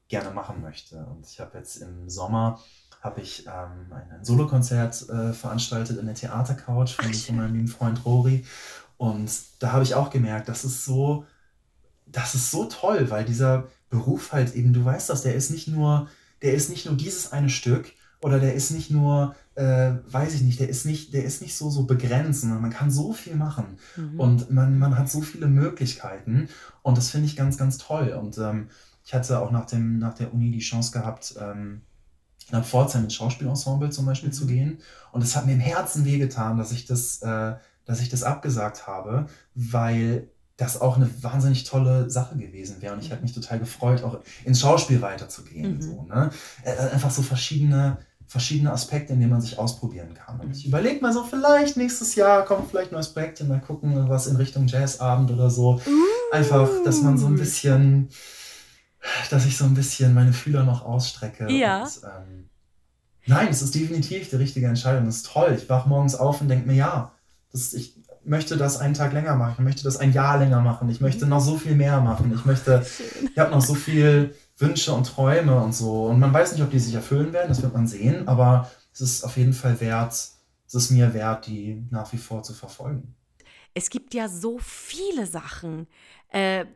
gerne 0.09 0.31
machen 0.31 0.61
möchte. 0.61 1.05
Und 1.07 1.27
ich 1.27 1.41
habe 1.41 1.59
jetzt 1.59 1.77
im 1.77 2.09
Sommer 2.09 2.61
habe 3.01 3.21
ich 3.21 3.47
ähm, 3.47 3.93
ein, 3.93 4.25
Solokonzert 4.25 5.09
äh, 5.09 5.33
veranstaltet 5.33 5.99
in 5.99 6.07
der 6.07 6.15
Theatercouch 6.15 6.97
von, 6.97 7.15
von 7.15 7.37
meinem 7.37 7.55
lieben 7.55 7.69
Freund 7.69 8.05
Rory. 8.05 8.45
Und 8.99 9.31
da 9.61 9.73
habe 9.73 9.85
ich 9.85 9.95
auch 9.95 10.11
gemerkt, 10.11 10.49
das 10.49 10.65
ist 10.65 10.85
so, 10.85 11.25
das 12.07 12.35
ist 12.35 12.51
so 12.51 12.67
toll, 12.67 13.11
weil 13.11 13.25
dieser 13.25 13.69
Beruf 13.89 14.33
halt 14.33 14.55
eben, 14.55 14.73
du 14.73 14.85
weißt 14.85 15.09
das, 15.09 15.23
der 15.23 15.35
ist 15.35 15.51
nicht 15.51 15.69
nur, 15.69 16.09
der 16.43 16.53
ist 16.53 16.69
nicht 16.69 16.85
nur 16.85 16.97
dieses 16.97 17.33
eine 17.33 17.49
Stück 17.49 17.93
oder 18.21 18.41
der 18.41 18.55
ist 18.55 18.73
nicht 18.73 18.91
nur, 18.91 19.37
äh, 19.55 19.93
weiß 20.07 20.35
ich 20.35 20.43
nicht, 20.43 20.59
der 20.59 20.69
ist 20.69 20.85
nicht, 20.85 21.15
der 21.15 21.25
ist 21.25 21.41
nicht 21.41 21.57
so, 21.57 21.71
so 21.71 21.85
begrenzt, 21.85 22.41
sondern 22.41 22.61
man 22.61 22.73
kann 22.73 22.91
so 22.91 23.13
viel 23.13 23.37
machen 23.37 23.79
mhm. 23.97 24.21
und 24.21 24.51
man, 24.51 24.79
man 24.79 24.99
hat 24.99 25.09
so 25.09 25.21
viele 25.21 25.47
Möglichkeiten 25.47 26.49
und 26.83 26.99
das 26.99 27.11
finde 27.11 27.27
ich 27.27 27.37
ganz, 27.37 27.57
ganz 27.57 27.79
toll. 27.79 28.11
Und 28.21 28.37
ähm, 28.39 28.69
ich 29.05 29.15
hatte 29.15 29.39
auch 29.39 29.53
nach, 29.53 29.67
dem, 29.67 29.99
nach 29.99 30.15
der 30.15 30.35
Uni 30.35 30.51
die 30.51 30.59
Chance 30.59 30.93
gehabt, 30.93 31.35
ähm, 31.41 31.83
nach 32.51 32.65
Pforzheim 32.65 33.05
ins 33.05 33.15
Schauspielensemble 33.15 33.91
zum 33.91 34.07
Beispiel 34.07 34.31
mhm. 34.31 34.35
zu 34.35 34.47
gehen. 34.47 34.79
Und 35.13 35.23
es 35.23 35.37
hat 35.37 35.47
mir 35.47 35.53
im 35.53 35.61
Herzen 35.61 36.05
wehgetan, 36.05 36.59
dass 36.59 36.73
ich 36.73 36.85
das, 36.85 37.23
äh, 37.23 37.55
dass 37.89 38.01
ich 38.01 38.09
das 38.09 38.23
abgesagt 38.23 38.87
habe, 38.87 39.27
weil 39.55 40.29
das 40.57 40.81
auch 40.81 40.97
eine 40.97 41.11
wahnsinnig 41.23 41.65
tolle 41.65 42.11
Sache 42.11 42.37
gewesen 42.37 42.83
wäre. 42.83 42.95
Und 42.95 43.03
ich 43.03 43.11
hätte 43.11 43.23
mich 43.23 43.33
total 43.33 43.59
gefreut, 43.59 44.03
auch 44.03 44.21
ins 44.45 44.61
Schauspiel 44.61 45.01
weiterzugehen. 45.01 45.77
Mhm. 45.77 45.83
So, 45.83 46.03
ne? 46.03 46.31
Äh, 46.65 46.73
äh, 46.73 46.91
einfach 46.91 47.11
so 47.11 47.23
verschiedene, 47.23 47.99
verschiedene 48.27 48.73
Aspekte, 48.73 49.13
in 49.13 49.21
denen 49.21 49.33
man 49.33 49.41
sich 49.41 49.59
ausprobieren 49.59 50.15
kann. 50.15 50.39
Und 50.41 50.57
ich 50.57 50.67
überlege 50.67 51.01
mal 51.01 51.13
so, 51.13 51.25
vielleicht 51.25 51.77
nächstes 51.77 52.15
Jahr 52.17 52.45
kommt 52.45 52.71
vielleicht 52.71 52.93
ein 52.93 52.95
neues 52.95 53.13
Projekt, 53.13 53.43
mal 53.47 53.61
gucken, 53.61 54.09
was 54.09 54.27
in 54.27 54.37
Richtung 54.37 54.67
Jazzabend 54.67 55.31
oder 55.31 55.49
so. 55.49 55.81
Einfach, 56.33 56.69
dass 56.85 57.03
man 57.03 57.17
so 57.19 57.27
ein 57.27 57.37
bisschen 57.37 58.11
dass 59.31 59.47
ich 59.47 59.57
so 59.57 59.65
ein 59.65 59.75
bisschen 59.75 60.15
meine 60.15 60.33
Fühler 60.33 60.65
noch 60.65 60.85
ausstrecke. 60.85 61.51
Ja. 61.51 61.83
Und, 61.83 62.01
ähm, 62.05 62.51
nein, 63.27 63.49
es 63.49 63.63
ist 63.63 63.75
definitiv 63.75 64.29
die 64.31 64.37
richtige 64.37 64.67
Entscheidung. 64.67 65.07
Es 65.07 65.19
ist 65.19 65.27
toll. 65.27 65.55
Ich 65.57 65.69
wache 65.69 65.89
morgens 65.89 66.15
auf 66.15 66.41
und 66.41 66.49
denke 66.49 66.67
mir, 66.67 66.75
ja, 66.75 67.13
das, 67.53 67.73
ich 67.73 67.95
möchte 68.25 68.57
das 68.57 68.79
einen 68.79 68.95
Tag 68.95 69.13
länger 69.13 69.35
machen. 69.37 69.55
Ich 69.59 69.65
möchte 69.65 69.85
das 69.85 69.97
ein 69.97 70.13
Jahr 70.13 70.39
länger 70.39 70.61
machen. 70.61 70.89
Ich 70.91 71.01
möchte 71.01 71.27
noch 71.27 71.41
so 71.41 71.57
viel 71.57 71.75
mehr 71.75 72.01
machen. 72.01 72.33
Ich 72.35 72.45
möchte, 72.45 72.85
ich 73.33 73.39
habe 73.39 73.51
noch 73.51 73.63
so 73.63 73.75
viel 73.75 74.35
Wünsche 74.59 74.93
und 74.93 75.05
Träume 75.05 75.61
und 75.61 75.75
so. 75.75 76.07
Und 76.07 76.21
man 76.21 76.33
weiß 76.33 76.53
nicht, 76.53 76.63
ob 76.63 76.71
die 76.71 76.79
sich 76.79 76.95
erfüllen 76.95 77.33
werden. 77.33 77.49
Das 77.49 77.63
wird 77.63 77.73
man 77.73 77.87
sehen. 77.87 78.29
Aber 78.29 78.71
es 78.93 79.01
ist 79.01 79.25
auf 79.25 79.37
jeden 79.37 79.53
Fall 79.53 79.81
wert, 79.81 80.13
es 80.13 80.75
ist 80.75 80.91
mir 80.91 81.15
wert, 81.15 81.47
die 81.47 81.87
nach 81.91 82.13
wie 82.13 82.19
vor 82.19 82.43
zu 82.43 82.53
verfolgen. 82.53 83.15
Es 83.75 83.91
gibt 83.91 84.13
ja 84.13 84.29
so 84.29 84.59
viele 84.59 85.27
Sachen, 85.27 85.87
äh, 86.31 86.67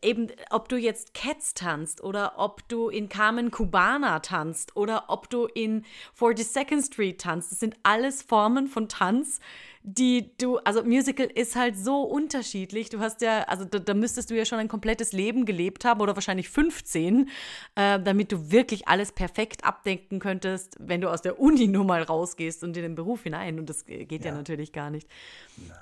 eben, 0.00 0.28
ob 0.50 0.68
du 0.68 0.76
jetzt 0.76 1.12
Cats 1.12 1.52
tanzt 1.52 2.02
oder 2.02 2.38
ob 2.38 2.66
du 2.68 2.88
in 2.88 3.08
Carmen 3.10 3.50
Cubana 3.50 4.20
tanzt 4.20 4.74
oder 4.74 5.04
ob 5.08 5.28
du 5.28 5.46
in 5.46 5.84
42nd 6.18 6.86
Street 6.86 7.20
tanzt, 7.20 7.52
das 7.52 7.60
sind 7.60 7.76
alles 7.82 8.22
Formen 8.22 8.68
von 8.68 8.88
Tanz, 8.88 9.40
die 9.88 10.36
du, 10.38 10.58
also 10.58 10.82
Musical 10.82 11.26
ist 11.32 11.54
halt 11.54 11.78
so 11.78 12.02
unterschiedlich. 12.02 12.88
Du 12.88 12.98
hast 12.98 13.20
ja, 13.20 13.44
also 13.44 13.64
da, 13.64 13.78
da 13.78 13.94
müsstest 13.94 14.30
du 14.30 14.34
ja 14.34 14.44
schon 14.44 14.58
ein 14.58 14.66
komplettes 14.66 15.12
Leben 15.12 15.46
gelebt 15.46 15.84
haben 15.84 16.00
oder 16.00 16.16
wahrscheinlich 16.16 16.48
15, 16.48 17.28
äh, 17.76 18.00
damit 18.00 18.32
du 18.32 18.50
wirklich 18.50 18.88
alles 18.88 19.12
perfekt 19.12 19.64
abdenken 19.64 20.18
könntest, 20.18 20.76
wenn 20.80 21.00
du 21.00 21.08
aus 21.08 21.22
der 21.22 21.38
Uni 21.38 21.68
nur 21.68 21.84
mal 21.84 22.02
rausgehst 22.02 22.64
und 22.64 22.76
in 22.76 22.82
den 22.82 22.94
Beruf 22.96 23.22
hinein. 23.22 23.60
Und 23.60 23.70
das 23.70 23.86
geht 23.86 24.10
ja, 24.10 24.32
ja 24.32 24.32
natürlich 24.32 24.72
gar 24.72 24.90
nicht. 24.90 25.08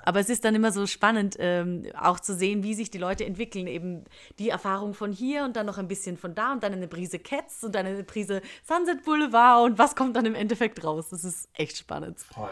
Aber 0.03 0.19
es 0.19 0.29
ist 0.29 0.45
dann 0.45 0.53
immer 0.53 0.71
so 0.71 0.85
spannend, 0.85 1.37
ähm, 1.39 1.87
auch 1.99 2.19
zu 2.19 2.35
sehen, 2.35 2.61
wie 2.61 2.75
sich 2.75 2.91
die 2.91 2.99
Leute 2.99 3.25
entwickeln. 3.25 3.65
Eben 3.65 4.03
die 4.37 4.49
Erfahrung 4.49 4.93
von 4.93 5.11
hier 5.11 5.45
und 5.45 5.55
dann 5.55 5.65
noch 5.65 5.79
ein 5.79 5.87
bisschen 5.87 6.17
von 6.17 6.35
da 6.35 6.51
und 6.51 6.61
dann 6.61 6.73
eine 6.73 6.87
Prise 6.87 7.17
Cats 7.17 7.63
und 7.63 7.73
dann 7.73 7.87
eine 7.87 8.03
Prise 8.03 8.43
Sunset 8.67 9.03
Boulevard 9.03 9.65
und 9.65 9.79
was 9.79 9.95
kommt 9.95 10.15
dann 10.15 10.27
im 10.27 10.35
Endeffekt 10.35 10.83
raus. 10.83 11.09
Das 11.09 11.23
ist 11.23 11.49
echt 11.53 11.77
spannend. 11.77 12.19
Voll. 12.19 12.51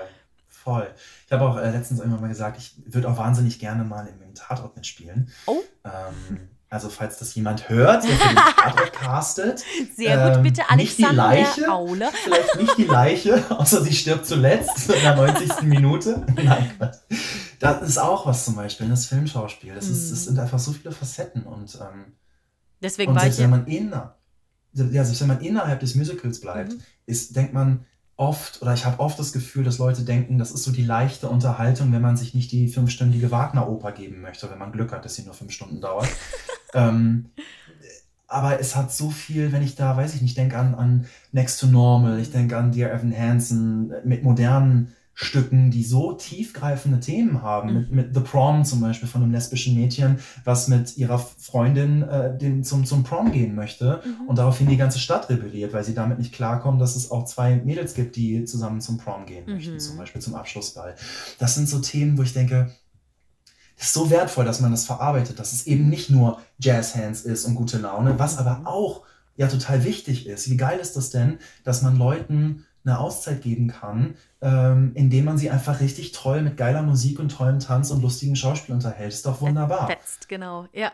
Voll. 0.63 0.87
Ich 1.25 1.31
habe 1.33 1.43
auch 1.43 1.57
äh, 1.57 1.71
letztens 1.71 1.99
irgendwann 1.99 2.21
mal 2.21 2.27
gesagt, 2.29 2.57
ich 2.57 2.73
würde 2.85 3.09
auch 3.09 3.17
wahnsinnig 3.17 3.59
gerne 3.59 3.83
mal 3.83 4.07
im, 4.07 4.33
Tatort 4.33 4.75
mitspielen. 4.75 5.29
Oh. 5.45 5.59
Ähm, 5.85 6.49
also 6.69 6.89
falls 6.89 7.19
das 7.19 7.35
jemand 7.35 7.69
hört, 7.69 8.03
der 8.03 8.11
den 8.11 8.35
Tatort 8.57 8.93
castet. 8.93 9.63
Sehr 9.95 10.27
gut, 10.27 10.37
ähm, 10.37 10.43
bitte 10.43 10.63
Alexander 10.67 11.29
nicht 11.29 11.55
die 11.57 11.61
Leiche, 11.61 11.71
Aule. 11.71 12.09
Vielleicht 12.23 12.55
nicht 12.57 12.77
die 12.77 12.83
Leiche, 12.85 13.43
außer 13.59 13.83
sie 13.83 13.93
stirbt 13.93 14.25
zuletzt 14.25 14.89
in 14.89 15.01
der 15.01 15.15
90. 15.15 15.61
Minute. 15.63 16.25
Nein, 16.35 16.71
Quatsch. 16.77 16.97
Das 17.59 17.87
ist 17.87 17.99
auch 17.99 18.25
was 18.25 18.45
zum 18.45 18.55
Beispiel, 18.55 18.89
das 18.89 19.05
Filmschauspiel. 19.05 19.75
Das, 19.75 19.87
ist, 19.87 20.11
das 20.11 20.19
hm. 20.19 20.25
sind 20.25 20.39
einfach 20.39 20.59
so 20.59 20.71
viele 20.71 20.91
Facetten. 20.91 21.43
Und, 21.43 21.75
ähm, 21.75 22.13
Deswegen 22.81 23.11
und 23.11 23.19
selbst, 23.19 23.39
wenn 23.39 23.49
man 23.51 23.67
inner, 23.67 24.17
ja, 24.73 25.03
selbst 25.03 25.21
wenn 25.21 25.27
man 25.27 25.41
innerhalb 25.41 25.79
des 25.79 25.93
Musicals 25.93 26.41
bleibt, 26.41 26.73
mhm. 26.73 26.81
ist, 27.05 27.35
denkt 27.35 27.53
man, 27.53 27.85
oft, 28.23 28.61
oder 28.61 28.73
ich 28.73 28.85
habe 28.85 28.99
oft 28.99 29.19
das 29.19 29.33
Gefühl, 29.33 29.63
dass 29.63 29.77
Leute 29.77 30.03
denken, 30.03 30.37
das 30.37 30.51
ist 30.51 30.63
so 30.63 30.71
die 30.71 30.83
leichte 30.83 31.27
Unterhaltung, 31.27 31.91
wenn 31.91 32.01
man 32.01 32.17
sich 32.17 32.33
nicht 32.33 32.51
die 32.51 32.69
fünfstündige 32.69 33.31
Wagner-Oper 33.31 33.91
geben 33.91 34.21
möchte, 34.21 34.49
wenn 34.49 34.57
man 34.57 34.71
Glück 34.71 34.91
hat, 34.91 35.03
dass 35.03 35.15
sie 35.15 35.23
nur 35.23 35.33
fünf 35.33 35.51
Stunden 35.51 35.81
dauert. 35.81 36.07
ähm, 36.73 37.25
aber 38.27 38.59
es 38.59 38.75
hat 38.75 38.91
so 38.91 39.11
viel, 39.11 39.51
wenn 39.51 39.61
ich 39.61 39.75
da, 39.75 39.95
weiß 39.95 40.15
ich 40.15 40.21
nicht, 40.21 40.37
denke 40.37 40.57
an, 40.57 40.73
an 40.73 41.05
Next 41.33 41.59
to 41.59 41.67
Normal, 41.67 42.19
ich 42.19 42.31
denke 42.31 42.57
an 42.57 42.71
Dear 42.71 42.91
Evan 42.91 43.15
Hansen 43.15 43.93
mit 44.05 44.23
modernen 44.23 44.95
Stücken, 45.15 45.69
die 45.69 45.83
so 45.83 46.13
tiefgreifende 46.13 46.99
Themen 46.99 47.43
haben, 47.43 47.69
mhm. 47.69 47.75
mit, 47.75 47.91
mit 47.91 48.15
The 48.15 48.21
Prom 48.21 48.65
zum 48.65 48.81
Beispiel 48.81 49.07
von 49.07 49.21
einem 49.21 49.31
lesbischen 49.31 49.75
Mädchen, 49.75 50.17
was 50.43 50.67
mit 50.67 50.97
ihrer 50.97 51.19
Freundin 51.19 52.01
äh, 52.01 52.35
den, 52.35 52.63
zum, 52.63 52.83
zum 52.85 53.03
Prom 53.03 53.31
gehen 53.31 53.53
möchte 53.53 54.01
mhm. 54.03 54.27
und 54.27 54.37
daraufhin 54.37 54.67
die 54.67 54.77
ganze 54.77 54.97
Stadt 54.97 55.29
rebelliert, 55.29 55.73
weil 55.73 55.83
sie 55.83 55.93
damit 55.93 56.17
nicht 56.17 56.33
klarkommen, 56.33 56.79
dass 56.79 56.95
es 56.95 57.11
auch 57.11 57.25
zwei 57.25 57.57
Mädels 57.57 57.93
gibt, 57.93 58.15
die 58.15 58.45
zusammen 58.45 58.81
zum 58.81 58.97
Prom 58.97 59.25
gehen 59.27 59.45
mhm. 59.45 59.53
möchten, 59.53 59.79
zum 59.79 59.97
Beispiel 59.97 60.21
zum 60.21 60.33
Abschlussball. 60.33 60.95
Das 61.37 61.53
sind 61.53 61.69
so 61.69 61.79
Themen, 61.79 62.17
wo 62.17 62.23
ich 62.23 62.33
denke, 62.33 62.71
das 63.77 63.87
ist 63.87 63.93
so 63.93 64.09
wertvoll, 64.09 64.45
dass 64.45 64.61
man 64.61 64.71
das 64.71 64.85
verarbeitet, 64.85 65.39
dass 65.39 65.53
es 65.53 65.67
eben 65.67 65.89
nicht 65.89 66.09
nur 66.09 66.39
Jazzhands 66.57 67.21
ist 67.21 67.45
und 67.45 67.55
gute 67.55 67.77
Laune, 67.77 68.17
was 68.17 68.37
aber 68.37 68.59
mhm. 68.59 68.67
auch 68.67 69.01
ja 69.35 69.47
total 69.47 69.83
wichtig 69.83 70.25
ist. 70.27 70.49
Wie 70.49 70.57
geil 70.57 70.79
ist 70.79 70.95
das 70.95 71.09
denn, 71.09 71.37
dass 71.63 71.81
man 71.81 71.97
Leuten 71.97 72.65
eine 72.85 72.99
Auszeit 72.99 73.41
geben 73.41 73.67
kann, 73.67 74.15
ähm, 74.41 74.91
indem 74.95 75.25
man 75.25 75.37
sie 75.37 75.49
einfach 75.49 75.79
richtig 75.79 76.11
toll 76.11 76.41
mit 76.41 76.57
geiler 76.57 76.81
Musik 76.81 77.19
und 77.19 77.29
tollem 77.29 77.59
Tanz 77.59 77.91
und 77.91 78.01
lustigen 78.01 78.35
Schauspiel 78.35 78.75
unterhält. 78.75 79.13
Ist 79.13 79.25
doch 79.25 79.41
wunderbar. 79.41 79.87
Fetzt, 79.87 80.27
genau, 80.27 80.67
ja. 80.73 80.91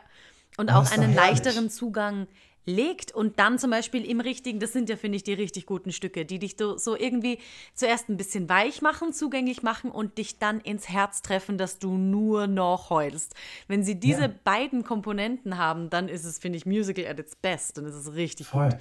Und, 0.57 0.69
und 0.69 0.75
auch 0.75 0.91
einen 0.91 1.13
leichteren 1.13 1.69
Zugang 1.69 2.27
legt 2.69 3.11
und 3.13 3.39
dann 3.39 3.57
zum 3.57 3.71
Beispiel 3.71 4.05
im 4.05 4.19
richtigen, 4.19 4.59
das 4.59 4.73
sind 4.73 4.89
ja, 4.89 4.95
finde 4.95 5.17
ich, 5.17 5.23
die 5.23 5.33
richtig 5.33 5.65
guten 5.65 5.91
Stücke, 5.91 6.25
die 6.25 6.39
dich 6.39 6.55
so 6.57 6.95
irgendwie 6.95 7.39
zuerst 7.73 8.09
ein 8.09 8.17
bisschen 8.17 8.47
weich 8.47 8.81
machen, 8.81 9.13
zugänglich 9.13 9.63
machen 9.63 9.91
und 9.91 10.17
dich 10.17 10.39
dann 10.39 10.59
ins 10.61 10.89
Herz 10.89 11.21
treffen, 11.21 11.57
dass 11.57 11.79
du 11.79 11.97
nur 11.97 12.47
noch 12.47 12.89
heulst. 12.89 13.35
Wenn 13.67 13.83
sie 13.83 13.99
diese 13.99 14.23
ja. 14.23 14.33
beiden 14.43 14.83
Komponenten 14.83 15.57
haben, 15.57 15.89
dann 15.89 16.07
ist 16.07 16.25
es, 16.25 16.37
finde 16.37 16.57
ich, 16.57 16.65
Musical 16.65 17.07
at 17.07 17.19
its 17.19 17.35
best. 17.35 17.77
Dann 17.77 17.85
ist 17.85 17.95
es 17.95 18.13
richtig 18.13 18.47
Voll. 18.47 18.69
gut. 18.69 18.79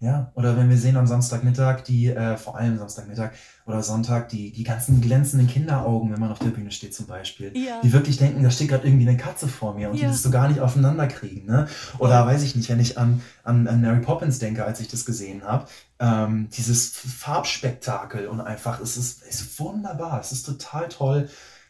Ja, 0.00 0.30
oder 0.36 0.56
wenn 0.56 0.70
wir 0.70 0.76
sehen 0.76 0.96
am 0.96 1.08
Samstagmittag 1.08 1.82
die, 1.82 2.06
äh, 2.06 2.36
vor 2.36 2.56
allem 2.56 2.78
Samstagmittag 2.78 3.32
oder 3.66 3.82
Sonntag, 3.82 4.28
die, 4.28 4.52
die 4.52 4.62
ganzen 4.62 5.00
glänzenden 5.00 5.48
Kinderaugen, 5.48 6.12
wenn 6.12 6.20
man 6.20 6.30
auf 6.30 6.38
der 6.38 6.50
Bühne 6.50 6.70
steht 6.70 6.94
zum 6.94 7.06
Beispiel, 7.06 7.50
ja. 7.56 7.80
die 7.82 7.92
wirklich 7.92 8.16
denken, 8.16 8.44
da 8.44 8.50
steht 8.52 8.68
gerade 8.68 8.86
irgendwie 8.86 9.08
eine 9.08 9.16
Katze 9.16 9.48
vor 9.48 9.74
mir 9.74 9.90
und 9.90 9.96
ja. 9.96 10.02
die 10.02 10.12
das 10.12 10.22
so 10.22 10.30
gar 10.30 10.46
nicht 10.48 10.60
aufeinander 10.60 11.08
kriegen. 11.08 11.46
Ne? 11.46 11.66
Oder 11.98 12.24
weiß 12.24 12.44
ich 12.44 12.54
nicht, 12.54 12.68
wenn 12.68 12.78
ich 12.78 12.96
an, 12.96 13.22
an, 13.42 13.66
an 13.66 13.80
Mary 13.80 14.00
Poppins 14.00 14.38
denke, 14.38 14.64
als 14.64 14.78
ich 14.78 14.86
das 14.86 15.04
gesehen 15.04 15.42
habe, 15.42 15.66
ähm, 15.98 16.48
dieses 16.56 16.90
Farbspektakel 16.90 18.28
und 18.28 18.40
einfach, 18.40 18.80
es 18.80 18.96
ist, 18.96 19.24
es 19.28 19.40
ist 19.40 19.58
wunderbar, 19.58 20.20
es 20.20 20.30
ist 20.30 20.44
total 20.46 20.88
toll 20.88 21.28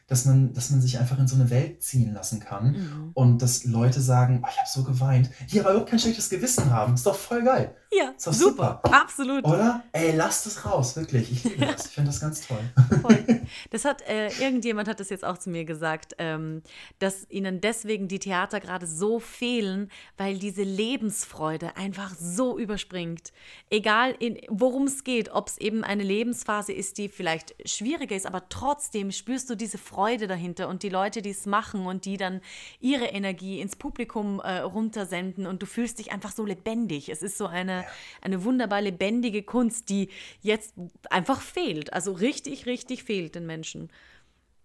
dass 0.09 0.25
man, 0.25 0.55
dass 0.55 0.71
man 0.71 0.81
sich 0.81 0.99
einfach 0.99 1.19
in 1.19 1.29
so 1.29 1.37
eine 1.37 1.51
Welt 1.51 1.83
ziehen 1.83 2.15
lassen 2.15 2.41
kann 2.41 2.73
mhm. 2.73 3.11
und 3.13 3.43
dass 3.43 3.65
Leute 3.65 4.01
sagen, 4.01 4.41
oh, 4.43 4.49
ich 4.51 4.57
habe 4.57 4.69
so 4.69 4.83
geweint, 4.83 5.31
die 5.53 5.61
aber 5.61 5.71
überhaupt 5.71 5.91
kein 5.91 5.99
schlechtes 5.99 6.31
Gewissen 6.31 6.71
haben. 6.71 6.95
Ist 6.95 7.07
doch 7.07 7.15
voll 7.15 7.45
geil. 7.45 7.77
Ja, 7.91 8.13
super. 8.17 8.37
super. 8.37 8.81
Absolut. 8.85 9.45
Oder? 9.45 9.83
Ey, 9.93 10.15
lasst 10.15 10.47
es 10.47 10.65
raus, 10.65 10.97
wirklich. 10.97 11.31
Ich 11.33 11.45
liebe 11.45 11.67
das. 11.67 11.87
Ich 11.87 11.93
finde 11.93 12.11
das 12.11 12.21
ganz 12.21 12.47
toll. 12.47 12.61
Voll. 13.03 13.25
Das 13.71 13.85
hat, 13.85 14.03
äh, 14.03 14.29
irgendjemand 14.41 14.89
hat 14.89 15.01
das 15.01 15.09
jetzt 15.09 15.25
auch 15.25 15.39
zu 15.39 15.49
mir 15.49 15.65
gesagt, 15.65 16.15
ähm, 16.19 16.63
dass 16.99 17.29
ihnen 17.31 17.61
deswegen 17.63 18.07
die 18.07 18.19
Theater 18.19 18.61
gerade 18.61 18.87
so 18.87 19.21
fehlen, 19.21 19.91
weil 20.19 20.39
diese 20.39 20.63
Lebensfreude 20.63 21.77
einfach 21.77 22.15
so 22.15 22.59
überspringt. 22.59 23.33
Egal, 23.71 24.17
worum 24.49 24.85
es 24.85 25.03
geht, 25.03 25.31
ob 25.31 25.49
es 25.49 25.59
eben 25.59 25.83
eine 25.83 26.03
Lebensphase 26.03 26.73
ist, 26.73 26.99
die 26.99 27.09
vielleicht 27.09 27.55
schwieriger 27.67 28.15
ist, 28.15 28.27
aber 28.27 28.49
trotzdem 28.51 29.13
spürst 29.13 29.49
du 29.49 29.55
diese 29.55 29.79
Freude 29.79 30.09
Freude 30.09 30.27
dahinter 30.27 30.69
und 30.69 30.83
die 30.83 30.89
Leute, 30.89 31.23
die 31.23 31.31
es 31.31 31.45
machen 31.45 31.87
und 31.87 32.05
die 32.05 32.17
dann 32.17 32.41
ihre 32.81 33.07
Energie 33.07 33.61
ins 33.61 33.77
Publikum 33.77 34.41
äh, 34.41 34.59
runtersenden 34.59 35.47
und 35.47 35.61
du 35.61 35.67
fühlst 35.67 35.99
dich 35.99 36.13
einfach 36.13 36.33
so 36.33 36.45
lebendig. 36.45 37.09
Es 37.09 37.23
ist 37.23 37.37
so 37.37 37.47
eine, 37.47 37.78
eine 38.21 38.45
wunderbar 38.45 38.81
lebendige 38.81 39.43
Kunst, 39.43 39.89
die 39.89 40.11
jetzt 40.41 40.75
einfach 41.11 41.41
fehlt. 41.41 41.93
Also 41.93 42.13
richtig, 42.13 42.67
richtig 42.67 43.05
fehlt 43.05 43.35
den 43.35 43.47
Menschen. 43.47 43.91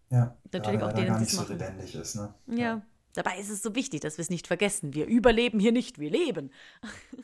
Ja, 0.10 0.38
natürlich 0.52 0.82
auch 0.84 0.94
denen, 0.94 1.08
gar 1.08 1.16
die 1.16 1.22
nicht 1.22 1.32
es 1.32 1.38
so 1.38 1.42
machen. 1.42 1.58
lebendig 1.58 1.96
ist. 1.96 2.16
Ne? 2.16 2.34
Ja. 2.48 2.82
Dabei 3.14 3.38
ist 3.40 3.50
es 3.50 3.62
so 3.62 3.76
wichtig, 3.76 4.02
dass 4.02 4.18
wir 4.18 4.24
es 4.24 4.30
nicht 4.30 4.48
vergessen. 4.48 4.94
Wir 4.94 5.06
überleben 5.06 5.60
hier 5.60 5.72
nicht, 5.72 6.00
wir 6.00 6.10
leben. 6.10 6.52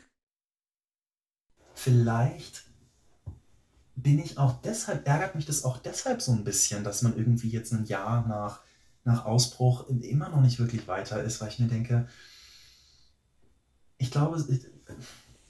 Vielleicht 1.73 2.63
bin 3.95 4.19
ich 4.19 4.37
auch 4.37 4.61
deshalb, 4.61 5.07
ärgert 5.07 5.35
mich 5.35 5.45
das 5.45 5.63
auch 5.63 5.77
deshalb 5.77 6.21
so 6.21 6.31
ein 6.31 6.43
bisschen, 6.43 6.83
dass 6.83 7.01
man 7.01 7.17
irgendwie 7.17 7.49
jetzt 7.49 7.71
ein 7.73 7.85
Jahr 7.85 8.27
nach, 8.27 8.61
nach 9.03 9.25
Ausbruch 9.25 9.87
immer 9.89 10.29
noch 10.29 10.41
nicht 10.41 10.59
wirklich 10.59 10.87
weiter 10.87 11.23
ist, 11.23 11.41
weil 11.41 11.49
ich 11.49 11.59
mir 11.59 11.67
denke, 11.67 12.07
ich 13.97 14.11
glaube, 14.11 14.43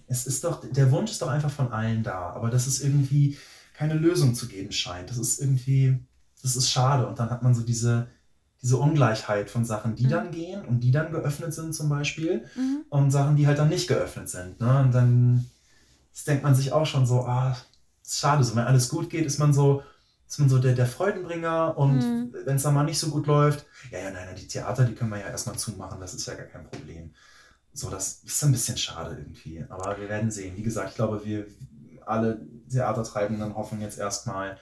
es 0.09 0.25
ist 0.27 0.43
doch, 0.43 0.63
der 0.69 0.91
Wunsch 0.91 1.11
ist 1.11 1.21
doch 1.21 1.29
einfach 1.29 1.51
von 1.51 1.71
allen 1.71 2.03
da, 2.03 2.31
aber 2.31 2.49
dass 2.49 2.67
es 2.67 2.81
irgendwie 2.81 3.37
keine 3.73 3.93
Lösung 3.93 4.35
zu 4.35 4.47
geben 4.47 4.71
scheint. 4.71 5.09
Das 5.09 5.17
ist 5.17 5.39
irgendwie, 5.39 5.97
das 6.41 6.55
ist 6.55 6.69
schade. 6.69 7.07
Und 7.07 7.19
dann 7.19 7.29
hat 7.29 7.43
man 7.43 7.53
so 7.53 7.61
diese, 7.61 8.07
diese 8.61 8.77
Ungleichheit 8.77 9.49
von 9.49 9.63
Sachen, 9.63 9.95
die 9.95 10.05
Mhm. 10.05 10.09
dann 10.09 10.31
gehen 10.31 10.65
und 10.65 10.81
die 10.81 10.91
dann 10.91 11.11
geöffnet 11.11 11.53
sind 11.53 11.73
zum 11.73 11.87
Beispiel 11.89 12.45
Mhm. 12.55 12.85
und 12.89 13.11
Sachen, 13.11 13.35
die 13.37 13.47
halt 13.47 13.57
dann 13.59 13.69
nicht 13.69 13.87
geöffnet 13.87 14.27
sind. 14.29 14.59
Ne? 14.59 14.79
Und 14.81 14.91
dann 14.93 15.49
denkt 16.27 16.43
man 16.43 16.55
sich 16.55 16.73
auch 16.73 16.85
schon 16.85 17.05
so, 17.05 17.21
ah, 17.21 17.55
ist 18.03 18.19
schade, 18.19 18.43
so 18.43 18.55
wenn 18.55 18.65
alles 18.65 18.89
gut 18.89 19.09
geht, 19.09 19.25
ist 19.25 19.39
man 19.39 19.53
so, 19.53 19.83
ist 20.27 20.39
man 20.39 20.49
so 20.49 20.59
der, 20.59 20.73
der 20.75 20.85
Freudenbringer 20.87 21.77
und 21.77 21.99
Mhm. 21.99 22.33
wenn 22.45 22.57
es 22.57 22.63
dann 22.63 22.73
mal 22.73 22.83
nicht 22.83 22.99
so 22.99 23.09
gut 23.09 23.27
läuft, 23.27 23.65
ja, 23.91 23.99
ja, 23.99 24.11
nein, 24.11 24.25
nein, 24.25 24.35
die 24.35 24.47
Theater, 24.47 24.83
die 24.85 24.93
können 24.93 25.11
wir 25.11 25.19
ja 25.19 25.27
erstmal 25.27 25.57
zumachen, 25.57 25.99
das 26.01 26.13
ist 26.13 26.25
ja 26.25 26.33
gar 26.33 26.45
kein 26.47 26.65
Problem. 26.69 27.13
So, 27.73 27.89
das 27.89 28.23
ist 28.23 28.43
ein 28.43 28.51
bisschen 28.51 28.77
schade 28.77 29.15
irgendwie, 29.17 29.63
aber 29.69 29.97
wir 29.99 30.09
werden 30.09 30.31
sehen. 30.31 30.57
Wie 30.57 30.63
gesagt, 30.63 30.89
ich 30.89 30.95
glaube, 30.95 31.23
wir 31.23 31.47
alle 32.05 32.45
Theatertreibenden 32.69 33.55
hoffen 33.55 33.79
jetzt 33.81 33.97
erstmal, 33.99 34.57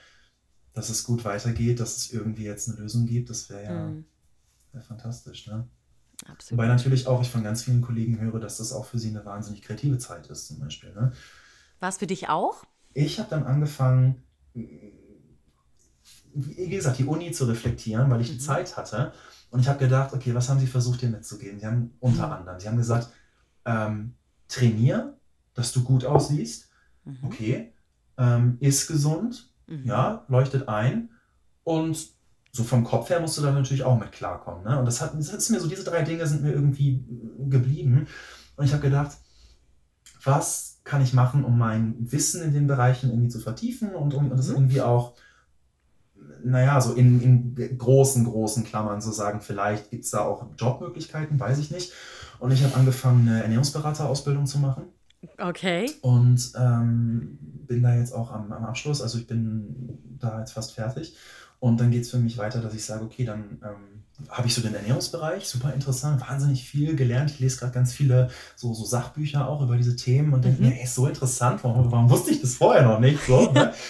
dass 0.74 0.90
es 0.90 1.04
gut 1.04 1.24
weitergeht, 1.24 1.80
dass 1.80 1.96
es 1.96 2.12
irgendwie 2.12 2.44
jetzt 2.44 2.68
eine 2.68 2.78
Lösung 2.78 3.06
gibt. 3.06 3.30
Das 3.30 3.50
wäre 3.50 3.64
ja 3.64 3.84
Mhm. 3.84 4.04
wär 4.72 4.82
fantastisch, 4.82 5.46
ne? 5.46 5.68
Absolut. 6.26 6.58
Wobei 6.58 6.68
natürlich 6.68 7.06
auch 7.06 7.22
ich 7.22 7.30
von 7.30 7.42
ganz 7.44 7.62
vielen 7.64 7.82
Kollegen 7.82 8.20
höre, 8.20 8.40
dass 8.40 8.58
das 8.58 8.72
auch 8.72 8.84
für 8.86 8.98
sie 8.98 9.10
eine 9.10 9.24
wahnsinnig 9.24 9.62
kreative 9.62 9.98
Zeit 9.98 10.28
ist, 10.28 10.46
zum 10.48 10.58
Beispiel. 10.60 10.92
Ne? 10.94 11.12
War 11.80 11.88
es 11.88 11.98
für 11.98 12.06
dich 12.06 12.28
auch? 12.28 12.64
Ich 12.92 13.18
habe 13.18 13.30
dann 13.30 13.44
angefangen, 13.44 14.22
wie 16.34 16.68
gesagt, 16.68 16.98
die 16.98 17.04
Uni 17.04 17.32
zu 17.32 17.44
reflektieren, 17.46 18.10
weil 18.10 18.20
ich 18.20 18.28
die 18.28 18.34
Mhm. 18.34 18.40
Zeit 18.40 18.76
hatte. 18.76 19.12
Und 19.50 19.60
ich 19.60 19.68
habe 19.68 19.78
gedacht, 19.78 20.12
okay, 20.12 20.34
was 20.34 20.48
haben 20.48 20.60
sie 20.60 20.66
versucht, 20.66 21.00
dir 21.02 21.08
mitzugeben? 21.08 21.58
Sie 21.58 21.66
haben 21.66 21.92
unter 22.00 22.30
anderem, 22.36 22.58
sie 22.60 22.68
haben 22.68 22.76
gesagt, 22.76 23.08
ähm, 23.64 24.14
trainier, 24.48 25.16
dass 25.54 25.72
du 25.72 25.82
gut 25.84 26.04
aussiehst. 26.04 26.68
Mhm. 27.04 27.16
Okay. 27.22 27.72
Ähm, 28.18 28.56
iss 28.60 28.86
gesund, 28.86 29.52
Mhm. 29.66 29.84
ja, 29.84 30.24
leuchtet 30.28 30.68
ein. 30.68 31.10
Und 31.64 32.08
so 32.52 32.64
vom 32.64 32.82
Kopf 32.84 33.10
her 33.10 33.20
musst 33.20 33.36
du 33.38 33.42
da 33.42 33.52
natürlich 33.52 33.84
auch 33.84 33.98
mit 33.98 34.12
klarkommen. 34.12 34.64
Ne? 34.64 34.78
Und 34.78 34.86
das, 34.86 35.00
hat, 35.00 35.14
das 35.14 35.28
ist 35.32 35.50
mir 35.50 35.60
so, 35.60 35.68
diese 35.68 35.84
drei 35.84 36.02
Dinge 36.02 36.26
sind 36.26 36.42
mir 36.42 36.52
irgendwie 36.52 37.04
geblieben. 37.48 38.06
Und 38.56 38.64
ich 38.64 38.72
habe 38.72 38.82
gedacht, 38.82 39.18
was 40.24 40.80
kann 40.84 41.02
ich 41.02 41.12
machen, 41.12 41.44
um 41.44 41.58
mein 41.58 41.94
Wissen 42.10 42.42
in 42.42 42.52
den 42.54 42.66
Bereichen 42.66 43.10
irgendwie 43.10 43.28
zu 43.28 43.40
vertiefen 43.40 43.94
und 43.94 44.14
um 44.14 44.30
das 44.30 44.48
Mhm. 44.48 44.54
irgendwie 44.54 44.80
auch, 44.80 45.14
naja, 46.44 46.80
so 46.80 46.92
in, 46.94 47.20
in 47.56 47.78
großen, 47.78 48.24
großen 48.24 48.64
Klammern 48.64 49.00
zu 49.00 49.12
sagen, 49.12 49.40
vielleicht 49.40 49.90
gibt 49.90 50.04
es 50.04 50.10
da 50.10 50.20
auch 50.20 50.46
Jobmöglichkeiten, 50.56 51.38
weiß 51.38 51.58
ich 51.58 51.70
nicht. 51.70 51.92
Und 52.38 52.52
ich 52.52 52.62
habe 52.62 52.74
angefangen, 52.76 53.28
eine 53.28 53.42
Ernährungsberaterausbildung 53.42 54.46
zu 54.46 54.58
machen 54.58 54.84
Okay. 55.38 55.90
und 56.02 56.52
ähm, 56.56 57.38
bin 57.66 57.82
da 57.82 57.96
jetzt 57.96 58.12
auch 58.14 58.30
am, 58.30 58.52
am 58.52 58.64
Abschluss. 58.64 59.02
Also 59.02 59.18
ich 59.18 59.26
bin 59.26 59.98
da 60.20 60.38
jetzt 60.38 60.52
fast 60.52 60.72
fertig. 60.72 61.16
Und 61.60 61.80
dann 61.80 61.90
geht 61.90 62.02
es 62.02 62.10
für 62.10 62.18
mich 62.18 62.38
weiter, 62.38 62.60
dass 62.60 62.72
ich 62.74 62.84
sage, 62.84 63.04
okay, 63.04 63.24
dann 63.24 63.58
ähm, 63.64 64.04
habe 64.28 64.46
ich 64.46 64.54
so 64.54 64.60
den 64.62 64.74
Ernährungsbereich, 64.76 65.48
super 65.48 65.74
interessant, 65.74 66.20
wahnsinnig 66.20 66.62
viel 66.68 66.94
gelernt. 66.94 67.32
Ich 67.32 67.40
lese 67.40 67.58
gerade 67.58 67.72
ganz 67.72 67.92
viele 67.92 68.28
so, 68.54 68.72
so 68.74 68.84
Sachbücher 68.84 69.48
auch 69.48 69.60
über 69.60 69.76
diese 69.76 69.96
Themen 69.96 70.32
und 70.32 70.44
denke 70.44 70.62
Mhm. 70.62 70.68
mir, 70.68 70.76
ey, 70.76 70.84
ist 70.84 70.94
so 70.94 71.08
interessant, 71.08 71.64
warum, 71.64 71.90
warum 71.90 72.08
wusste 72.10 72.30
ich 72.30 72.40
das 72.40 72.54
vorher 72.54 72.84
noch 72.84 73.00
nicht? 73.00 73.18
So, 73.26 73.50
ne? 73.50 73.74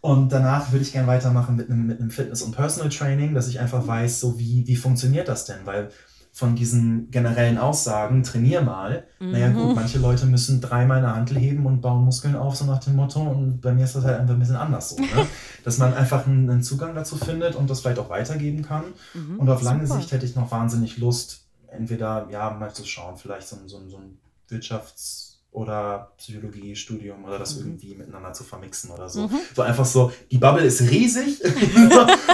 Und 0.00 0.30
danach 0.32 0.72
würde 0.72 0.82
ich 0.84 0.92
gerne 0.92 1.08
weitermachen 1.08 1.56
mit 1.56 1.70
einem, 1.70 1.86
mit 1.86 2.00
einem 2.00 2.10
Fitness- 2.10 2.42
und 2.42 2.52
Personal 2.54 2.90
Training, 2.90 3.34
dass 3.34 3.48
ich 3.48 3.58
einfach 3.60 3.86
weiß, 3.86 4.20
so 4.20 4.38
wie, 4.38 4.66
wie 4.66 4.76
funktioniert 4.76 5.28
das 5.28 5.44
denn? 5.46 5.58
Weil 5.64 5.90
von 6.32 6.54
diesen 6.54 7.10
generellen 7.10 7.56
Aussagen, 7.56 8.22
trainier 8.22 8.60
mal, 8.60 9.04
naja 9.18 9.48
gut, 9.48 9.70
Mhm. 9.70 9.74
manche 9.74 9.98
Leute 9.98 10.26
müssen 10.26 10.60
dreimal 10.60 10.98
eine 10.98 11.14
Hantel 11.16 11.38
heben 11.38 11.64
und 11.64 11.80
bauen 11.80 12.04
Muskeln 12.04 12.36
auf, 12.36 12.56
so 12.56 12.66
nach 12.66 12.78
dem 12.78 12.94
Motto. 12.94 13.22
Und 13.22 13.62
bei 13.62 13.72
mir 13.72 13.84
ist 13.84 13.96
das 13.96 14.04
halt 14.04 14.20
einfach 14.20 14.34
ein 14.34 14.38
bisschen 14.40 14.56
anders 14.56 14.90
so. 14.90 14.96
Ne? 15.00 15.06
Dass 15.64 15.78
man 15.78 15.94
einfach 15.94 16.26
einen, 16.26 16.48
einen 16.50 16.62
Zugang 16.62 16.94
dazu 16.94 17.16
findet 17.16 17.54
und 17.54 17.70
das 17.70 17.80
vielleicht 17.80 17.98
auch 17.98 18.10
weitergeben 18.10 18.60
kann. 18.62 18.84
Mhm. 19.14 19.40
Und 19.40 19.48
auf 19.48 19.62
lange 19.62 19.86
Super. 19.86 19.98
Sicht 19.98 20.12
hätte 20.12 20.26
ich 20.26 20.36
noch 20.36 20.50
wahnsinnig 20.50 20.98
Lust, 20.98 21.46
entweder, 21.68 22.28
ja, 22.30 22.50
mal 22.50 22.70
zu 22.72 22.84
schauen, 22.84 23.16
vielleicht 23.16 23.48
so, 23.48 23.56
so, 23.64 23.78
ein- 23.78 23.88
so 23.88 23.96
ein 23.96 24.18
Wirtschafts- 24.50 25.25
oder 25.56 26.12
Psychologiestudium 26.18 27.24
oder 27.24 27.38
das 27.38 27.56
Mhm. 27.56 27.62
irgendwie 27.62 27.94
miteinander 27.94 28.34
zu 28.34 28.44
vermixen 28.44 28.90
oder 28.90 29.08
so. 29.08 29.22
Mhm. 29.22 29.38
So 29.54 29.62
einfach 29.62 29.86
so, 29.86 30.12
die 30.30 30.36
Bubble 30.36 30.62
ist 30.64 30.82
riesig 30.82 31.42
und 31.44 31.92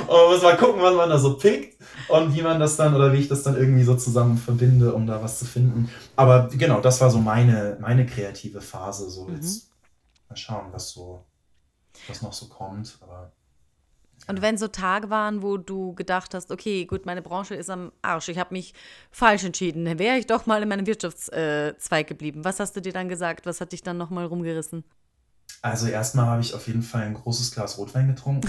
man 0.09 0.29
muss 0.29 0.43
mal 0.43 0.57
gucken, 0.57 0.83
was 0.83 0.95
man 0.97 1.09
da 1.09 1.19
so 1.21 1.37
pickt 1.39 1.81
und 2.09 2.35
wie 2.35 2.43
man 2.43 2.59
das 2.59 2.77
dann 2.77 2.97
oder 2.97 3.13
wie 3.13 3.19
ich 3.19 3.29
das 3.29 3.45
dann 3.45 3.57
irgendwie 3.57 3.85
so 3.85 3.95
zusammen 3.95 4.37
verbinde, 4.39 4.93
um 4.93 5.07
da 5.07 5.23
was 5.23 5.39
zu 5.39 5.45
finden. 5.45 5.89
Aber 6.17 6.49
genau, 6.49 6.81
das 6.81 7.01
war 7.01 7.11
so 7.11 7.19
meine, 7.19 7.77
meine 7.81 8.07
kreative 8.07 8.61
Phase. 8.61 9.09
So 9.09 9.27
Mhm. 9.29 9.35
jetzt 9.37 9.71
mal 10.29 10.37
schauen, 10.37 10.67
was 10.73 10.91
so, 10.91 11.25
was 12.09 12.23
noch 12.23 12.33
so 12.33 12.47
kommt. 12.49 12.99
Aber 13.03 13.31
Und 14.29 14.41
wenn 14.41 14.57
so 14.57 14.69
Tage 14.69 15.11
waren, 15.11 15.43
wo 15.43 15.57
du 15.57 15.95
gedacht 15.95 16.35
hast, 16.35 16.53
okay, 16.53 16.85
gut, 16.85 17.07
meine 17.07 17.23
Branche 17.23 17.55
ist 17.55 17.71
am 17.71 17.91
Arsch, 18.03 18.29
ich 18.29 18.39
habe 18.39 18.55
mich 18.55 18.73
falsch 19.11 19.45
entschieden, 19.45 19.85
dann 19.85 19.99
wäre 19.99 20.17
ich 20.17 20.27
doch 20.27 20.47
mal 20.47 20.63
in 20.63 20.69
meinem 20.69 20.87
Wirtschaftszweig 20.87 22.07
geblieben. 22.07 22.45
Was 22.45 22.61
hast 22.61 22.77
du 22.77 22.81
dir 22.81 22.93
dann 22.93 23.09
gesagt? 23.09 23.47
Was 23.47 23.61
hat 23.61 23.73
dich 23.73 23.83
dann 23.83 23.99
nochmal 23.99 24.27
rumgerissen? 24.27 24.85
also 25.63 25.87
erstmal 25.87 26.27
habe 26.27 26.43
ich 26.43 26.55
auf 26.55 26.67
jeden 26.67 26.83
Fall 26.83 27.03
ein 27.03 27.15
großes 27.15 27.53
Glas 27.53 27.79
Rotwein 27.79 28.09
getrunken. 28.09 28.49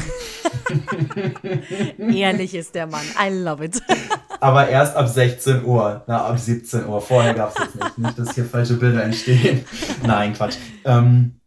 Ehrlich 2.11 2.55
ist 2.55 2.73
der 2.73 2.87
Mann. 2.87 3.05
I 3.23 3.29
love 3.29 3.63
it. 3.63 3.81
Aber 4.39 4.67
erst 4.67 4.95
ab 4.95 5.07
16 5.07 5.63
Uhr. 5.63 6.03
Na, 6.07 6.25
ab 6.25 6.39
17 6.39 6.85
Uhr. 6.87 6.99
Vorher 7.01 7.35
gab 7.35 7.49
es 7.49 7.55
das 7.55 7.75
nicht. 7.75 7.97
Nicht, 7.99 8.19
dass 8.19 8.35
hier 8.35 8.45
falsche 8.45 8.73
Bilder 8.73 9.03
entstehen. 9.03 9.63
Nein, 10.03 10.33
Quatsch. 10.33 10.57
Ähm, 10.85 11.39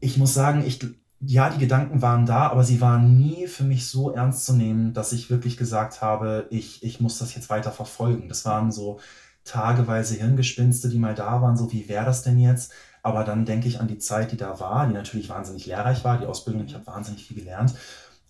ich 0.00 0.16
muss 0.16 0.34
sagen, 0.34 0.64
ich, 0.64 0.78
ja, 1.20 1.48
die 1.50 1.58
Gedanken 1.58 2.02
waren 2.02 2.26
da, 2.26 2.48
aber 2.48 2.62
sie 2.62 2.80
waren 2.80 3.16
nie 3.16 3.46
für 3.46 3.64
mich 3.64 3.88
so 3.88 4.10
ernst 4.12 4.44
zu 4.44 4.52
nehmen, 4.52 4.92
dass 4.92 5.12
ich 5.12 5.30
wirklich 5.30 5.56
gesagt 5.56 6.02
habe, 6.02 6.46
ich, 6.50 6.82
ich 6.82 7.00
muss 7.00 7.18
das 7.18 7.34
jetzt 7.34 7.48
weiter 7.48 7.72
verfolgen. 7.72 8.28
Das 8.28 8.44
waren 8.44 8.70
so 8.70 9.00
tageweise 9.44 10.16
Hirngespinste, 10.16 10.88
die 10.88 10.98
mal 10.98 11.14
da 11.14 11.40
waren, 11.40 11.56
so 11.56 11.72
wie 11.72 11.88
wäre 11.88 12.04
das 12.04 12.22
denn 12.22 12.38
jetzt? 12.38 12.72
Aber 13.02 13.24
dann 13.24 13.44
denke 13.44 13.68
ich 13.68 13.80
an 13.80 13.88
die 13.88 13.98
Zeit, 13.98 14.32
die 14.32 14.36
da 14.36 14.58
war, 14.60 14.86
die 14.88 14.94
natürlich 14.94 15.28
wahnsinnig 15.28 15.66
lehrreich 15.66 16.04
war, 16.04 16.18
die 16.18 16.26
Ausbildung, 16.26 16.66
ich 16.66 16.74
habe 16.74 16.86
wahnsinnig 16.86 17.24
viel 17.24 17.36
gelernt. 17.36 17.74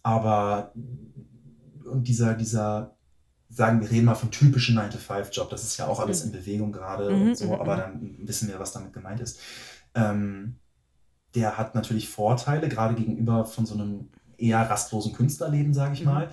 Aber 0.03 0.73
und 0.75 2.07
dieser, 2.07 2.35
dieser, 2.35 2.97
sagen 3.49 3.81
wir 3.81 3.91
reden 3.91 4.05
mal 4.05 4.15
vom 4.15 4.31
typischen 4.31 4.79
9-to-5-Job, 4.79 5.51
das 5.51 5.63
ist 5.63 5.79
ja 5.79 5.87
auch 5.87 6.01
alles 6.01 6.23
in 6.23 6.33
Bewegung 6.33 6.73
gerade 6.73 7.11
Mhm, 7.11 7.29
und 7.29 7.39
so, 7.39 7.47
mhm, 7.47 7.55
aber 7.55 7.77
mhm. 7.77 7.81
dann 7.81 8.19
wissen 8.29 8.49
wir, 8.49 8.59
was 8.59 8.73
damit 8.73 8.93
gemeint 8.93 9.21
ist. 9.21 9.41
Ähm, 9.95 10.57
der 11.37 11.59
hat 11.59 11.77
natürlich 11.77 12.11
Vorteile, 12.11 12.69
gerade 12.71 12.97
gegenüber 12.97 13.47
von 13.47 13.67
so 13.67 13.75
einem 13.77 14.11
eher 14.39 14.61
rastlosen 14.71 15.15
Künstlerleben, 15.15 15.75
sage 15.75 15.95
ich 15.95 16.05
Mhm. 16.05 16.07
mal. 16.07 16.31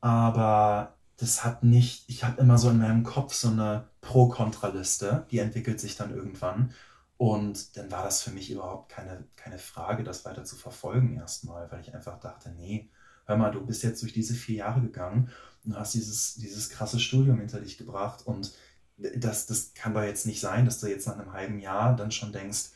Aber 0.00 0.98
das 1.16 1.44
hat 1.44 1.62
nicht, 1.64 2.08
ich 2.08 2.24
habe 2.24 2.40
immer 2.40 2.58
so 2.58 2.70
in 2.70 2.78
meinem 2.78 3.04
Kopf 3.04 3.34
so 3.34 3.48
eine 3.48 3.88
Pro-Kontra-Liste, 4.00 5.26
die 5.30 5.38
entwickelt 5.38 5.80
sich 5.80 5.96
dann 5.96 6.14
irgendwann. 6.14 6.72
Und 7.16 7.76
dann 7.76 7.90
war 7.90 8.02
das 8.04 8.22
für 8.22 8.30
mich 8.32 8.50
überhaupt 8.50 8.90
keine, 8.90 9.24
keine 9.36 9.58
Frage, 9.58 10.04
das 10.04 10.24
weiter 10.24 10.44
zu 10.44 10.56
verfolgen 10.56 11.16
erstmal, 11.16 11.70
weil 11.70 11.80
ich 11.80 11.94
einfach 11.94 12.18
dachte, 12.20 12.50
nee, 12.50 12.90
hör 13.26 13.36
mal, 13.36 13.50
du 13.52 13.64
bist 13.64 13.82
jetzt 13.84 14.02
durch 14.02 14.12
diese 14.12 14.34
vier 14.34 14.56
Jahre 14.56 14.80
gegangen 14.80 15.30
und 15.64 15.78
hast 15.78 15.94
dieses, 15.94 16.34
dieses 16.34 16.70
krasse 16.70 16.98
Studium 17.00 17.38
hinter 17.38 17.60
dich 17.60 17.78
gebracht 17.78 18.26
und 18.26 18.52
das, 18.96 19.46
das 19.46 19.74
kann 19.74 19.94
doch 19.94 20.02
jetzt 20.02 20.26
nicht 20.26 20.40
sein, 20.40 20.64
dass 20.64 20.80
du 20.80 20.86
jetzt 20.86 21.06
nach 21.06 21.18
einem 21.18 21.32
halben 21.32 21.58
Jahr 21.58 21.96
dann 21.96 22.10
schon 22.10 22.32
denkst, 22.32 22.70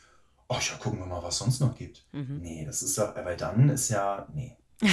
oh 0.49 0.55
ja, 0.59 0.75
gucken 0.79 0.99
wir 0.99 1.05
mal, 1.05 1.21
was 1.23 1.37
sonst 1.37 1.61
noch 1.61 1.75
gibt. 1.75 2.03
Mhm. 2.11 2.39
Nee, 2.41 2.65
das 2.65 2.81
ist 2.81 2.97
ja, 2.97 3.13
weil 3.23 3.37
dann 3.37 3.69
ist 3.69 3.89
ja, 3.89 4.27
nee. 4.33 4.55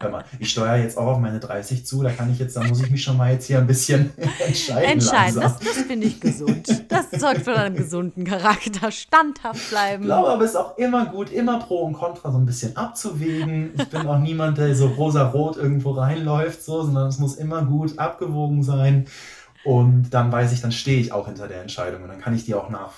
Hör 0.00 0.10
mal, 0.10 0.24
ich 0.40 0.50
steuere 0.50 0.78
jetzt 0.82 0.98
auch 0.98 1.06
auf 1.06 1.18
meine 1.18 1.38
30 1.38 1.86
zu, 1.86 2.02
da 2.02 2.10
kann 2.10 2.32
ich 2.32 2.40
jetzt, 2.40 2.56
da 2.56 2.64
muss 2.64 2.82
ich 2.82 2.90
mich 2.90 3.04
schon 3.04 3.16
mal 3.16 3.32
jetzt 3.32 3.46
hier 3.46 3.58
ein 3.58 3.66
bisschen 3.66 4.10
entscheiden. 4.44 4.90
Entscheiden, 4.90 5.36
langsam. 5.36 5.42
das, 5.42 5.58
das 5.60 5.84
finde 5.84 6.08
ich 6.08 6.20
gesund. 6.20 6.84
Das 6.88 7.12
sorgt 7.12 7.42
für 7.42 7.56
einen 7.56 7.76
gesunden 7.76 8.24
Charakter. 8.24 8.90
Standhaft 8.90 9.60
Ich 9.60 9.68
bleiben. 9.70 10.04
glaube 10.04 10.28
aber, 10.28 10.42
es 10.42 10.50
ist 10.50 10.56
auch 10.56 10.76
immer 10.76 11.06
gut, 11.06 11.30
immer 11.30 11.60
Pro 11.60 11.82
und 11.82 11.92
Contra 11.92 12.32
so 12.32 12.38
ein 12.38 12.46
bisschen 12.46 12.76
abzuwägen. 12.76 13.74
Ich 13.78 13.88
bin 13.88 14.06
auch 14.08 14.18
niemand, 14.18 14.58
der 14.58 14.74
so 14.74 14.88
rosa-rot 14.88 15.56
irgendwo 15.56 15.92
reinläuft, 15.92 16.64
so, 16.64 16.82
sondern 16.82 17.06
es 17.06 17.18
muss 17.20 17.36
immer 17.36 17.64
gut 17.64 18.00
abgewogen 18.00 18.64
sein. 18.64 19.06
Und 19.64 20.10
dann 20.10 20.32
weiß 20.32 20.52
ich, 20.52 20.60
dann 20.62 20.72
stehe 20.72 20.98
ich 20.98 21.12
auch 21.12 21.26
hinter 21.26 21.46
der 21.46 21.62
Entscheidung 21.62 22.02
und 22.02 22.08
dann 22.08 22.20
kann 22.20 22.34
ich 22.34 22.44
die 22.44 22.54
auch 22.54 22.70
nach 22.70 22.90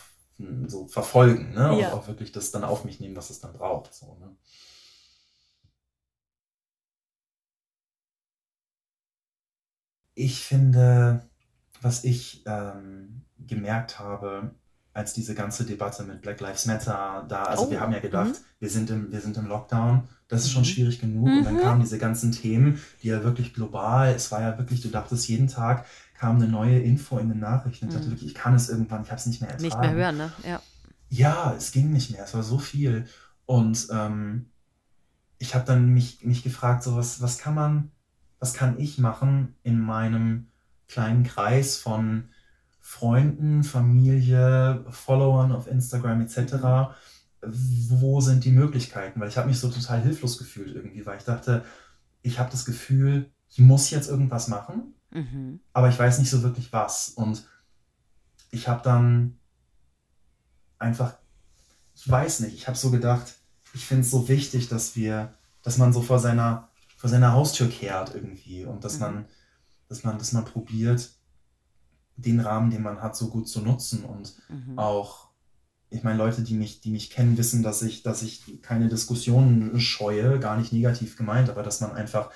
so 0.66 0.86
verfolgen, 0.86 1.54
ne? 1.54 1.72
Und 1.72 1.80
Ja. 1.80 1.92
auch 1.92 2.06
wirklich 2.06 2.32
das 2.32 2.50
dann 2.50 2.64
auf 2.64 2.84
mich 2.84 3.00
nehmen, 3.00 3.16
was 3.16 3.30
es 3.30 3.40
dann 3.40 3.52
braucht. 3.52 3.92
So, 3.94 4.16
ne? 4.20 4.36
ich 10.18 10.40
finde, 10.40 11.22
was 11.80 12.04
ich 12.04 12.42
ähm, 12.46 13.22
gemerkt 13.38 14.00
habe, 14.00 14.50
als 14.92 15.12
diese 15.12 15.34
ganze 15.34 15.64
Debatte 15.64 16.02
mit 16.02 16.22
Black 16.22 16.40
Lives 16.40 16.66
Matter 16.66 17.24
da, 17.28 17.44
also 17.44 17.66
oh. 17.66 17.70
wir 17.70 17.80
haben 17.80 17.92
ja 17.92 18.00
gedacht, 18.00 18.30
mhm. 18.30 18.44
wir, 18.58 18.68
sind 18.68 18.90
im, 18.90 19.12
wir 19.12 19.20
sind 19.20 19.36
im 19.36 19.46
Lockdown, 19.46 20.08
das 20.26 20.42
ist 20.44 20.50
schon 20.50 20.62
mhm. 20.62 20.66
schwierig 20.66 21.00
genug. 21.00 21.28
Mhm. 21.28 21.38
Und 21.38 21.44
dann 21.44 21.54
mhm. 21.54 21.60
kamen 21.60 21.80
diese 21.80 21.98
ganzen 21.98 22.32
Themen, 22.32 22.82
die 23.02 23.08
ja 23.08 23.22
wirklich 23.22 23.54
global, 23.54 24.12
es 24.12 24.32
war 24.32 24.40
ja 24.40 24.58
wirklich, 24.58 24.80
du 24.80 24.88
dachtest 24.88 25.28
jeden 25.28 25.46
Tag 25.46 25.86
kam 26.18 26.36
eine 26.36 26.48
neue 26.48 26.80
Info 26.80 27.18
in 27.18 27.28
den 27.28 27.38
Nachrichten. 27.38 27.88
Ich 27.88 27.94
dachte 27.94 28.06
mhm. 28.06 28.10
wirklich, 28.12 28.30
ich 28.30 28.34
kann 28.34 28.54
es 28.54 28.68
irgendwann, 28.68 29.02
ich 29.02 29.10
habe 29.10 29.20
es 29.20 29.26
nicht 29.26 29.40
mehr 29.40 29.50
ertragen. 29.50 29.64
Nicht 29.64 29.80
mehr 29.80 29.92
hören, 29.92 30.16
ne? 30.16 30.32
Ja. 30.44 30.60
Ja, 31.10 31.54
es 31.56 31.72
ging 31.72 31.90
nicht 31.90 32.10
mehr, 32.10 32.24
es 32.24 32.34
war 32.34 32.42
so 32.42 32.58
viel. 32.58 33.06
Und 33.46 33.88
ähm, 33.90 34.50
ich 35.38 35.54
habe 35.54 35.64
dann 35.64 35.88
mich, 35.94 36.24
mich 36.24 36.42
gefragt, 36.42 36.82
so 36.82 36.96
was, 36.96 37.22
was 37.22 37.38
kann 37.38 37.54
man, 37.54 37.92
was 38.40 38.52
kann 38.52 38.78
ich 38.78 38.98
machen 38.98 39.54
in 39.62 39.80
meinem 39.80 40.48
kleinen 40.88 41.22
Kreis 41.22 41.76
von 41.76 42.28
Freunden, 42.80 43.62
Familie, 43.62 44.84
Followern 44.90 45.52
auf 45.52 45.66
Instagram 45.66 46.22
etc. 46.22 46.94
Wo 47.42 48.20
sind 48.20 48.44
die 48.44 48.50
Möglichkeiten? 48.50 49.20
Weil 49.20 49.28
ich 49.28 49.38
habe 49.38 49.48
mich 49.48 49.60
so 49.60 49.70
total 49.70 50.02
hilflos 50.02 50.36
gefühlt 50.36 50.74
irgendwie, 50.74 51.06
weil 51.06 51.18
ich 51.18 51.24
dachte, 51.24 51.64
ich 52.22 52.38
habe 52.38 52.50
das 52.50 52.64
Gefühl, 52.64 53.30
ich 53.50 53.60
muss 53.60 53.90
jetzt 53.90 54.08
irgendwas 54.08 54.48
machen, 54.48 54.94
mhm. 55.10 55.60
aber 55.72 55.88
ich 55.88 55.98
weiß 55.98 56.18
nicht 56.18 56.30
so 56.30 56.42
wirklich 56.42 56.72
was. 56.72 57.10
Und 57.10 57.46
ich 58.50 58.68
habe 58.68 58.82
dann 58.82 59.38
einfach, 60.78 61.16
ich 61.94 62.08
weiß 62.08 62.40
nicht, 62.40 62.54
ich 62.54 62.68
habe 62.68 62.78
so 62.78 62.90
gedacht, 62.90 63.34
ich 63.74 63.84
finde 63.84 64.02
es 64.02 64.10
so 64.10 64.28
wichtig, 64.28 64.68
dass 64.68 64.96
wir, 64.96 65.34
dass 65.62 65.78
man 65.78 65.92
so 65.92 66.02
vor 66.02 66.18
seiner, 66.18 66.68
vor 66.96 67.10
seiner 67.10 67.32
Haustür 67.32 67.68
kehrt 67.68 68.14
irgendwie 68.14 68.64
und 68.64 68.84
dass 68.84 68.94
mhm. 68.94 69.00
man, 69.00 69.24
dass 69.88 70.04
man, 70.04 70.18
dass 70.18 70.32
man 70.32 70.44
probiert, 70.44 71.10
den 72.16 72.40
Rahmen, 72.40 72.70
den 72.70 72.82
man 72.82 73.00
hat, 73.00 73.16
so 73.16 73.28
gut 73.28 73.48
zu 73.48 73.60
nutzen 73.60 74.04
und 74.04 74.34
mhm. 74.48 74.78
auch, 74.78 75.28
ich 75.90 76.02
meine, 76.02 76.18
Leute, 76.18 76.42
die 76.42 76.54
mich, 76.54 76.80
die 76.80 76.90
mich 76.90 77.10
kennen, 77.10 77.38
wissen, 77.38 77.62
dass 77.62 77.80
ich, 77.82 78.02
dass 78.02 78.22
ich 78.22 78.60
keine 78.60 78.88
Diskussionen 78.88 79.80
scheue, 79.80 80.38
gar 80.38 80.56
nicht 80.56 80.72
negativ 80.72 81.16
gemeint, 81.16 81.48
aber 81.48 81.62
dass 81.62 81.80
man 81.80 81.92
einfach, 81.92 82.30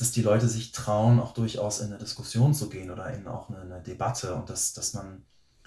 dass 0.00 0.12
die 0.12 0.22
Leute 0.22 0.48
sich 0.48 0.72
trauen, 0.72 1.20
auch 1.20 1.34
durchaus 1.34 1.80
in 1.80 1.88
eine 1.88 1.98
Diskussion 1.98 2.54
zu 2.54 2.70
gehen 2.70 2.90
oder 2.90 3.12
in 3.12 3.28
auch 3.28 3.50
eine, 3.50 3.60
eine 3.60 3.82
Debatte 3.82 4.34
und 4.34 4.48
dass, 4.48 4.72
dass 4.72 4.94
man 4.94 5.24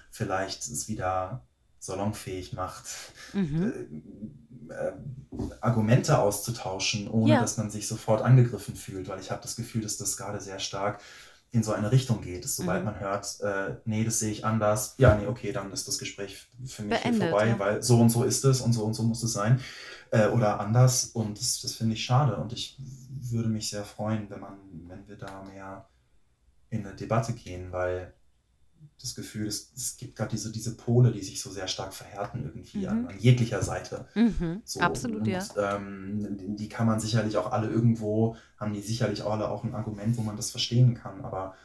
vielleicht 0.10 0.64
es 0.64 0.88
wieder 0.88 1.46
salonfähig 1.78 2.54
macht, 2.54 2.86
mhm. 3.34 3.90
äh, 4.70 4.74
äh, 4.74 4.94
Argumente 5.62 6.18
auszutauschen, 6.18 7.10
ohne 7.10 7.34
ja. 7.34 7.42
dass 7.42 7.58
man 7.58 7.70
sich 7.70 7.88
sofort 7.88 8.24
angegriffen 8.24 8.76
fühlt, 8.76 9.08
weil 9.08 9.20
ich 9.20 9.30
habe 9.30 9.42
das 9.44 9.56
Gefühl, 9.56 9.82
dass 9.82 9.98
das 9.98 10.18
gerade 10.18 10.42
sehr 10.42 10.60
stark 10.60 11.00
in 11.52 11.62
so 11.62 11.72
eine 11.72 11.92
Richtung 11.92 12.22
geht. 12.22 12.44
Dass, 12.44 12.56
sobald 12.56 12.80
mhm. 12.80 12.86
man 12.86 13.00
hört, 13.00 13.40
äh, 13.42 13.76
nee, 13.86 14.04
das 14.04 14.18
sehe 14.18 14.32
ich 14.32 14.46
anders, 14.46 14.96
ja, 14.98 15.14
nee, 15.16 15.28
okay, 15.28 15.52
dann 15.52 15.72
ist 15.72 15.88
das 15.88 16.00
Gespräch 16.00 16.48
für 16.66 16.82
mich 16.82 17.00
Beendet, 17.00 17.30
vorbei, 17.30 17.50
ja. 17.50 17.60
weil 17.60 17.84
so 17.84 18.00
und 18.00 18.10
so 18.10 18.24
ist 18.24 18.44
es 18.46 18.62
und 18.62 18.74
so 18.74 18.84
und 18.84 18.96
so 18.96 19.04
muss 19.04 19.22
es 19.22 19.34
sein. 19.34 19.60
Äh, 20.10 20.28
oder 20.30 20.60
anders. 20.60 21.06
Und 21.06 21.40
das, 21.40 21.62
das 21.62 21.74
finde 21.74 21.94
ich 21.94 22.04
schade. 22.04 22.38
Und 22.38 22.54
ich 22.54 22.78
würde 23.34 23.50
mich 23.50 23.70
sehr 23.70 23.84
freuen, 23.84 24.30
wenn 24.30 24.40
man, 24.40 24.58
wenn 24.88 25.08
wir 25.08 25.18
da 25.18 25.44
mehr 25.44 25.90
in 26.70 26.86
eine 26.86 26.96
Debatte 26.96 27.34
gehen, 27.34 27.72
weil 27.72 28.14
das 29.02 29.16
Gefühl, 29.16 29.48
es, 29.48 29.72
es 29.76 29.98
gibt 29.98 30.16
gerade 30.16 30.32
diese, 30.32 30.52
diese 30.52 30.76
Pole, 30.76 31.12
die 31.12 31.22
sich 31.22 31.42
so 31.42 31.50
sehr 31.50 31.68
stark 31.68 31.94
verhärten 31.94 32.44
irgendwie 32.44 32.80
mhm. 32.80 32.88
an, 32.88 33.08
an, 33.08 33.20
jeglicher 33.20 33.62
Seite. 33.62 34.08
Mhm. 34.16 34.62
So, 34.64 34.80
Absolut, 34.80 35.22
und, 35.22 35.28
ja. 35.28 35.44
Ähm, 35.58 36.56
die 36.56 36.70
kann 36.70 36.88
man 36.88 37.00
sicherlich 37.00 37.38
auch 37.38 37.52
alle 37.52 37.70
irgendwo, 37.70 38.36
haben 38.58 38.74
die 38.74 38.82
sicherlich 38.82 39.24
alle 39.24 39.50
auch 39.50 39.64
ein 39.64 39.76
Argument, 39.76 40.18
wo 40.18 40.22
man 40.22 40.36
das 40.36 40.52
verstehen 40.52 40.96
kann. 40.96 41.24
Aber 41.24 41.56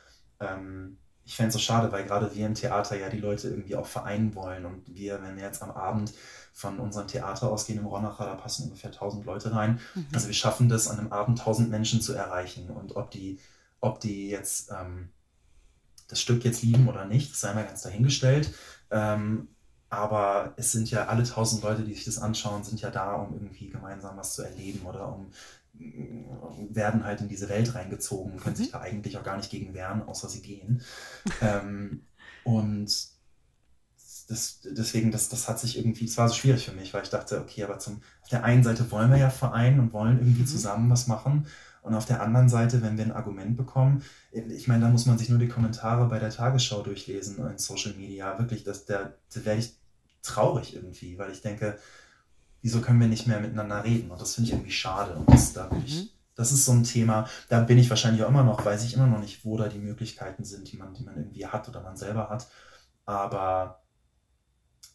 ähm, 0.40 0.98
ich 1.24 1.36
fände 1.36 1.48
es 1.48 1.54
so 1.54 1.60
schade, 1.60 1.92
weil 1.92 2.04
gerade 2.04 2.34
wir 2.34 2.46
im 2.46 2.54
Theater 2.54 2.98
ja 2.98 3.08
die 3.08 3.20
Leute 3.20 3.48
irgendwie 3.48 3.76
auch 3.76 3.86
vereinen 3.86 4.34
wollen. 4.34 4.64
Und 4.64 4.94
wir, 4.94 5.22
wenn 5.22 5.36
wir 5.36 5.44
jetzt 5.44 5.62
am 5.62 5.70
Abend 5.70 6.12
von 6.58 6.80
unserem 6.80 7.06
Theater 7.06 7.50
ausgehen 7.50 7.78
im 7.78 7.86
Ronacher, 7.86 8.26
da 8.26 8.34
passen 8.34 8.64
ungefähr 8.64 8.90
1000 8.90 9.24
Leute 9.24 9.54
rein. 9.54 9.80
Mhm. 9.94 10.06
Also 10.12 10.26
wir 10.26 10.34
schaffen 10.34 10.68
das, 10.68 10.88
an 10.88 10.98
einem 10.98 11.12
Abend 11.12 11.38
1000 11.38 11.70
Menschen 11.70 12.00
zu 12.00 12.14
erreichen. 12.14 12.68
Und 12.70 12.96
ob 12.96 13.10
die, 13.10 13.38
ob 13.80 14.00
die 14.00 14.28
jetzt... 14.28 14.70
Ähm, 14.70 15.10
das 16.08 16.20
Stück 16.20 16.44
jetzt 16.44 16.62
lieben 16.62 16.88
oder 16.88 17.04
nicht, 17.04 17.36
sei 17.36 17.52
mal 17.52 17.64
ganz 17.64 17.82
dahingestellt. 17.82 18.52
Ähm, 18.90 19.48
aber 19.90 20.54
es 20.56 20.72
sind 20.72 20.90
ja 20.90 21.06
alle 21.06 21.22
tausend 21.22 21.62
Leute, 21.62 21.82
die 21.82 21.94
sich 21.94 22.04
das 22.04 22.18
anschauen, 22.18 22.64
sind 22.64 22.80
ja 22.80 22.90
da, 22.90 23.14
um 23.14 23.34
irgendwie 23.34 23.68
gemeinsam 23.68 24.16
was 24.16 24.34
zu 24.34 24.42
erleben 24.42 24.84
oder 24.86 25.14
um 25.14 25.30
werden 26.70 27.04
halt 27.04 27.20
in 27.20 27.28
diese 27.28 27.48
Welt 27.48 27.72
reingezogen, 27.74 28.38
können 28.38 28.56
mhm. 28.56 28.58
sich 28.58 28.72
da 28.72 28.80
eigentlich 28.80 29.16
auch 29.16 29.22
gar 29.22 29.36
nicht 29.36 29.50
gegen 29.50 29.74
wehren, 29.74 30.02
außer 30.02 30.28
sie 30.28 30.42
gehen. 30.42 30.82
ähm, 31.40 32.04
und 32.42 32.90
das, 34.28 34.60
deswegen, 34.62 35.10
das, 35.10 35.30
das 35.30 35.48
hat 35.48 35.58
sich 35.58 35.78
irgendwie, 35.78 36.04
es 36.04 36.18
war 36.18 36.28
so 36.28 36.34
schwierig 36.34 36.66
für 36.66 36.72
mich, 36.72 36.92
weil 36.92 37.02
ich 37.02 37.08
dachte, 37.08 37.40
okay, 37.40 37.64
aber 37.64 37.78
zum, 37.78 38.02
auf 38.22 38.28
der 38.28 38.44
einen 38.44 38.62
Seite 38.62 38.90
wollen 38.90 39.10
wir 39.10 39.16
ja 39.16 39.30
vereinen 39.30 39.80
und 39.80 39.92
wollen 39.94 40.18
irgendwie 40.18 40.42
mhm. 40.42 40.46
zusammen 40.46 40.90
was 40.90 41.06
machen. 41.06 41.46
Und 41.80 41.94
auf 41.94 42.04
der 42.04 42.20
anderen 42.20 42.50
Seite, 42.50 42.82
wenn 42.82 42.98
wir 42.98 43.04
ein 43.06 43.12
Argument 43.12 43.56
bekommen, 43.56 44.02
ich 44.30 44.68
meine, 44.68 44.84
da 44.84 44.90
muss 44.90 45.06
man 45.06 45.16
sich 45.16 45.30
nur 45.30 45.38
die 45.38 45.48
Kommentare 45.48 46.06
bei 46.08 46.18
der 46.18 46.28
Tagesschau 46.28 46.82
durchlesen 46.82 47.38
in 47.48 47.56
Social 47.56 47.94
Media. 47.94 48.38
Wirklich, 48.38 48.64
das, 48.64 48.84
da, 48.84 49.14
da 49.32 49.44
werde 49.46 49.60
ich 49.60 49.74
traurig 50.22 50.74
irgendwie, 50.74 51.16
weil 51.16 51.30
ich 51.30 51.40
denke, 51.40 51.78
wieso 52.60 52.82
können 52.82 53.00
wir 53.00 53.08
nicht 53.08 53.26
mehr 53.26 53.40
miteinander 53.40 53.82
reden? 53.82 54.10
Und 54.10 54.20
das 54.20 54.34
finde 54.34 54.48
ich 54.48 54.54
irgendwie 54.54 54.72
schade. 54.72 55.14
Und 55.14 55.30
das, 55.30 55.54
da 55.54 55.68
bin 55.68 55.82
ich, 55.86 56.02
mhm. 56.02 56.08
das 56.34 56.52
ist 56.52 56.66
so 56.66 56.72
ein 56.72 56.84
Thema, 56.84 57.26
da 57.48 57.60
bin 57.60 57.78
ich 57.78 57.88
wahrscheinlich 57.88 58.22
auch 58.22 58.28
immer 58.28 58.44
noch, 58.44 58.62
weiß 58.62 58.84
ich 58.84 58.92
immer 58.92 59.06
noch 59.06 59.20
nicht, 59.20 59.46
wo 59.46 59.56
da 59.56 59.68
die 59.68 59.78
Möglichkeiten 59.78 60.44
sind, 60.44 60.70
die 60.70 60.76
man, 60.76 60.92
die 60.92 61.04
man 61.04 61.16
irgendwie 61.16 61.46
hat 61.46 61.66
oder 61.70 61.80
man 61.80 61.96
selber 61.96 62.28
hat. 62.28 62.48
Aber 63.06 63.80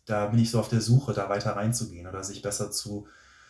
da 0.05 0.27
bin 0.27 0.39
ich 0.39 0.51
so 0.51 0.59
auf 0.59 0.69
der 0.69 0.81
Suche, 0.81 1.13
da 1.13 1.29
weiter 1.29 1.55
reinzugehen 1.55 2.07
oder 2.07 2.23
sich 2.23 2.41
besser 2.41 2.71
zu 2.71 3.07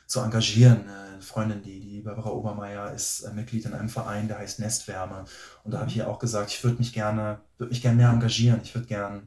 zu 0.07 0.19
engagieren. 0.19 0.87
Eine 0.87 1.21
Freundin, 1.21 1.61
die, 1.61 1.79
die 1.79 2.01
Barbara 2.01 2.29
Obermeier, 2.29 2.91
ist 2.93 3.21
äh, 3.21 3.33
Mitglied 3.33 3.65
in 3.65 3.73
einem 3.73 3.89
Verein, 3.89 4.27
der 4.27 4.39
heißt 4.39 4.59
Nestwärme. 4.59 5.25
Und 5.63 5.73
da 5.73 5.79
habe 5.79 5.89
ich 5.89 5.97
ihr 5.97 6.07
auch 6.07 6.19
gesagt, 6.19 6.51
ich 6.51 6.63
würde 6.63 6.77
mich 6.77 6.93
gerne, 6.93 7.39
würde 7.57 7.71
mich 7.71 7.81
gerne 7.81 7.97
mehr 7.97 8.09
engagieren. 8.09 8.59
Ich 8.63 8.73
würde 8.75 8.87
gerne 8.87 9.23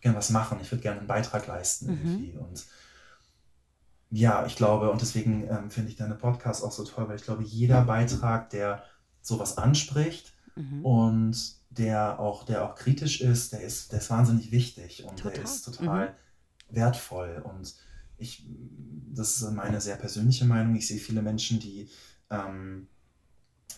gern 0.00 0.14
was 0.14 0.30
machen. 0.30 0.58
Ich 0.60 0.70
würde 0.70 0.82
gerne 0.82 0.98
einen 0.98 1.08
Beitrag 1.08 1.46
leisten 1.46 1.86
mhm. 1.86 2.38
Und 2.38 2.66
ja, 4.10 4.46
ich 4.46 4.56
glaube, 4.56 4.90
und 4.90 5.02
deswegen 5.02 5.46
ähm, 5.48 5.70
finde 5.70 5.90
ich 5.90 5.96
deine 5.96 6.14
Podcast 6.14 6.64
auch 6.64 6.72
so 6.72 6.84
toll, 6.84 7.08
weil 7.08 7.16
ich 7.16 7.24
glaube, 7.24 7.42
jeder 7.42 7.82
Beitrag, 7.82 8.48
der 8.50 8.82
sowas 9.20 9.58
anspricht 9.58 10.32
mhm. 10.56 10.84
und 10.84 11.56
der 11.68 12.18
auch, 12.18 12.44
der 12.44 12.64
auch 12.64 12.74
kritisch 12.74 13.20
ist, 13.20 13.52
der 13.52 13.60
ist, 13.60 13.92
der 13.92 13.98
ist 13.98 14.08
wahnsinnig 14.08 14.50
wichtig 14.50 15.04
und 15.04 15.18
total. 15.18 15.32
der 15.32 15.44
ist 15.44 15.62
total 15.62 16.08
mhm. 16.08 16.14
Wertvoll. 16.70 17.42
Und 17.44 17.74
ich, 18.16 18.46
das 19.14 19.36
ist 19.36 19.50
meine 19.52 19.80
sehr 19.80 19.96
persönliche 19.96 20.44
Meinung. 20.44 20.74
Ich 20.76 20.86
sehe 20.86 20.98
viele 20.98 21.22
Menschen, 21.22 21.60
die, 21.60 21.88
ähm, 22.30 22.88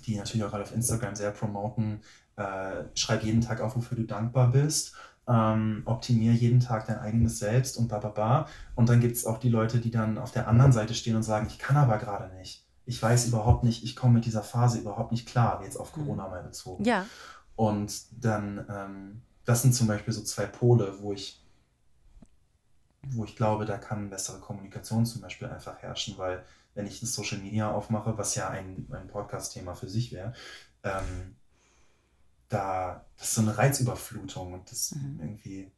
die 0.07 0.17
natürlich 0.17 0.45
auch 0.45 0.51
gerade 0.51 0.65
auf 0.65 0.75
Instagram 0.75 1.15
sehr 1.15 1.31
promoten, 1.31 2.01
äh, 2.37 2.85
schreib 2.95 3.23
jeden 3.23 3.41
Tag 3.41 3.61
auf, 3.61 3.77
wofür 3.77 3.97
du 3.97 4.05
dankbar 4.05 4.51
bist. 4.51 4.95
Ähm, 5.29 5.83
optimier 5.85 6.33
jeden 6.33 6.61
Tag 6.61 6.87
dein 6.87 6.99
eigenes 6.99 7.39
Selbst 7.39 7.77
und 7.77 7.89
bababa. 7.89 8.49
Und 8.75 8.89
dann 8.89 9.01
gibt 9.01 9.17
es 9.17 9.27
auch 9.27 9.39
die 9.39 9.51
Leute, 9.51 9.79
die 9.79 9.91
dann 9.91 10.19
auf 10.19 10.33
der 10.33 10.49
anderen 10.49 10.73
Seite 10.73 10.95
stehen 10.95 11.15
und 11.15 11.23
sagen, 11.23 11.47
ich 11.49 11.59
kann 11.59 11.77
aber 11.77 11.99
gerade 11.99 12.35
nicht. 12.37 12.67
Ich 12.87 13.01
weiß 13.01 13.29
überhaupt 13.29 13.63
nicht, 13.63 13.85
ich 13.85 13.95
komme 13.95 14.15
mit 14.15 14.25
dieser 14.25 14.43
Phase 14.43 14.79
überhaupt 14.79 15.13
nicht 15.13 15.29
klar, 15.29 15.61
jetzt 15.63 15.77
auf 15.77 15.97
mhm. 15.97 16.03
Corona 16.03 16.29
mal 16.29 16.43
bezogen. 16.43 16.85
Ja. 16.85 17.07
Und 17.55 17.93
dann, 18.25 18.67
ähm, 18.69 19.23
das 19.45 19.63
sind 19.63 19.75
zum 19.75 19.87
Beispiel 19.87 20.15
so 20.15 20.23
zwei 20.23 20.47
Pole, 20.47 20.95
wo 21.01 21.13
ich 21.13 21.40
wo 23.09 23.25
ich 23.25 23.37
glaube, 23.37 23.65
da 23.65 23.79
kann 23.79 24.11
bessere 24.11 24.41
Kommunikation 24.41 25.07
zum 25.07 25.23
Beispiel 25.23 25.49
einfach 25.49 25.79
herrschen, 25.79 26.19
weil 26.19 26.45
wenn 26.75 26.87
ich 26.87 27.03
ein 27.03 27.07
Social 27.07 27.39
Media 27.39 27.71
aufmache, 27.71 28.17
was 28.19 28.35
ja 28.35 28.49
ein, 28.49 28.87
ein 28.93 29.09
Podcast-Thema 29.09 29.75
für 29.75 29.89
sich 29.89 30.13
wäre, 30.13 30.35
ähm, 30.83 31.37
da 32.49 33.05
das 33.17 33.29
ist 33.29 33.35
so 33.35 33.43
eine 33.43 33.57
Reizüberflutung 33.57 34.53
und 34.53 34.71
das 34.71 34.93
mhm. 34.93 35.19
irgendwie. 35.21 35.73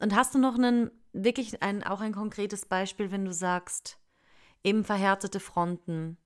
Und 0.00 0.14
hast 0.14 0.34
du 0.34 0.38
noch 0.38 0.54
einen, 0.56 0.90
wirklich 1.12 1.62
ein, 1.62 1.82
auch 1.82 2.00
ein 2.00 2.12
konkretes 2.12 2.66
Beispiel, 2.66 3.10
wenn 3.10 3.24
du 3.24 3.32
sagst, 3.32 3.98
eben 4.62 4.84
verhärtete 4.84 5.40
Fronten, 5.40 6.16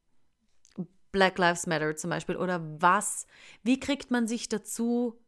Black 1.10 1.38
Lives 1.38 1.66
Matter 1.66 1.96
zum 1.96 2.10
Beispiel, 2.10 2.36
oder 2.36 2.60
was, 2.80 3.26
wie 3.62 3.80
kriegt 3.80 4.10
man 4.10 4.28
sich 4.28 4.48
dazu, 4.48 5.18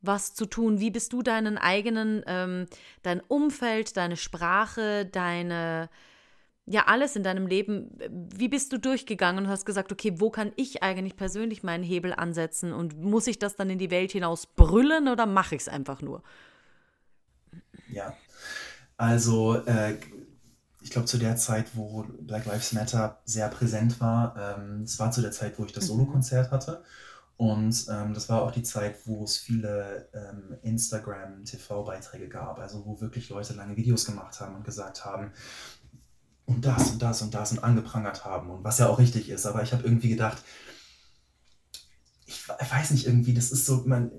was 0.00 0.34
zu 0.34 0.46
tun? 0.46 0.80
Wie 0.80 0.90
bist 0.90 1.12
du 1.12 1.22
deinen 1.22 1.58
eigenen, 1.58 2.22
ähm, 2.26 2.66
dein 3.02 3.20
Umfeld, 3.20 3.96
deine 3.96 4.16
Sprache, 4.16 5.06
deine, 5.06 5.88
ja, 6.66 6.84
alles 6.86 7.16
in 7.16 7.22
deinem 7.22 7.46
Leben, 7.46 7.90
wie 8.34 8.48
bist 8.48 8.72
du 8.72 8.78
durchgegangen 8.78 9.44
und 9.44 9.50
hast 9.50 9.66
gesagt, 9.66 9.92
okay, 9.92 10.14
wo 10.16 10.30
kann 10.30 10.52
ich 10.56 10.82
eigentlich 10.82 11.16
persönlich 11.16 11.62
meinen 11.62 11.84
Hebel 11.84 12.12
ansetzen 12.12 12.72
und 12.72 13.00
muss 13.00 13.26
ich 13.26 13.38
das 13.38 13.56
dann 13.56 13.70
in 13.70 13.78
die 13.78 13.90
Welt 13.90 14.12
hinaus 14.12 14.46
brüllen 14.46 15.08
oder 15.08 15.26
mache 15.26 15.54
ich 15.54 15.62
es 15.62 15.68
einfach 15.68 16.02
nur? 16.02 16.22
Ja, 17.88 18.14
also 18.96 19.56
äh, 19.66 19.96
ich 20.82 20.90
glaube 20.90 21.06
zu 21.06 21.18
der 21.18 21.36
Zeit, 21.36 21.66
wo 21.74 22.04
Black 22.20 22.46
Lives 22.46 22.72
Matter 22.72 23.20
sehr 23.24 23.48
präsent 23.48 24.00
war, 24.00 24.58
ähm, 24.58 24.82
es 24.82 24.98
war 24.98 25.10
zu 25.10 25.20
der 25.20 25.32
Zeit, 25.32 25.58
wo 25.58 25.64
ich 25.64 25.72
das 25.72 25.84
mhm. 25.84 25.88
Solokonzert 25.88 26.50
hatte 26.50 26.82
Und 27.36 27.86
ähm, 27.90 28.14
das 28.14 28.28
war 28.30 28.42
auch 28.42 28.50
die 28.50 28.62
Zeit, 28.62 29.06
wo 29.06 29.24
es 29.24 29.36
viele 29.36 30.08
ähm, 30.14 30.56
Instagram-TV-Beiträge 30.62 32.28
gab, 32.28 32.58
also 32.58 32.86
wo 32.86 33.00
wirklich 33.00 33.28
Leute 33.28 33.52
lange 33.52 33.76
Videos 33.76 34.06
gemacht 34.06 34.40
haben 34.40 34.56
und 34.56 34.64
gesagt 34.64 35.04
haben, 35.04 35.32
und 36.46 36.64
das 36.64 36.92
und 36.92 37.02
das 37.02 37.22
und 37.22 37.34
das 37.34 37.52
und 37.52 37.62
angeprangert 37.62 38.24
haben 38.24 38.50
und 38.50 38.64
was 38.64 38.78
ja 38.78 38.88
auch 38.88 38.98
richtig 38.98 39.28
ist. 39.28 39.46
Aber 39.46 39.62
ich 39.62 39.72
habe 39.72 39.82
irgendwie 39.82 40.08
gedacht, 40.08 40.42
ich 42.24 42.48
weiß 42.48 42.92
nicht 42.92 43.06
irgendwie, 43.06 43.34
das 43.34 43.50
ist 43.50 43.66
so, 43.66 43.82
man, 43.84 44.10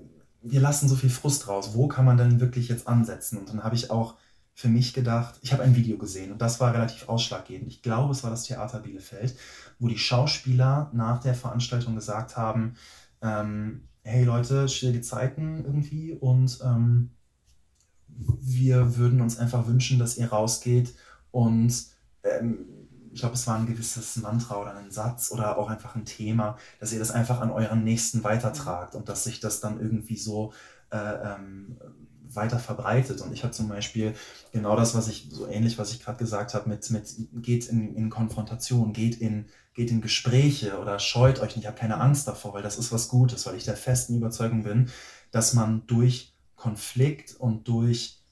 wir 0.42 0.60
lassen 0.60 0.88
so 0.88 0.94
viel 0.94 1.10
Frust 1.10 1.48
raus. 1.48 1.70
Wo 1.74 1.88
kann 1.88 2.04
man 2.04 2.16
denn 2.16 2.40
wirklich 2.40 2.68
jetzt 2.68 2.86
ansetzen? 2.86 3.38
Und 3.38 3.48
dann 3.48 3.64
habe 3.64 3.74
ich 3.74 3.90
auch 3.90 4.16
für 4.54 4.68
mich 4.68 4.92
gedacht, 4.92 5.38
ich 5.42 5.52
habe 5.52 5.62
ein 5.62 5.76
Video 5.76 5.98
gesehen 5.98 6.32
und 6.32 6.42
das 6.42 6.58
war 6.60 6.74
relativ 6.74 7.08
ausschlaggebend. 7.08 7.68
Ich 7.68 7.80
glaube, 7.80 8.12
es 8.12 8.24
war 8.24 8.30
das 8.30 8.44
Theater 8.44 8.80
Bielefeld, 8.80 9.36
wo 9.78 9.88
die 9.88 9.98
Schauspieler 9.98 10.90
nach 10.92 11.20
der 11.20 11.34
Veranstaltung 11.34 11.94
gesagt 11.94 12.36
haben, 12.36 12.74
ähm, 13.22 13.88
hey 14.02 14.24
Leute, 14.24 14.68
schwierige 14.68 15.02
Zeiten 15.02 15.64
irgendwie 15.64 16.12
und 16.14 16.58
ähm, 16.64 17.10
wir 18.08 18.96
würden 18.96 19.20
uns 19.20 19.38
einfach 19.38 19.66
wünschen, 19.66 19.98
dass 19.98 20.16
ihr 20.16 20.28
rausgeht 20.28 20.94
und 21.30 21.86
ähm, 22.24 22.66
ich 23.12 23.20
glaube, 23.20 23.34
es 23.34 23.46
war 23.46 23.56
ein 23.56 23.66
gewisses 23.66 24.16
Mantra 24.16 24.60
oder 24.60 24.76
ein 24.76 24.90
Satz 24.90 25.32
oder 25.32 25.58
auch 25.58 25.68
einfach 25.68 25.96
ein 25.96 26.04
Thema, 26.04 26.56
dass 26.78 26.92
ihr 26.92 26.98
das 26.98 27.10
einfach 27.10 27.40
an 27.40 27.50
euren 27.50 27.82
Nächsten 27.82 28.22
weitertragt 28.22 28.94
und 28.94 29.08
dass 29.08 29.24
sich 29.24 29.40
das 29.40 29.60
dann 29.60 29.80
irgendwie 29.80 30.16
so 30.16 30.52
äh, 30.90 30.96
ähm, 30.96 31.78
weiter 32.34 32.58
verbreitet. 32.58 33.20
Und 33.20 33.32
ich 33.32 33.42
habe 33.42 33.52
zum 33.52 33.68
Beispiel 33.68 34.14
genau 34.52 34.76
das, 34.76 34.94
was 34.94 35.08
ich, 35.08 35.28
so 35.30 35.46
ähnlich, 35.48 35.78
was 35.78 35.92
ich 35.92 36.02
gerade 36.02 36.18
gesagt 36.18 36.54
habe, 36.54 36.68
mit, 36.68 36.90
mit 36.90 37.14
geht 37.42 37.66
in, 37.68 37.94
in 37.94 38.10
Konfrontation, 38.10 38.92
geht 38.92 39.20
in, 39.20 39.46
geht 39.78 39.92
in 39.92 40.00
Gespräche 40.00 40.80
oder 40.80 40.98
scheut 40.98 41.38
euch 41.38 41.54
nicht, 41.54 41.68
habt 41.68 41.78
keine 41.78 42.00
Angst 42.00 42.26
davor, 42.26 42.52
weil 42.52 42.64
das 42.64 42.78
ist 42.78 42.90
was 42.90 43.08
Gutes, 43.08 43.46
weil 43.46 43.54
ich 43.54 43.64
der 43.64 43.76
festen 43.76 44.16
Überzeugung 44.16 44.64
bin, 44.64 44.90
dass 45.30 45.54
man 45.54 45.86
durch 45.86 46.34
Konflikt 46.56 47.36
und 47.36 47.68
durch 47.68 48.24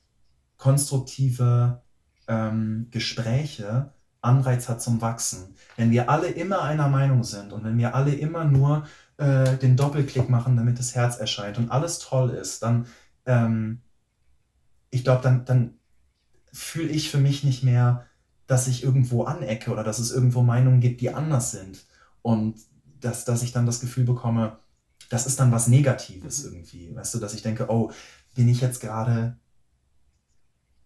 konstruktive 0.57 1.83
ähm, 2.27 2.89
Gespräche 2.91 3.93
Anreiz 4.23 4.69
hat 4.69 4.83
zum 4.83 5.01
Wachsen. 5.01 5.55
Wenn 5.77 5.93
wir 5.93 6.11
alle 6.11 6.27
immer 6.27 6.63
einer 6.63 6.89
Meinung 6.89 7.23
sind 7.23 7.53
und 7.53 7.63
wenn 7.63 7.79
wir 7.79 7.95
alle 7.95 8.13
immer 8.13 8.45
nur 8.45 8.85
äh, 9.19 9.57
den 9.57 9.77
Doppelklick 9.77 10.29
machen, 10.29 10.57
damit 10.57 10.81
das 10.81 10.97
Herz 10.97 11.17
erscheint 11.17 11.59
und 11.59 11.71
alles 11.71 12.01
toll 12.01 12.31
ist, 12.31 12.65
dann, 12.65 12.87
ähm, 13.25 13.83
ich 14.91 15.05
glaube, 15.05 15.23
dann, 15.23 15.45
dann 15.45 15.75
fühle 16.53 16.89
ich 16.89 17.09
für 17.09 17.19
mich 17.19 17.45
nicht 17.45 17.63
mehr, 17.63 18.05
dass 18.47 18.69
ich 18.69 18.83
irgendwo 18.83 19.25
anecke 19.25 19.71
oder 19.71 19.85
dass 19.85 19.99
es 19.99 20.13
irgendwo 20.13 20.43
Meinungen 20.43 20.81
gibt, 20.81 21.01
die 21.01 21.11
anders 21.11 21.51
sind. 21.51 21.85
Und 22.23 22.57
dass, 23.01 23.25
dass 23.25 23.43
ich 23.43 23.53
dann 23.53 23.67
das 23.67 23.81
Gefühl 23.81 24.05
bekomme, 24.05 24.59
das 25.11 25.27
ist 25.27 25.39
dann 25.39 25.53
was 25.53 25.69
Negatives 25.69 26.45
irgendwie. 26.45 26.95
Weißt 26.95 27.15
du, 27.15 27.19
dass 27.19 27.35
ich 27.35 27.43
denke, 27.43 27.67
oh, 27.69 27.91
bin 28.35 28.49
ich 28.49 28.61
jetzt 28.61 28.81
gerade, 28.81 29.37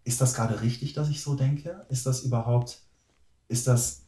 ist 0.05 0.21
das 0.21 0.35
gerade 0.35 0.61
richtig, 0.61 0.93
dass 0.95 1.09
ich 1.09 1.23
so 1.23 1.35
denke? 1.35 1.85
Ist 1.89 2.07
das 2.07 2.23
überhaupt 2.23 2.83
ist 3.51 3.67
das 3.67 4.03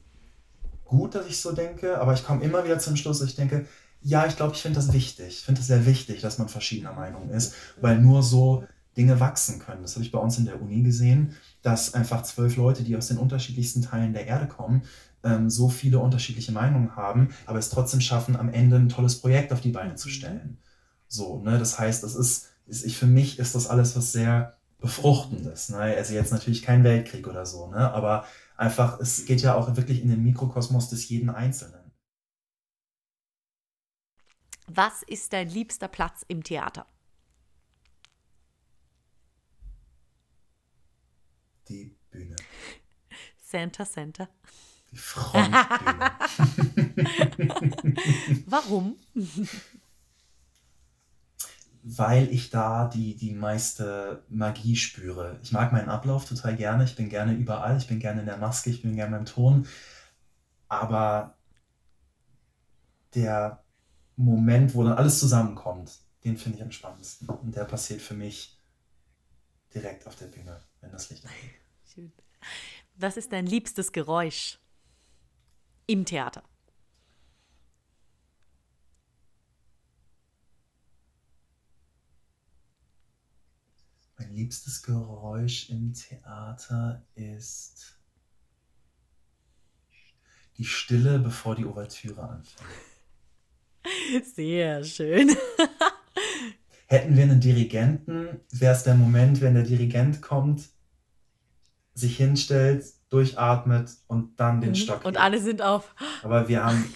gut, 0.84 1.14
dass 1.14 1.26
ich 1.26 1.40
so 1.40 1.53
denke, 1.53 2.00
aber 2.00 2.14
ich 2.14 2.24
komme 2.24 2.42
immer 2.42 2.64
wieder 2.64 2.78
zum 2.78 2.96
Schluss, 2.96 3.20
ich 3.22 3.34
denke, 3.34 3.66
ja, 4.00 4.26
ich 4.26 4.36
glaube, 4.36 4.55
ich 4.55 4.62
finde 4.62 4.76
das 4.76 4.92
wichtig. 4.92 5.28
Ich 5.28 5.44
finde 5.44 5.61
es 5.61 5.66
sehr 5.66 5.84
wichtig, 5.86 6.20
dass 6.20 6.38
man 6.38 6.48
verschiedener 6.48 6.92
Meinung 6.92 7.30
ist, 7.30 7.55
weil 7.80 7.98
nur 8.00 8.22
so 8.22 8.64
Dinge 8.97 9.20
wachsen 9.20 9.59
können. 9.59 9.82
Das 9.82 9.95
habe 9.95 10.05
ich 10.05 10.12
bei 10.12 10.18
uns 10.18 10.38
in 10.38 10.45
der 10.45 10.61
Uni 10.61 10.82
gesehen, 10.82 11.34
dass 11.62 11.95
einfach 11.95 12.22
zwölf 12.22 12.57
Leute, 12.57 12.82
die 12.82 12.97
aus 12.97 13.09
den 13.09 13.18
unterschiedlichsten 13.18 13.82
Teilen 13.82 14.12
der 14.12 14.26
Erde 14.26 14.47
kommen, 14.47 14.82
ähm, 15.24 15.49
so 15.49 15.68
viele 15.68 15.99
unterschiedliche 15.99 16.53
Meinungen 16.53 16.97
haben, 16.97 17.28
aber 17.47 17.59
es 17.59 17.70
trotzdem 17.70 18.01
schaffen, 18.01 18.36
am 18.36 18.49
Ende 18.49 18.76
ein 18.76 18.88
tolles 18.88 19.20
Projekt 19.20 19.53
auf 19.53 19.61
die 19.61 19.70
Beine 19.70 19.95
zu 19.95 20.09
stellen. 20.09 20.59
So, 21.09 21.40
ne? 21.43 21.59
Das 21.59 21.78
heißt, 21.78 22.03
das 22.03 22.14
ist, 22.14 22.49
ist 22.66 22.84
ich, 22.84 22.97
für 22.97 23.07
mich 23.07 23.38
ist 23.38 23.55
das 23.55 23.68
alles 23.68 23.97
was 23.97 24.12
sehr 24.12 24.57
Befruchtendes. 24.78 25.70
Ne? 25.70 25.78
Also 25.78 26.12
jetzt 26.12 26.32
natürlich 26.32 26.62
kein 26.62 26.84
Weltkrieg 26.84 27.26
oder 27.28 27.47
so, 27.47 27.68
ne? 27.68 27.93
aber 27.93 28.26
einfach, 28.57 29.01
es 29.01 29.24
geht 29.24 29.40
ja 29.40 29.55
auch 29.55 29.76
wirklich 29.76 30.03
in 30.03 30.09
den 30.09 30.22
Mikrokosmos 30.22 30.90
des 30.90 31.09
jeden 31.09 31.30
Einzelnen. 31.30 31.93
Was 34.66 35.03
ist 35.07 35.32
dein 35.32 35.49
liebster 35.49 35.88
Platz 35.88 36.24
im 36.28 36.43
Theater? 36.43 36.86
Die 41.73 41.97
Bühne. 42.11 42.37
Center, 43.43 43.87
Center. 43.87 44.29
Die 44.91 44.97
Frontbühne. 44.97 46.12
Warum? 48.47 48.97
weil 51.83 52.33
ich 52.33 52.51
da 52.51 52.87
die, 52.87 53.16
die 53.16 53.33
meiste 53.33 54.25
Magie 54.29 54.77
spüre. 54.77 55.41
Ich 55.43 55.51
mag 55.51 55.73
meinen 55.73 55.89
Ablauf 55.89 56.27
total 56.27 56.57
gerne. 56.57 56.85
Ich 56.85 56.95
bin 56.95 57.09
gerne 57.09 57.35
überall. 57.35 57.77
Ich 57.77 57.89
bin 57.89 57.99
gerne 57.99 58.20
in 58.20 58.27
der 58.27 58.37
Maske. 58.37 58.70
Ich 58.70 58.83
bin 58.83 58.95
gerne 58.95 59.16
beim 59.16 59.27
Ton. 59.27 59.66
Aber 60.68 61.37
der 63.14 63.64
Moment, 64.16 64.75
wo 64.75 64.85
dann 64.85 64.97
alles 64.97 65.18
zusammenkommt, 65.18 65.99
den 66.25 66.37
finde 66.37 66.59
ich 66.59 66.64
am 66.64 66.70
spannendsten. 66.70 67.29
Und 67.29 67.57
der 67.57 67.64
passiert 67.64 68.01
für 68.01 68.14
mich 68.14 68.59
direkt 69.75 70.07
auf 70.07 70.14
der 70.14 70.27
Bühne, 70.27 70.62
wenn 70.81 70.93
das 70.93 71.11
Licht 71.11 71.25
angeht. 71.27 71.61
Was 72.97 73.16
ist 73.16 73.32
dein 73.32 73.47
liebstes 73.47 73.93
Geräusch 73.93 74.59
im 75.86 76.05
Theater? 76.05 76.43
Mein 84.18 84.34
liebstes 84.34 84.82
Geräusch 84.82 85.70
im 85.70 85.93
Theater 85.95 87.05
ist 87.14 87.99
die 90.59 90.64
Stille, 90.64 91.18
bevor 91.18 91.57
die 91.57 91.64
Ouvertüre 91.64 92.22
anfängt. 92.22 92.70
Sehr 94.34 94.84
schön. 94.84 95.34
Hätten 96.86 97.16
wir 97.16 97.22
einen 97.24 97.40
Dirigenten, 97.40 98.40
wäre 98.51 98.74
es 98.74 98.84
der 98.84 98.95
Moment, 98.95 99.40
wenn 99.40 99.55
der 99.55 99.64
Dirigent 99.64 100.20
kommt, 100.20 100.68
sich 101.95 102.16
hinstellt, 102.16 102.84
durchatmet 103.11 103.90
und 104.07 104.38
dann 104.40 104.61
den 104.61 104.70
mhm. 104.70 104.74
Stock. 104.74 105.05
Und 105.05 105.16
alle 105.16 105.40
sind 105.40 105.62
auf. 105.62 105.95
Aber 106.22 106.49
wir 106.49 106.64
haben, 106.64 106.93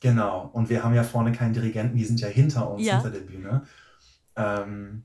genau, 0.00 0.50
und 0.52 0.68
wir 0.68 0.84
haben 0.84 0.94
ja 0.94 1.04
vorne 1.04 1.32
keinen 1.32 1.54
Dirigenten, 1.54 1.96
die 1.96 2.04
sind 2.04 2.20
ja 2.20 2.28
hinter 2.28 2.70
uns, 2.70 2.84
ja. 2.84 2.94
hinter 2.94 3.10
der 3.10 3.24
Bühne. 3.24 3.66
Ähm, 4.36 5.04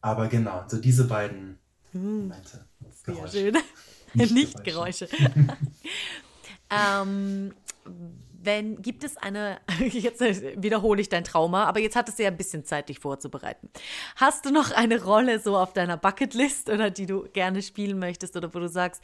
aber 0.00 0.28
genau, 0.28 0.64
so 0.66 0.78
diese 0.78 1.04
beiden 1.04 1.58
hm. 1.92 2.28
Momente. 2.28 2.64
Geräusche. 3.04 3.28
Sehr 3.28 3.52
schön. 3.52 3.62
Nicht, 4.14 4.32
Nicht 4.34 4.64
Geräusche. 4.64 5.08
ähm, 6.70 7.52
wenn, 8.42 8.80
gibt 8.80 9.04
es 9.04 9.16
eine, 9.16 9.60
jetzt 9.78 10.20
wiederhole 10.20 11.00
ich 11.00 11.08
dein 11.08 11.24
Trauma, 11.24 11.64
aber 11.64 11.80
jetzt 11.80 11.96
hattest 11.96 12.18
du 12.18 12.22
ja 12.22 12.30
ein 12.30 12.36
bisschen 12.36 12.64
Zeit, 12.64 12.88
dich 12.88 12.98
vorzubereiten. 12.98 13.70
Hast 14.16 14.46
du 14.46 14.50
noch 14.50 14.70
eine 14.70 15.02
Rolle 15.02 15.38
so 15.40 15.56
auf 15.56 15.72
deiner 15.72 15.96
Bucketlist 15.96 16.70
oder 16.70 16.90
die 16.90 17.06
du 17.06 17.24
gerne 17.32 17.62
spielen 17.62 17.98
möchtest 17.98 18.36
oder 18.36 18.52
wo 18.54 18.58
du 18.58 18.68
sagst, 18.68 19.02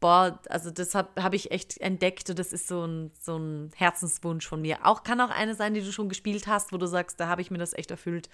boah, 0.00 0.38
also 0.48 0.70
das 0.70 0.94
habe 0.94 1.22
hab 1.22 1.32
ich 1.32 1.50
echt 1.50 1.78
entdeckt 1.78 2.28
und 2.28 2.38
das 2.38 2.52
ist 2.52 2.68
so 2.68 2.84
ein, 2.84 3.10
so 3.20 3.38
ein 3.38 3.70
Herzenswunsch 3.74 4.46
von 4.46 4.60
mir. 4.60 4.84
Auch 4.84 5.02
kann 5.02 5.20
auch 5.20 5.30
eine 5.30 5.54
sein, 5.54 5.74
die 5.74 5.80
du 5.80 5.92
schon 5.92 6.08
gespielt 6.08 6.46
hast, 6.46 6.72
wo 6.72 6.76
du 6.76 6.86
sagst, 6.86 7.20
da 7.20 7.28
habe 7.28 7.40
ich 7.40 7.50
mir 7.50 7.58
das 7.58 7.72
echt 7.72 7.90
erfüllt 7.90 8.28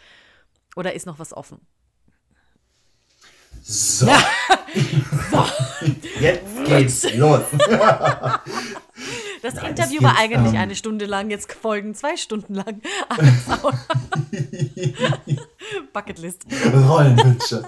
oder 0.77 0.95
ist 0.95 1.07
noch 1.07 1.19
was 1.19 1.33
offen? 1.33 1.61
So. 3.63 4.07
so. 5.31 5.47
Jetzt 6.21 6.65
geht's 6.65 7.15
los. 7.15 7.43
Das 9.43 9.55
Nein, 9.55 9.71
Interview 9.71 10.03
war 10.03 10.19
eigentlich 10.19 10.55
ähm, 10.55 10.61
eine 10.61 10.75
Stunde 10.75 11.07
lang, 11.07 11.31
jetzt 11.31 11.53
folgen 11.53 11.95
zwei 11.95 12.17
Stunden 12.17 12.55
lang. 12.55 12.81
Bucketlist. 15.93 16.47
Rollenwünsche. 16.73 17.65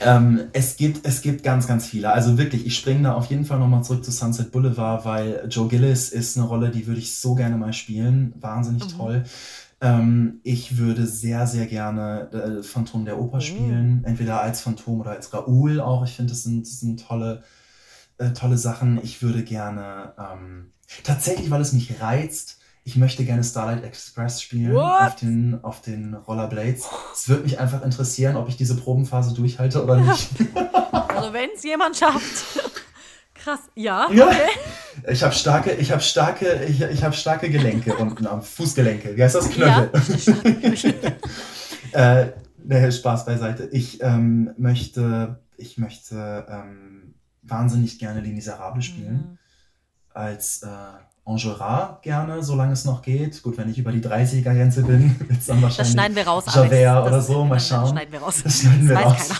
ähm, 0.00 0.42
es, 0.52 0.76
gibt, 0.76 1.06
es 1.06 1.22
gibt 1.22 1.42
ganz, 1.42 1.66
ganz 1.66 1.86
viele. 1.86 2.12
Also 2.12 2.38
wirklich, 2.38 2.66
ich 2.66 2.76
springe 2.76 3.04
da 3.04 3.14
auf 3.14 3.26
jeden 3.26 3.44
Fall 3.44 3.58
nochmal 3.58 3.82
zurück 3.82 4.04
zu 4.04 4.10
Sunset 4.10 4.52
Boulevard, 4.52 5.04
weil 5.04 5.46
Joe 5.50 5.68
Gillis 5.68 6.10
ist 6.10 6.36
eine 6.36 6.46
Rolle, 6.46 6.70
die 6.70 6.86
würde 6.86 7.00
ich 7.00 7.16
so 7.16 7.34
gerne 7.34 7.56
mal 7.56 7.72
spielen. 7.72 8.34
Wahnsinnig 8.38 8.84
mhm. 8.84 8.98
toll. 8.98 9.24
Ähm, 9.80 10.40
ich 10.42 10.76
würde 10.76 11.06
sehr, 11.06 11.46
sehr 11.46 11.66
gerne 11.66 12.28
äh, 12.32 12.62
Phantom 12.62 13.04
der 13.04 13.18
Oper 13.20 13.36
mhm. 13.36 13.42
spielen, 13.42 14.02
entweder 14.04 14.40
als 14.40 14.60
Phantom 14.60 15.00
oder 15.00 15.12
als 15.12 15.32
Raoul 15.32 15.80
auch. 15.80 16.04
Ich 16.04 16.12
finde, 16.12 16.32
das 16.32 16.42
sind, 16.42 16.62
das 16.62 16.80
sind 16.80 17.06
tolle, 17.06 17.42
äh, 18.18 18.32
tolle 18.32 18.58
Sachen. 18.58 19.00
Ich 19.02 19.22
würde 19.22 19.42
gerne, 19.44 20.12
ähm, 20.18 20.72
tatsächlich, 21.04 21.50
weil 21.50 21.60
es 21.60 21.72
mich 21.72 22.00
reizt, 22.00 22.58
ich 22.84 22.96
möchte 22.96 23.24
gerne 23.24 23.44
Starlight 23.44 23.84
Express 23.84 24.40
spielen 24.40 24.74
auf 24.74 25.14
den, 25.16 25.58
auf 25.62 25.82
den 25.82 26.14
Rollerblades. 26.14 26.86
Es 27.12 27.28
würde 27.28 27.42
mich 27.42 27.60
einfach 27.60 27.82
interessieren, 27.84 28.36
ob 28.36 28.48
ich 28.48 28.56
diese 28.56 28.76
Probenphase 28.76 29.34
durchhalte 29.34 29.84
oder 29.84 29.96
nicht. 29.96 30.30
also 31.08 31.32
wenn 31.34 31.50
es 31.54 31.62
jemand 31.64 31.96
schafft. 31.96 32.62
Krass, 33.34 33.60
ja. 33.74 34.08
ja. 34.10 34.26
Okay. 34.26 35.10
Ich 35.10 35.22
habe 35.22 35.34
starke, 35.34 35.72
ich 35.72 35.92
habe 35.92 36.00
starke, 36.00 36.64
ich, 36.66 36.80
ich 36.80 37.04
habe 37.04 37.14
starke 37.14 37.50
Gelenke 37.50 37.94
unten 37.94 38.26
am 38.26 38.42
Fußgelenke. 38.42 39.16
Wie 39.16 39.22
heißt 39.22 39.34
das? 39.34 39.50
Knöchel. 39.50 39.90
Ja, 41.92 42.20
äh, 42.70 42.92
Spaß 42.92 43.26
beiseite. 43.26 43.68
Ich 43.70 44.02
ähm, 44.02 44.52
möchte, 44.56 45.40
ich 45.56 45.78
möchte 45.78 46.46
ähm, 46.48 46.97
wahnsinnig 47.48 47.98
gerne 47.98 48.20
Les 48.20 48.32
Miserables 48.32 48.84
spielen. 48.84 49.14
Mhm. 49.14 49.38
Als 50.14 50.62
äh, 50.62 50.68
Enjolras 51.28 52.00
gerne, 52.00 52.42
solange 52.42 52.72
es 52.72 52.84
noch 52.86 53.02
geht. 53.02 53.42
Gut, 53.42 53.58
wenn 53.58 53.68
ich 53.68 53.78
über 53.78 53.92
die 53.92 54.00
30er-Grenze 54.00 54.82
bin, 54.82 55.18
wird 55.28 55.38
es 55.38 55.46
dann 55.46 55.60
wahrscheinlich 55.62 55.76
das 55.76 55.92
schneiden 55.92 56.16
wir 56.16 56.26
raus, 56.26 56.44
Javert 56.46 57.06
oder 57.06 57.20
so. 57.20 57.44
Mal 57.44 57.60
schauen. 57.60 57.82
Das 57.82 57.90
schneiden 57.90 58.12
wir 58.12 58.20
raus. 58.20 58.40
Das 58.42 58.60
schneiden 58.60 58.88
wir 58.88 58.96
raus. 58.96 59.30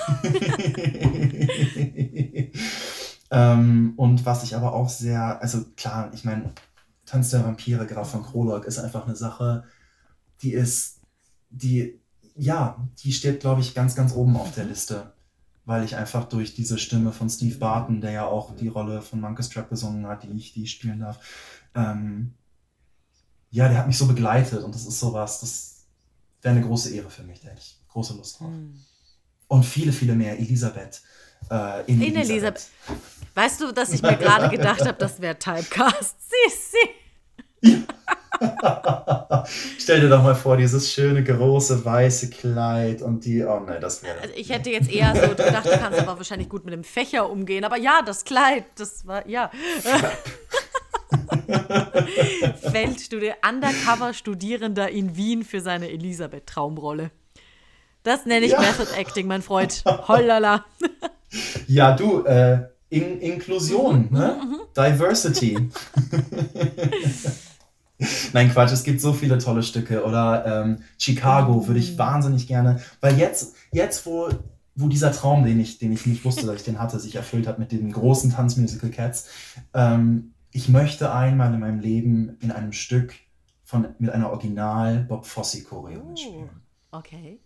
ähm, 3.30 3.94
und 3.96 4.26
was 4.26 4.42
ich 4.44 4.54
aber 4.54 4.74
auch 4.74 4.90
sehr, 4.90 5.40
also 5.40 5.64
klar, 5.76 6.10
ich 6.12 6.24
meine, 6.24 6.52
Tanz 7.06 7.30
der 7.30 7.42
Vampire, 7.42 7.86
Graf 7.86 8.10
von 8.10 8.22
Krolog, 8.22 8.66
ist 8.66 8.78
einfach 8.78 9.06
eine 9.06 9.16
Sache, 9.16 9.64
die 10.42 10.52
ist, 10.52 11.00
die, 11.48 11.98
ja, 12.36 12.76
die 13.02 13.12
steht, 13.12 13.40
glaube 13.40 13.62
ich, 13.62 13.74
ganz, 13.74 13.94
ganz 13.94 14.12
oben 14.12 14.36
auf 14.36 14.52
der 14.54 14.64
Liste 14.64 15.14
weil 15.68 15.84
ich 15.84 15.96
einfach 15.96 16.24
durch 16.24 16.54
diese 16.54 16.78
Stimme 16.78 17.12
von 17.12 17.28
Steve 17.28 17.58
Barton, 17.58 18.00
der 18.00 18.10
ja 18.10 18.24
auch 18.24 18.56
die 18.56 18.68
Rolle 18.68 19.02
von 19.02 19.20
Monkey 19.20 19.42
Trap 19.42 19.68
besungen 19.68 20.06
hat, 20.06 20.22
die 20.22 20.30
ich, 20.30 20.54
die 20.54 20.62
ich 20.62 20.70
spielen 20.70 21.00
darf, 21.00 21.20
ähm, 21.74 22.32
ja, 23.50 23.68
der 23.68 23.76
hat 23.76 23.86
mich 23.86 23.98
so 23.98 24.06
begleitet 24.06 24.64
und 24.64 24.74
das 24.74 24.86
ist 24.86 24.98
sowas, 24.98 25.40
das 25.40 25.84
wäre 26.40 26.54
eine 26.54 26.64
große 26.64 26.94
Ehre 26.94 27.10
für 27.10 27.22
mich, 27.22 27.42
da 27.42 27.48
hätte 27.48 27.60
ich 27.60 27.78
große 27.88 28.14
Lust 28.14 28.40
drauf. 28.40 28.48
Mhm. 28.48 28.80
Und 29.46 29.62
viele, 29.62 29.92
viele 29.92 30.14
mehr. 30.14 30.38
Elisabeth. 30.38 31.02
Äh, 31.50 31.80
in, 31.82 32.00
in 32.00 32.16
Elisabeth. 32.16 32.30
Elisabeth. 32.30 32.70
Weißt 33.34 33.60
du, 33.60 33.72
dass 33.72 33.92
ich 33.92 34.00
mir 34.00 34.16
gerade 34.16 34.48
gedacht 34.48 34.80
habe, 34.80 34.96
das 34.96 35.20
wäre 35.20 35.38
Typecast? 35.38 36.16
Sie, 36.30 36.54
sie. 37.60 37.70
Ja. 37.72 37.78
Stell 39.78 40.00
dir 40.00 40.08
doch 40.08 40.22
mal 40.22 40.34
vor, 40.34 40.56
dieses 40.56 40.92
schöne 40.92 41.22
große 41.24 41.84
weiße 41.84 42.30
Kleid 42.30 43.02
und 43.02 43.24
die, 43.24 43.42
oh 43.44 43.60
nein, 43.60 43.80
das 43.80 44.02
wäre. 44.02 44.18
Also 44.20 44.34
ich 44.36 44.50
hätte 44.50 44.70
jetzt 44.70 44.90
eher 44.90 45.14
so 45.14 45.28
gedacht, 45.28 45.66
du 45.66 45.78
kannst 45.78 45.98
aber 45.98 46.16
wahrscheinlich 46.16 46.48
gut 46.48 46.64
mit 46.64 46.74
dem 46.74 46.84
Fächer 46.84 47.30
umgehen, 47.30 47.64
aber 47.64 47.76
ja, 47.76 48.02
das 48.04 48.24
Kleid, 48.24 48.64
das 48.76 49.06
war, 49.06 49.26
ja. 49.28 49.50
Feldstudie, 52.70 53.32
Undercover-Studierender 53.48 54.88
in 54.90 55.16
Wien 55.16 55.44
für 55.44 55.60
seine 55.60 55.90
Elisabeth-Traumrolle. 55.90 57.10
Das 58.02 58.26
nenne 58.26 58.46
ich 58.46 58.52
ja. 58.52 58.60
Method 58.60 58.90
Acting, 58.96 59.26
mein 59.26 59.42
Freund. 59.42 59.82
Hollala. 59.86 60.64
ja, 61.66 61.94
du, 61.94 62.24
äh, 62.24 62.68
in 62.90 63.20
Inklusion, 63.20 64.08
mhm, 64.10 64.18
ne? 64.18 64.40
Mhm. 64.42 64.60
Diversity. 64.76 65.58
Nein, 68.32 68.50
Quatsch, 68.52 68.72
es 68.72 68.84
gibt 68.84 69.00
so 69.00 69.12
viele 69.12 69.38
tolle 69.38 69.62
Stücke. 69.62 70.04
Oder 70.04 70.64
ähm, 70.64 70.78
Chicago 70.98 71.66
würde 71.66 71.80
ich 71.80 71.98
wahnsinnig 71.98 72.46
gerne, 72.46 72.80
weil 73.00 73.18
jetzt, 73.18 73.54
jetzt 73.72 74.06
wo, 74.06 74.28
wo 74.74 74.88
dieser 74.88 75.12
Traum, 75.12 75.44
den 75.44 75.58
ich, 75.58 75.78
den 75.78 75.92
ich 75.92 76.06
nicht 76.06 76.24
wusste, 76.24 76.46
dass 76.46 76.56
ich 76.56 76.64
den 76.64 76.78
hatte, 76.78 77.00
sich 77.00 77.16
erfüllt 77.16 77.46
hat 77.46 77.58
mit 77.58 77.72
dem 77.72 77.92
großen 77.92 78.30
Tanzmusical 78.32 78.90
Cats, 78.90 79.28
ähm, 79.74 80.32
ich 80.52 80.68
möchte 80.68 81.12
einmal 81.12 81.52
in 81.52 81.60
meinem 81.60 81.80
Leben 81.80 82.36
in 82.40 82.52
einem 82.52 82.72
Stück 82.72 83.14
von, 83.64 83.88
mit 83.98 84.10
einer 84.10 84.30
Original 84.30 85.00
Bob 85.00 85.26
Fosse 85.26 85.62
Choreo 85.62 86.00
oh, 86.02 86.08
mitspielen. 86.08 86.48
Okay. 86.90 87.40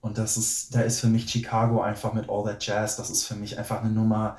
Und 0.00 0.18
das 0.18 0.36
ist, 0.36 0.74
da 0.74 0.80
ist 0.80 1.00
für 1.00 1.06
mich 1.06 1.30
Chicago 1.30 1.80
einfach 1.80 2.12
mit 2.12 2.28
All 2.28 2.44
That 2.44 2.66
Jazz, 2.66 2.96
das 2.96 3.08
ist 3.08 3.24
für 3.24 3.36
mich 3.36 3.58
einfach 3.58 3.82
eine 3.82 3.90
Nummer, 3.90 4.36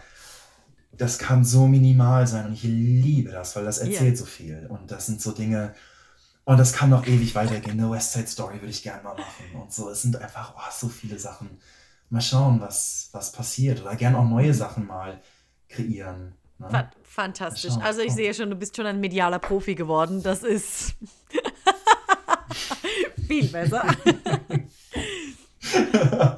das 0.97 1.19
kann 1.19 1.43
so 1.43 1.67
minimal 1.67 2.27
sein 2.27 2.47
und 2.47 2.53
ich 2.53 2.63
liebe 2.63 3.31
das, 3.31 3.55
weil 3.55 3.65
das 3.65 3.79
erzählt 3.79 4.01
yeah. 4.01 4.15
so 4.15 4.25
viel. 4.25 4.67
Und 4.69 4.91
das 4.91 5.05
sind 5.05 5.21
so 5.21 5.31
Dinge, 5.31 5.73
und 6.45 6.59
das 6.59 6.73
kann 6.73 6.91
noch 6.91 7.07
ewig 7.07 7.33
weitergehen. 7.33 7.79
Eine 7.79 7.89
West 7.91 8.13
Side 8.13 8.27
Story 8.27 8.61
würde 8.61 8.69
ich 8.69 8.83
gerne 8.83 9.03
mal 9.03 9.15
machen 9.15 9.59
und 9.59 9.73
so. 9.73 9.89
Es 9.89 10.03
sind 10.03 10.15
einfach 10.15 10.53
oh, 10.55 10.71
so 10.71 10.87
viele 10.87 11.17
Sachen. 11.17 11.57
Mal 12.11 12.21
schauen, 12.21 12.61
was, 12.61 13.09
was 13.13 13.31
passiert 13.31 13.81
oder 13.81 13.95
gerne 13.95 14.19
auch 14.19 14.25
neue 14.25 14.53
Sachen 14.53 14.85
mal 14.85 15.19
kreieren. 15.69 16.35
Ne? 16.59 16.91
Fantastisch. 17.01 17.73
Also 17.81 18.01
ich 18.01 18.13
sehe 18.13 18.31
schon, 18.35 18.51
du 18.51 18.55
bist 18.55 18.75
schon 18.75 18.85
ein 18.85 18.99
medialer 18.99 19.39
Profi 19.39 19.73
geworden. 19.73 20.21
Das 20.21 20.43
ist 20.43 20.93
viel 23.27 23.47
besser. 23.47 23.83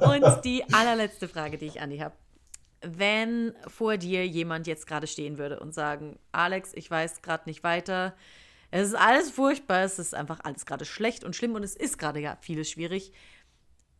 Und 0.00 0.44
die 0.44 0.64
allerletzte 0.72 1.28
Frage, 1.28 1.58
die 1.58 1.66
ich 1.66 1.82
an 1.82 1.90
dich 1.90 2.00
habe. 2.00 2.14
Wenn 2.80 3.54
vor 3.66 3.96
dir 3.96 4.26
jemand 4.26 4.66
jetzt 4.66 4.86
gerade 4.86 5.06
stehen 5.06 5.38
würde 5.38 5.58
und 5.60 5.74
sagen, 5.74 6.18
Alex, 6.32 6.72
ich 6.74 6.90
weiß 6.90 7.22
gerade 7.22 7.48
nicht 7.48 7.62
weiter, 7.64 8.14
es 8.70 8.88
ist 8.88 8.94
alles 8.94 9.30
furchtbar, 9.30 9.82
es 9.82 9.98
ist 9.98 10.14
einfach 10.14 10.40
alles 10.44 10.66
gerade 10.66 10.84
schlecht 10.84 11.24
und 11.24 11.34
schlimm 11.34 11.54
und 11.54 11.62
es 11.62 11.74
ist 11.74 11.98
gerade 11.98 12.20
ja 12.20 12.36
vieles 12.40 12.70
schwierig. 12.70 13.12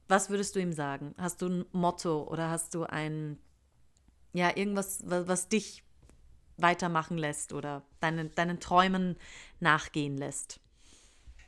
Was 0.09 0.31
würdest 0.31 0.55
du 0.57 0.61
ihm 0.61 0.73
sagen? 0.73 1.15
Hast 1.19 1.43
du 1.43 1.49
ein 1.49 1.65
Motto 1.73 2.23
oder 2.25 2.51
hast 2.51 2.75
du 2.75 2.85
ein, 2.85 3.39
ja, 4.33 4.57
irgendwas, 4.57 5.01
was, 5.05 5.49
dich 5.49 5.83
weitermachen 6.57 7.19
lässt 7.19 7.53
oder 7.53 7.83
deinen, 8.01 8.35
deinen 8.35 8.61
Träumen 8.61 9.17
nachgehen 9.61 10.17
lässt? 10.17 10.61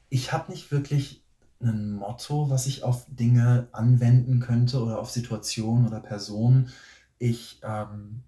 Ich 0.09 0.33
habe 0.33 0.51
nicht 0.51 0.70
wirklich 0.70 1.22
ein 1.62 1.93
Motto, 1.93 2.49
was 2.49 2.66
ich 2.66 2.85
auf 2.85 3.07
Dinge 3.09 3.68
anwenden 3.72 4.41
könnte 4.41 4.83
oder 4.83 4.99
auf 4.99 5.11
Situationen 5.11 5.87
oder 5.87 6.01
Personen. 6.01 6.72
Ich, 7.20 7.60
ähm, 7.62 8.24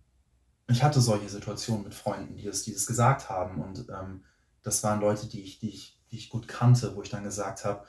ich 0.68 0.84
hatte 0.84 1.00
solche 1.00 1.28
Situationen 1.28 1.82
mit 1.82 1.94
Freunden, 1.94 2.36
die 2.36 2.44
das, 2.44 2.62
die 2.62 2.72
das 2.72 2.86
gesagt 2.86 3.28
haben. 3.28 3.60
Und 3.60 3.88
ähm, 3.88 4.22
das 4.62 4.84
waren 4.84 5.00
Leute, 5.00 5.26
die 5.26 5.42
ich, 5.42 5.58
die, 5.58 5.70
ich, 5.70 5.98
die 6.12 6.18
ich 6.18 6.30
gut 6.30 6.46
kannte, 6.46 6.94
wo 6.94 7.02
ich 7.02 7.10
dann 7.10 7.24
gesagt 7.24 7.64
habe, 7.64 7.84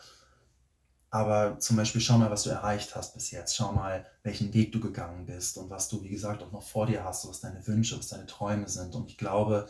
aber 1.14 1.60
zum 1.60 1.78
Beispiel 1.78 2.02
schau 2.02 2.18
mal, 2.18 2.32
was 2.32 2.42
du 2.42 2.50
erreicht 2.50 2.96
hast 2.96 3.14
bis 3.14 3.30
jetzt. 3.30 3.56
Schau 3.56 3.72
mal, 3.72 4.04
welchen 4.24 4.52
Weg 4.56 4.72
du 4.72 4.80
gegangen 4.80 5.28
bist 5.28 5.60
und 5.60 5.70
was 5.70 5.88
du, 5.88 6.02
wie 6.02 6.10
gesagt, 6.10 6.42
auch 6.42 6.52
noch 6.52 6.64
vor 6.64 6.88
dir 6.88 7.04
hast, 7.04 7.28
was 7.30 7.40
deine 7.40 7.68
Wünsche, 7.68 8.00
was 8.00 8.08
deine 8.08 8.26
Träume 8.26 8.68
sind. 8.68 8.96
Und 8.96 9.12
ich 9.12 9.18
glaube, 9.20 9.68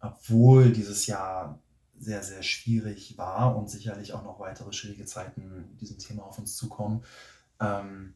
obwohl 0.00 0.72
dieses 0.72 1.06
Jahr 1.06 1.60
sehr, 1.96 2.24
sehr 2.24 2.42
schwierig 2.42 3.16
war 3.16 3.56
und 3.56 3.70
sicherlich 3.70 4.14
auch 4.14 4.24
noch 4.24 4.40
weitere 4.40 4.72
schwierige 4.72 5.04
Zeiten 5.04 5.76
diesem 5.80 5.98
Thema 5.98 6.24
auf 6.24 6.40
uns 6.40 6.56
zukommen 6.56 7.04
ähm, 7.60 8.14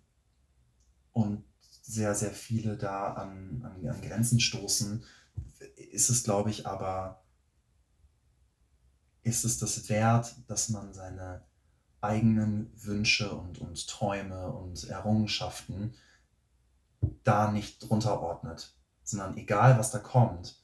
und 1.12 1.44
sehr, 1.86 2.14
sehr 2.14 2.32
viele 2.32 2.76
da 2.76 3.14
an, 3.14 3.62
an, 3.64 3.88
an 3.88 4.02
Grenzen 4.02 4.40
stoßen, 4.40 5.04
ist 5.76 6.10
es, 6.10 6.24
glaube 6.24 6.50
ich, 6.50 6.66
aber, 6.66 7.22
ist 9.22 9.44
es 9.44 9.58
das 9.58 9.88
wert, 9.88 10.36
dass 10.48 10.68
man 10.68 10.92
seine 10.92 11.44
eigenen 12.00 12.72
Wünsche 12.76 13.32
und, 13.32 13.58
und 13.58 13.88
Träume 13.88 14.52
und 14.52 14.84
Errungenschaften 14.84 15.94
da 17.22 17.50
nicht 17.50 17.88
drunter 17.88 18.20
ordnet, 18.20 18.74
sondern 19.02 19.36
egal 19.36 19.78
was 19.78 19.90
da 19.90 19.98
kommt, 19.98 20.62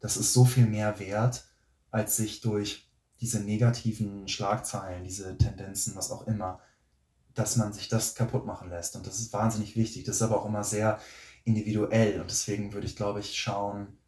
das 0.00 0.16
ist 0.16 0.32
so 0.32 0.44
viel 0.44 0.66
mehr 0.66 0.98
wert, 0.98 1.46
als 1.90 2.16
sich 2.16 2.40
durch 2.40 2.90
diese 3.20 3.40
negativen 3.40 4.28
Schlagzeilen, 4.28 5.04
diese 5.04 5.36
Tendenzen, 5.38 5.94
was 5.94 6.10
auch 6.10 6.26
immer, 6.26 6.60
dass 7.34 7.56
man 7.56 7.72
sich 7.72 7.88
das 7.88 8.14
kaputt 8.14 8.46
machen 8.46 8.70
lässt. 8.70 8.96
Und 8.96 9.06
das 9.06 9.18
ist 9.18 9.32
wahnsinnig 9.32 9.76
wichtig. 9.76 10.04
Das 10.04 10.16
ist 10.16 10.22
aber 10.22 10.40
auch 10.40 10.46
immer 10.46 10.64
sehr 10.64 11.00
individuell. 11.44 12.20
Und 12.20 12.30
deswegen 12.30 12.72
würde 12.72 12.86
ich, 12.86 12.96
glaube 12.96 13.20
ich, 13.20 13.38
schauen, 13.38 13.98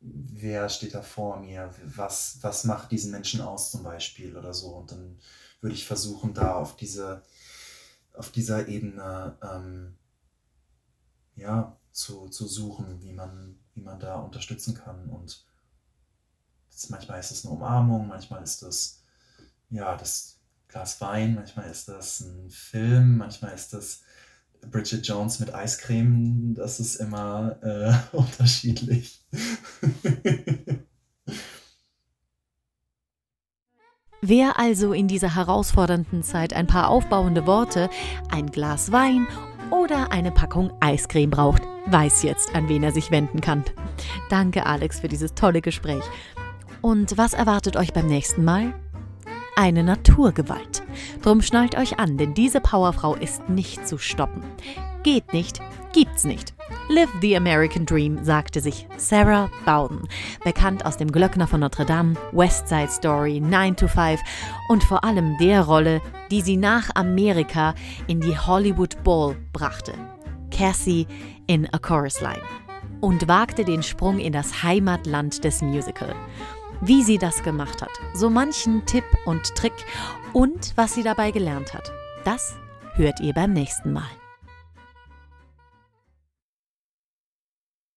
wer 0.00 0.68
steht 0.68 0.94
da 0.94 1.02
vor 1.02 1.40
mir, 1.40 1.74
was, 1.84 2.38
was 2.42 2.64
macht 2.64 2.92
diesen 2.92 3.10
Menschen 3.10 3.40
aus 3.40 3.70
zum 3.70 3.82
Beispiel 3.82 4.36
oder 4.36 4.54
so. 4.54 4.68
Und 4.68 4.92
dann 4.92 5.18
würde 5.60 5.74
ich 5.74 5.86
versuchen, 5.86 6.34
da 6.34 6.54
auf 6.54 6.76
diese, 6.76 7.22
auf 8.14 8.30
dieser 8.30 8.68
Ebene 8.68 9.36
ähm, 9.42 9.96
ja, 11.34 11.76
zu, 11.92 12.28
zu 12.28 12.46
suchen, 12.46 13.02
wie 13.02 13.12
man, 13.12 13.58
wie 13.74 13.82
man 13.82 13.98
da 13.98 14.16
unterstützen 14.16 14.74
kann. 14.74 15.08
Und 15.08 15.44
das, 16.70 16.90
manchmal 16.90 17.18
ist 17.20 17.32
es 17.32 17.44
eine 17.44 17.54
Umarmung, 17.54 18.06
manchmal 18.06 18.42
ist 18.42 18.62
es 18.62 19.02
ja 19.70 19.96
das 19.96 20.37
Glas 20.68 21.00
Wein, 21.00 21.34
manchmal 21.34 21.70
ist 21.70 21.88
das 21.88 22.20
ein 22.20 22.50
Film, 22.50 23.16
manchmal 23.18 23.54
ist 23.54 23.72
das 23.72 24.02
Bridget 24.70 25.06
Jones 25.06 25.40
mit 25.40 25.54
Eiscreme. 25.54 26.54
Das 26.54 26.78
ist 26.80 26.96
immer 26.96 27.56
äh, 27.62 27.94
unterschiedlich. 28.16 29.24
Wer 34.20 34.58
also 34.58 34.92
in 34.92 35.08
dieser 35.08 35.34
herausfordernden 35.36 36.22
Zeit 36.22 36.52
ein 36.52 36.66
paar 36.66 36.88
aufbauende 36.88 37.46
Worte, 37.46 37.88
ein 38.30 38.50
Glas 38.50 38.90
Wein 38.90 39.26
oder 39.70 40.10
eine 40.10 40.32
Packung 40.32 40.72
Eiscreme 40.80 41.30
braucht, 41.30 41.62
weiß 41.86 42.24
jetzt, 42.24 42.54
an 42.54 42.68
wen 42.68 42.82
er 42.82 42.92
sich 42.92 43.10
wenden 43.10 43.40
kann. 43.40 43.64
Danke, 44.28 44.66
Alex, 44.66 45.00
für 45.00 45.08
dieses 45.08 45.34
tolle 45.34 45.62
Gespräch. 45.62 46.02
Und 46.82 47.16
was 47.16 47.32
erwartet 47.32 47.76
euch 47.76 47.92
beim 47.92 48.06
nächsten 48.06 48.44
Mal? 48.44 48.74
Eine 49.60 49.82
Naturgewalt. 49.82 50.84
Drum 51.20 51.42
schnallt 51.42 51.76
euch 51.76 51.98
an, 51.98 52.16
denn 52.16 52.32
diese 52.32 52.60
Powerfrau 52.60 53.16
ist 53.16 53.48
nicht 53.48 53.88
zu 53.88 53.98
stoppen. 53.98 54.44
Geht 55.02 55.32
nicht, 55.32 55.60
gibt's 55.92 56.22
nicht. 56.22 56.54
Live 56.88 57.08
the 57.20 57.36
American 57.36 57.84
Dream, 57.84 58.22
sagte 58.22 58.60
sich 58.60 58.86
Sarah 58.98 59.50
Bowden, 59.66 60.06
bekannt 60.44 60.86
aus 60.86 60.96
dem 60.96 61.10
Glöckner 61.10 61.48
von 61.48 61.58
Notre 61.58 61.84
Dame, 61.84 62.14
West 62.30 62.68
Side 62.68 62.92
Story, 62.92 63.40
9 63.40 63.74
to 63.74 63.88
5 63.88 64.20
und 64.68 64.84
vor 64.84 65.02
allem 65.02 65.36
der 65.38 65.62
Rolle, 65.62 66.00
die 66.30 66.40
sie 66.40 66.56
nach 66.56 66.90
Amerika 66.94 67.74
in 68.06 68.20
die 68.20 68.38
Hollywood 68.38 69.02
Bowl 69.02 69.34
brachte. 69.52 69.92
Cassie 70.52 71.08
in 71.48 71.66
A 71.74 71.80
Chorus 71.80 72.20
Line. 72.20 72.42
Und 73.00 73.26
wagte 73.26 73.64
den 73.64 73.82
Sprung 73.82 74.20
in 74.20 74.32
das 74.32 74.62
Heimatland 74.62 75.42
des 75.42 75.62
Musical. 75.62 76.14
Wie 76.80 77.02
sie 77.02 77.18
das 77.18 77.42
gemacht 77.42 77.82
hat, 77.82 77.90
so 78.14 78.30
manchen 78.30 78.86
Tipp 78.86 79.04
und 79.26 79.54
Trick 79.56 79.72
und 80.32 80.72
was 80.76 80.94
sie 80.94 81.02
dabei 81.02 81.32
gelernt 81.32 81.74
hat. 81.74 81.92
Das 82.24 82.56
hört 82.94 83.20
ihr 83.20 83.34
beim 83.34 83.52
nächsten 83.52 83.92
Mal. 83.92 84.17